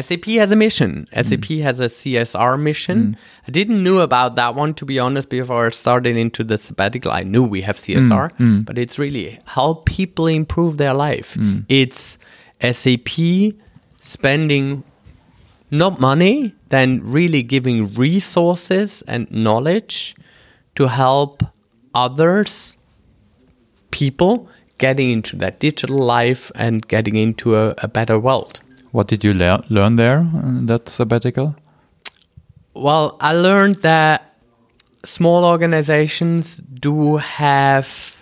SAP 0.00 0.24
has 0.40 0.52
a 0.52 0.56
mission. 0.56 1.06
SAP 1.12 1.44
has 1.62 1.80
a 1.80 1.86
CSR 1.88 2.58
mission. 2.60 3.16
I 3.46 3.50
didn't 3.50 3.82
know 3.82 3.98
about 4.00 4.36
that 4.36 4.54
one 4.54 4.74
to 4.74 4.84
be 4.84 4.98
honest 4.98 5.28
before 5.28 5.66
I 5.66 5.70
started 5.70 6.16
into 6.16 6.42
the 6.44 6.58
sabbatical. 6.58 7.12
I 7.12 7.22
knew 7.22 7.42
we 7.44 7.62
have 7.62 7.76
CSR, 7.76 8.64
but 8.64 8.78
it's 8.78 8.98
really 8.98 9.38
help 9.46 9.86
people 9.86 10.26
improve 10.26 10.78
their 10.78 10.94
life. 10.94 11.36
It's 11.68 12.18
SAP 12.60 13.54
spending 14.00 14.84
not 15.70 16.00
money, 16.00 16.54
then 16.68 17.00
really 17.02 17.42
giving 17.42 17.94
resources 17.94 19.02
and 19.08 19.30
knowledge 19.30 20.14
to 20.74 20.88
help 20.88 21.42
others 21.94 22.76
people 23.90 24.48
getting 24.78 25.10
into 25.10 25.36
that 25.36 25.58
digital 25.58 25.98
life 25.98 26.52
and 26.54 26.86
getting 26.86 27.16
into 27.16 27.56
a, 27.56 27.74
a 27.78 27.88
better 27.88 28.18
world. 28.18 28.60
What 28.92 29.08
did 29.08 29.24
you 29.24 29.32
lear- 29.34 29.62
learn 29.68 29.96
there 29.96 30.18
in 30.18 30.66
that 30.66 30.88
sabbatical? 30.88 31.56
Well, 32.74 33.16
I 33.20 33.32
learned 33.32 33.76
that 33.76 34.34
small 35.04 35.44
organizations 35.44 36.58
do 36.58 37.16
have 37.16 38.15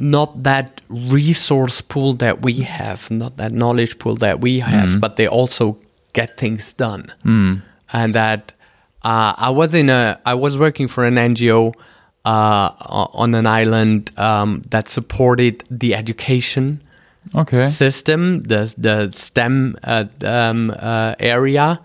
not 0.00 0.42
that 0.42 0.80
resource 0.88 1.80
pool 1.80 2.14
that 2.14 2.42
we 2.42 2.54
have, 2.62 3.10
not 3.10 3.36
that 3.36 3.52
knowledge 3.52 3.98
pool 3.98 4.16
that 4.16 4.40
we 4.40 4.58
have, 4.60 5.00
but 5.00 5.16
they 5.16 5.26
also 5.28 5.78
get 6.12 6.36
things 6.36 6.72
done. 6.74 7.12
And 7.92 8.14
that 8.14 8.54
uh, 9.02 9.34
I 9.36 9.50
was 9.50 9.74
in 9.74 9.88
a, 9.90 10.18
I 10.26 10.34
was 10.34 10.56
working 10.58 10.88
for 10.88 11.04
an 11.04 11.14
NGO 11.14 11.74
uh, 12.24 12.70
on 13.12 13.34
an 13.34 13.46
island 13.46 14.10
um, 14.16 14.62
that 14.70 14.88
supported 14.88 15.62
the 15.70 15.94
education 15.94 16.80
Okay. 17.34 17.66
system, 17.68 18.42
the 18.42 18.72
the 18.76 19.10
STEM 19.10 19.76
uh, 19.82 20.04
um, 20.24 20.70
uh, 20.70 21.14
area. 21.18 21.80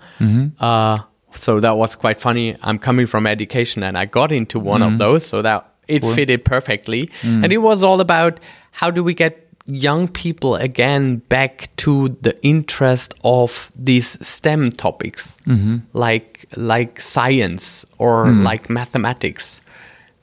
Uh, 0.59 0.97
so 1.31 1.59
that 1.61 1.77
was 1.77 1.95
quite 1.95 2.19
funny. 2.19 2.55
I'm 2.61 2.77
coming 2.79 3.05
from 3.07 3.25
education, 3.25 3.83
and 3.83 3.97
I 3.97 4.05
got 4.05 4.31
into 4.31 4.59
one 4.59 4.81
of 4.81 4.97
those, 4.97 5.25
so 5.25 5.41
that 5.41 5.68
it 5.89 6.03
fitted 6.03 6.45
perfectly. 6.45 7.07
Mm. 7.21 7.43
And 7.43 7.53
it 7.53 7.57
was 7.57 7.83
all 7.83 7.99
about 7.99 8.39
how 8.71 8.91
do 8.91 9.03
we 9.03 9.13
get 9.13 9.45
young 9.65 10.07
people 10.07 10.55
again 10.55 11.17
back 11.29 11.69
to 11.77 12.09
the 12.21 12.35
interest 12.43 13.13
of 13.23 13.71
these 13.75 14.17
STEM 14.25 14.71
topics, 14.71 15.37
mm-hmm. 15.45 15.77
like 15.93 16.45
like 16.55 16.99
science 16.99 17.85
or 17.97 18.25
mm. 18.25 18.43
like 18.43 18.69
mathematics, 18.69 19.61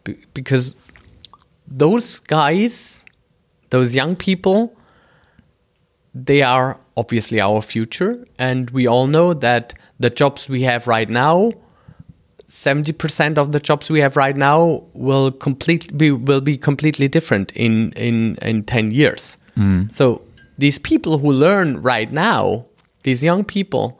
Be- 0.05 0.19
because 0.35 0.75
those 1.69 2.19
guys, 2.21 3.05
those 3.71 3.95
young 3.95 4.17
people 4.17 4.77
they 6.25 6.43
are 6.43 6.81
obviously 6.97 7.41
our 7.41 7.61
future. 7.61 8.25
And 8.39 8.71
we 8.71 8.87
all 8.87 9.07
know 9.07 9.35
that 9.35 9.75
the 10.01 10.09
jobs 10.09 10.49
we 10.49 10.63
have 10.63 10.87
right 10.87 11.09
now 11.09 11.53
70% 12.49 13.39
of 13.39 13.51
the 13.53 13.59
jobs 13.59 13.91
we 13.91 14.01
have 14.01 14.17
right 14.17 14.37
now 14.37 14.85
will 14.95 15.33
complete 15.33 15.97
be, 15.99 16.13
will 16.13 16.41
be 16.41 16.57
completely 16.57 17.09
different 17.09 17.51
in 17.53 17.93
in 17.93 18.37
in 18.37 18.63
10 18.65 18.93
years. 18.93 19.37
So 19.91 20.23
these 20.59 20.79
people 20.79 21.19
who 21.19 21.33
learn 21.33 21.83
right 21.83 22.13
now 22.13 22.67
these 23.03 23.25
young 23.25 23.45
people 23.45 23.99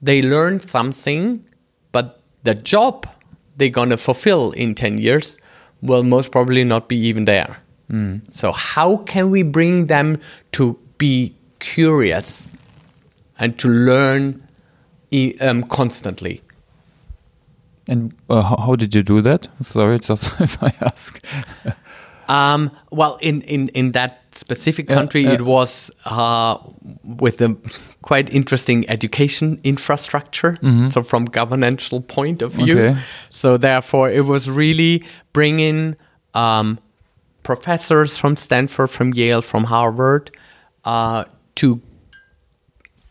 they 0.00 0.22
learn 0.22 0.60
something 0.60 1.44
but 1.92 2.20
the 2.44 2.54
job 2.54 3.06
they're 3.56 3.68
going 3.68 3.90
to 3.90 3.96
fulfill 3.96 4.52
in 4.52 4.74
10 4.74 4.98
years 4.98 5.38
will 5.82 6.04
most 6.04 6.30
probably 6.32 6.64
not 6.64 6.88
be 6.88 6.96
even 6.96 7.24
there. 7.24 7.56
So 8.30 8.52
how 8.52 8.98
can 8.98 9.30
we 9.30 9.42
bring 9.42 9.86
them 9.86 10.18
to 10.52 10.78
be 10.98 11.34
curious 11.58 12.50
and 13.38 13.58
to 13.58 13.68
learn 13.68 14.42
um, 15.40 15.62
constantly? 15.64 16.40
And 17.88 18.14
uh, 18.28 18.42
how, 18.42 18.56
how 18.56 18.76
did 18.76 18.94
you 18.94 19.02
do 19.02 19.20
that? 19.22 19.48
Sorry, 19.64 19.98
just 20.08 20.40
if 20.40 20.62
I 20.62 20.72
ask. 20.80 21.24
Um, 22.28 22.70
well, 22.90 23.16
in, 23.22 23.40
in, 23.42 23.68
in 23.68 23.92
that 23.92 24.20
specific 24.32 24.86
country, 24.86 25.22
yeah. 25.22 25.32
it 25.32 25.40
was 25.40 25.90
uh, 26.04 26.58
with 27.02 27.40
a 27.40 27.56
quite 28.02 28.28
interesting 28.30 28.88
education 28.90 29.60
infrastructure. 29.64 30.58
So, 30.90 31.02
from 31.02 31.24
governmental 31.24 32.02
point 32.02 32.42
of 32.42 32.52
view, 32.52 32.78
Okay. 32.78 33.00
so 33.30 33.56
therefore, 33.56 34.10
it 34.10 34.26
was 34.26 34.50
really 34.50 35.02
bringing 35.32 35.96
um, 36.34 36.78
professors 37.42 38.18
from 38.18 38.36
Stanford, 38.36 38.90
from 38.90 39.14
Yale, 39.14 39.40
from 39.40 39.64
Harvard 39.64 40.30
uh, 40.84 41.24
to 41.54 41.80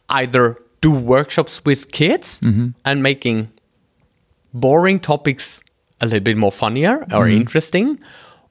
either 0.09 0.57
do 0.81 0.91
workshops 0.91 1.65
with 1.65 1.91
kids 1.91 2.39
and 2.85 3.01
making 3.01 3.51
boring 4.59 4.99
topics 4.99 5.61
a 6.01 6.05
little 6.05 6.19
bit 6.19 6.37
more 6.37 6.51
funnier 6.51 6.99
or 7.13 7.25
mm-hmm. 7.25 7.37
interesting, 7.37 7.99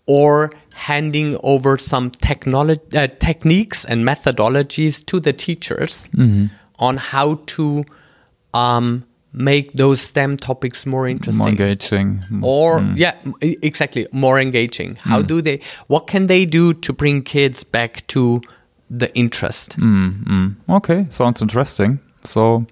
or 0.07 0.50
handing 0.72 1.38
over 1.42 1.78
some 1.78 2.11
technology 2.11 2.82
uh, 2.96 3.09
techniques 3.18 3.84
and 3.84 4.04
methodologies 4.04 5.04
to 5.07 5.20
the 5.20 5.32
teachers 5.32 6.09
mm-hmm. 6.14 6.46
on 6.78 6.96
how 6.96 7.40
to 7.46 7.84
um, 8.52 9.04
make 9.32 9.72
those 9.74 10.00
STEM 10.00 10.36
topics 10.36 10.86
more 10.86 11.09
interesting. 11.09 11.38
More 11.38 11.48
engaging. 11.48 12.18
Mm-hmm. 12.18 12.44
or 12.44 12.80
yeah 12.94 13.14
m- 13.24 13.34
e- 13.42 13.57
exactly 13.62 14.07
more 14.12 14.40
engaging. 14.40 14.96
How 14.96 15.22
do 15.22 15.40
they 15.40 15.61
what 15.86 16.07
can 16.07 16.26
they 16.26 16.46
do 16.46 16.72
to 16.72 16.92
bring 16.92 17.22
kids 17.22 17.64
back 17.64 18.07
to 18.09 18.40
the 18.90 19.14
interest? 19.14 19.76
Okay, 20.68 21.07
sounds 21.11 21.42
interesting. 21.42 22.00
So, 22.24 22.66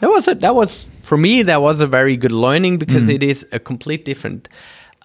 that 0.00 0.08
was 0.08 0.28
it. 0.28 0.40
that 0.40 0.54
was 0.54 0.86
for 1.08 1.16
me 1.16 1.42
that 1.42 1.60
was 1.62 1.80
a 1.80 1.86
very 1.86 2.16
good 2.16 2.36
learning 2.46 2.76
because 2.78 3.08
it 3.16 3.22
is 3.22 3.46
a 3.58 3.58
complete 3.70 4.04
different 4.04 4.48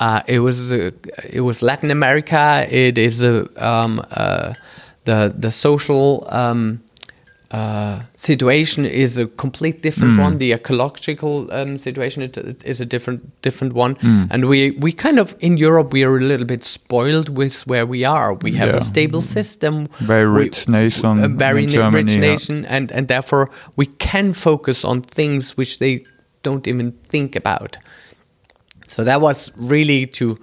uh, 0.05 0.21
it 0.27 0.39
was 0.39 0.57
a, 0.73 0.91
it 1.37 1.43
was 1.49 1.61
Latin 1.61 1.91
America 1.91 2.67
it 2.69 2.97
is 2.97 3.23
a 3.23 3.33
um, 3.69 4.01
uh, 4.11 4.53
the 5.05 5.33
the 5.45 5.51
social 5.51 6.27
um, 6.41 6.83
uh, 7.53 8.01
situation 8.15 8.83
is 8.85 9.17
a 9.19 9.27
complete 9.27 9.81
different 9.83 10.19
one. 10.19 10.37
The 10.39 10.53
ecological 10.53 11.47
um, 11.53 11.77
situation 11.77 12.23
it, 12.23 12.37
it 12.37 12.63
is 12.65 12.81
a 12.81 12.85
different 12.85 13.21
different 13.43 13.73
one, 13.73 13.95
and 14.31 14.45
we 14.45 14.71
we 14.71 14.91
kind 14.91 15.19
of 15.19 15.35
in 15.39 15.57
Europe 15.57 15.93
we 15.93 16.03
are 16.03 16.17
a 16.17 16.21
little 16.27 16.47
bit 16.47 16.63
spoiled 16.65 17.29
with 17.37 17.67
where 17.67 17.85
we 17.85 18.03
are. 18.05 18.33
We 18.41 18.51
have 18.57 18.69
Yeah. 18.69 18.77
a 18.77 18.81
stable 18.81 19.21
system, 19.21 19.87
Very 20.07 20.27
We- 20.27 20.39
rich 20.45 20.67
nation 20.67 21.23
a 21.23 21.27
very 21.27 21.65
Germany, 21.67 21.95
rich 22.03 22.13
yeah. 22.15 22.31
nation, 22.31 22.65
and 22.65 22.91
and 22.91 23.07
therefore 23.07 23.49
we 23.75 23.85
can 23.99 24.33
focus 24.33 24.83
on 24.85 25.01
things 25.01 25.55
which 25.57 25.77
they 25.77 26.05
don't 26.43 26.67
even 26.67 26.93
think 27.11 27.35
about. 27.35 27.77
So 28.87 29.03
that 29.03 29.21
was 29.21 29.51
really 29.57 30.07
to 30.07 30.37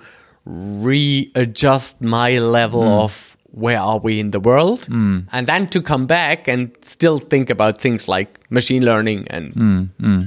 readjust 0.84 2.00
my 2.00 2.38
level 2.38 2.82
Hmm. 2.84 3.04
of 3.04 3.29
where 3.52 3.80
are 3.80 3.98
we 3.98 4.20
in 4.20 4.30
the 4.30 4.40
world, 4.40 4.86
hmm. 4.86 5.20
and 5.32 5.46
then 5.46 5.66
to 5.68 5.82
come 5.82 6.06
back 6.06 6.48
and 6.48 6.70
still 6.82 7.18
think 7.18 7.50
about 7.50 7.80
things 7.80 8.08
like 8.08 8.38
machine 8.50 8.84
learning 8.84 9.26
and 9.28 9.52
Hmm, 9.54 9.82
hmm. 9.98 10.22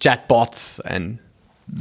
chatbots 0.00 0.80
and 0.84 1.18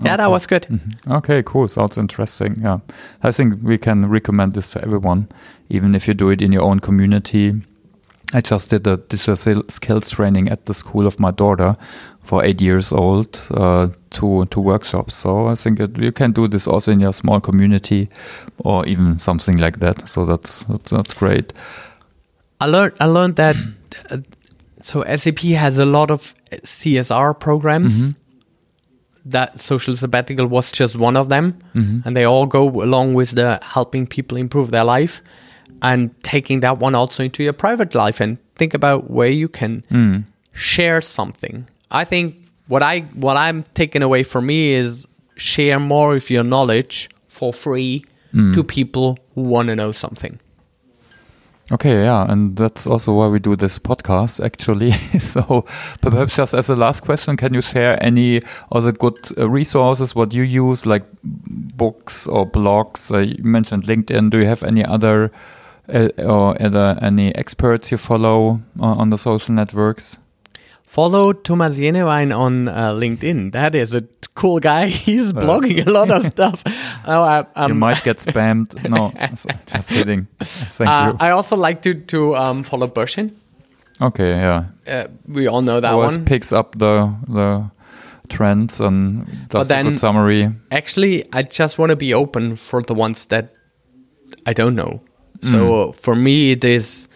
yeah, 0.01 0.15
that 0.15 0.29
was 0.31 0.47
good. 0.47 0.63
Mm-hmm. 0.63 1.11
Okay, 1.11 1.43
cool. 1.43 1.67
Sounds 1.67 1.97
interesting. 1.97 2.55
Yeah. 2.61 2.79
I 3.21 3.31
think 3.31 3.61
we 3.61 3.77
can 3.77 4.07
recommend 4.07 4.53
this 4.53 4.71
to 4.71 4.81
everyone, 4.81 5.27
even 5.69 5.93
if 5.93 6.07
you 6.07 6.13
do 6.13 6.29
it 6.29 6.41
in 6.41 6.51
your 6.53 6.63
own 6.63 6.79
community. 6.79 7.53
I 8.33 8.41
just 8.41 8.69
did 8.69 8.87
a 8.87 8.97
digital 8.97 9.63
skills 9.69 10.09
training 10.09 10.49
at 10.49 10.65
the 10.65 10.73
school 10.73 11.05
of 11.05 11.19
my 11.19 11.31
daughter 11.31 11.75
for 12.23 12.43
eight 12.43 12.61
years 12.61 12.91
old, 12.91 13.39
uh, 13.51 13.89
two, 14.09 14.45
two 14.45 14.61
workshops. 14.61 15.15
So 15.15 15.47
I 15.47 15.55
think 15.55 15.79
it, 15.79 15.97
you 15.97 16.11
can 16.11 16.31
do 16.31 16.47
this 16.47 16.67
also 16.67 16.91
in 16.91 16.99
your 16.99 17.13
small 17.13 17.39
community 17.39 18.09
or 18.57 18.85
even 18.87 19.19
something 19.19 19.57
like 19.57 19.79
that. 19.79 20.09
So 20.09 20.25
that's, 20.25 20.63
that's, 20.65 20.91
that's 20.91 21.13
great. 21.13 21.53
I 22.61 22.65
learned 22.67 22.93
I 23.01 23.05
learned 23.05 23.35
that 23.35 23.57
uh, 24.09 24.17
so 24.79 25.03
SAP 25.15 25.39
has 25.39 25.79
a 25.79 25.85
lot 25.85 26.09
of 26.09 26.33
CSR 26.51 27.37
programs. 27.39 28.13
That 29.25 29.59
social 29.59 29.95
sabbatical 29.95 30.47
was 30.47 30.71
just 30.71 30.95
one 30.95 31.15
of 31.17 31.29
them, 31.29 31.57
and 32.05 32.15
they 32.15 32.25
all 32.25 32.45
go 32.45 32.67
along 32.81 33.13
with 33.13 33.31
the 33.31 33.59
helping 33.61 34.07
people 34.07 34.37
improve 34.37 34.71
their 34.71 34.83
life 34.83 35.21
and 35.83 36.11
taking 36.23 36.61
that 36.61 36.79
one 36.79 36.95
also 36.95 37.23
into 37.23 37.43
your 37.43 37.53
private 37.53 37.93
life 37.93 38.19
and 38.19 38.37
think 38.55 38.73
about 38.73 39.11
where 39.11 39.29
you 39.29 39.47
can 39.49 39.83
share 40.53 41.01
something. 41.01 41.67
I 41.91 42.05
think 42.05 42.35
what 42.67 42.81
I 42.81 43.01
what 43.13 43.37
I'm 43.37 43.63
taking 43.75 44.01
away 44.01 44.23
from 44.23 44.47
me 44.47 44.71
is 44.71 45.07
share 45.35 45.79
more 45.79 46.15
of 46.15 46.29
your 46.29 46.43
knowledge 46.43 47.09
for 47.27 47.53
free 47.53 48.03
to 48.53 48.63
people 48.63 49.19
who 49.35 49.41
want 49.43 49.67
to 49.67 49.75
know 49.75 49.91
something. 49.91 50.39
Okay, 51.71 52.03
yeah, 52.03 52.29
and 52.29 52.55
that's 52.57 52.85
also 52.85 53.13
why 53.13 53.27
we 53.27 53.39
do 53.39 53.55
this 53.55 53.79
podcast, 53.79 54.43
actually. 54.43 54.91
so, 55.19 55.65
perhaps 56.01 56.35
just 56.35 56.53
as 56.53 56.69
a 56.69 56.75
last 56.75 57.01
question, 57.01 57.37
can 57.37 57.53
you 57.53 57.61
share 57.61 58.03
any 58.03 58.41
other 58.71 58.91
good 58.91 59.17
uh, 59.37 59.47
resources 59.49 60.15
what 60.15 60.33
you 60.33 60.43
use, 60.43 60.85
like 60.85 61.03
books 61.23 62.27
or 62.27 62.45
blogs? 62.49 63.13
Uh, 63.13 63.19
you 63.19 63.43
mentioned 63.43 63.83
LinkedIn. 63.83 64.29
Do 64.29 64.39
you 64.39 64.45
have 64.45 64.63
any 64.63 64.83
other 64.83 65.31
uh, 65.89 66.09
or 66.17 66.61
other 66.61 66.97
any 67.01 67.33
experts 67.35 67.91
you 67.91 67.97
follow 67.97 68.61
uh, 68.79 68.85
on 68.85 69.09
the 69.09 69.17
social 69.17 69.53
networks? 69.53 70.19
Follow 70.83 71.33
Thomas 71.33 71.79
Jenewein 71.79 72.35
on 72.37 72.67
uh, 72.67 72.91
LinkedIn. 72.93 73.51
That 73.51 73.73
is 73.73 73.95
a 73.95 74.03
cool 74.35 74.59
guy. 74.59 74.87
He's 75.05 75.33
blogging 75.33 75.85
a 75.87 75.89
lot 75.89 76.11
of 76.11 76.25
stuff. 76.33 76.63
Oh, 77.05 77.21
I, 77.21 77.39
you 77.39 77.45
um, 77.55 77.79
might 77.79 78.03
get 78.03 78.17
spammed. 78.17 78.77
No, 78.87 79.11
just 79.65 79.89
kidding. 79.89 80.27
Thank 80.39 80.89
uh, 80.89 81.11
you. 81.11 81.17
I 81.19 81.31
also 81.31 81.55
like 81.55 81.81
to 81.83 81.93
to 81.95 82.35
um, 82.35 82.63
follow 82.63 82.87
Bersin. 82.87 83.31
Okay, 84.01 84.31
yeah. 84.31 84.65
Uh, 84.87 85.07
we 85.27 85.47
all 85.47 85.61
know 85.61 85.79
that 85.79 85.91
Always 85.93 86.17
one. 86.17 86.25
picks 86.25 86.51
up 86.51 86.77
the 86.77 87.13
the 87.27 87.71
trends 88.29 88.79
and 88.81 89.25
does 89.49 89.69
a 89.69 89.73
then- 89.73 89.85
good 89.85 89.99
summary. 89.99 90.49
Actually, 90.71 91.25
I 91.33 91.43
just 91.43 91.77
want 91.77 91.89
to 91.89 91.95
be 91.95 92.13
open 92.13 92.55
for 92.55 92.81
the 92.81 92.93
ones 92.93 93.27
that 93.27 93.53
I 94.45 94.53
don't 94.53 94.75
know. 94.75 95.01
So 95.43 95.57
mm. 95.57 95.89
uh, 95.89 95.91
for 95.93 96.15
me, 96.15 96.51
it 96.51 96.63
is 96.63 97.07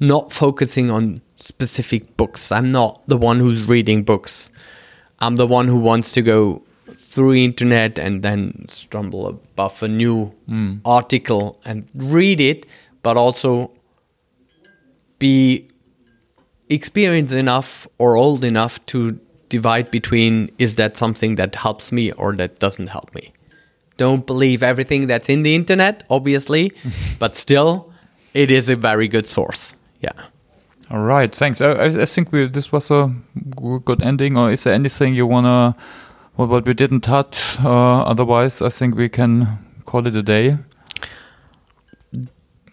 not 0.00 0.32
focusing 0.32 0.90
on 0.90 1.20
specific 1.36 2.16
books. 2.16 2.52
I'm 2.52 2.68
not 2.68 3.02
the 3.06 3.16
one 3.16 3.40
who's 3.40 3.68
reading 3.68 4.02
books. 4.02 4.50
I'm 5.20 5.36
the 5.36 5.46
one 5.46 5.68
who 5.68 5.78
wants 5.78 6.12
to 6.12 6.22
go 6.22 6.62
through 6.96 7.34
internet 7.34 7.98
and 7.98 8.22
then 8.22 8.66
stumble 8.68 9.26
above 9.26 9.82
a 9.82 9.88
new 9.88 10.34
mm. 10.48 10.80
article 10.84 11.60
and 11.64 11.86
read 11.94 12.40
it, 12.40 12.66
but 13.02 13.16
also 13.16 13.72
be 15.18 15.68
experienced 16.68 17.34
enough 17.34 17.86
or 17.98 18.16
old 18.16 18.44
enough 18.44 18.84
to 18.86 19.18
divide 19.48 19.90
between 19.90 20.50
is 20.58 20.76
that 20.76 20.96
something 20.96 21.36
that 21.36 21.54
helps 21.54 21.90
me 21.90 22.12
or 22.12 22.34
that 22.36 22.58
doesn't 22.58 22.88
help 22.88 23.14
me. 23.14 23.32
Don't 23.98 24.26
believe 24.26 24.62
everything 24.62 25.08
that's 25.08 25.28
in 25.28 25.42
the 25.42 25.54
internet, 25.54 26.04
obviously, 26.08 26.72
but 27.18 27.36
still, 27.36 27.92
it 28.32 28.50
is 28.50 28.70
a 28.70 28.76
very 28.76 29.08
good 29.08 29.26
source. 29.26 29.74
Yeah. 30.00 30.12
All 30.90 31.00
right, 31.00 31.34
thanks. 31.34 31.60
I, 31.60 31.72
I, 31.72 32.04
think 32.06 32.32
we, 32.32 32.46
this 32.46 32.72
was 32.72 32.90
a 32.90 33.14
good 33.84 34.02
ending. 34.02 34.38
Or 34.38 34.50
is 34.50 34.64
there 34.64 34.72
anything 34.72 35.14
you 35.14 35.26
wanna 35.26 35.76
what, 36.36 36.48
what 36.48 36.66
we 36.66 36.72
didn't 36.72 37.02
touch? 37.02 37.38
Uh, 37.62 38.02
otherwise, 38.02 38.62
I 38.62 38.70
think 38.70 38.94
we 38.94 39.10
can 39.10 39.58
call 39.84 40.06
it 40.06 40.16
a 40.16 40.22
day. 40.22 40.56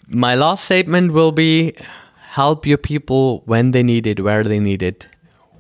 My 0.07 0.35
last 0.35 0.65
statement 0.65 1.11
will 1.11 1.31
be 1.31 1.75
help 2.29 2.65
your 2.65 2.77
people 2.77 3.41
when 3.45 3.71
they 3.71 3.83
need 3.83 4.07
it, 4.07 4.19
where 4.19 4.43
they 4.43 4.59
need 4.59 4.83
it. 4.83 5.07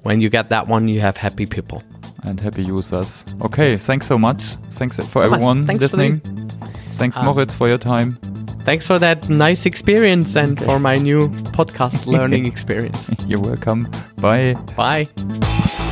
When 0.03 0.21
you 0.21 0.29
get 0.29 0.49
that 0.49 0.67
one, 0.67 0.87
you 0.87 1.01
have 1.01 1.17
happy 1.17 1.47
people. 1.47 1.81
And 2.25 2.39
happy 2.39 2.63
users. 2.63 3.25
Okay, 3.41 3.77
thanks 3.77 4.07
so 4.07 4.17
much. 4.17 4.41
Thanks 4.71 4.99
for 4.99 5.23
everyone 5.23 5.65
thanks 5.65 5.79
for 5.79 5.97
listening. 5.97 6.19
thanks, 6.91 7.17
ah. 7.17 7.23
Moritz, 7.23 7.53
for 7.53 7.67
your 7.67 7.77
time. 7.77 8.17
Thanks 8.65 8.87
for 8.87 8.97
that 8.97 9.29
nice 9.29 9.67
experience 9.67 10.35
and 10.35 10.59
for 10.59 10.79
my 10.79 10.95
new 10.95 11.29
podcast 11.53 12.07
learning 12.15 12.47
experience. 12.47 13.11
You're 13.27 13.41
welcome. 13.41 13.87
Bye. 14.19 14.55
Bye. 14.75 15.84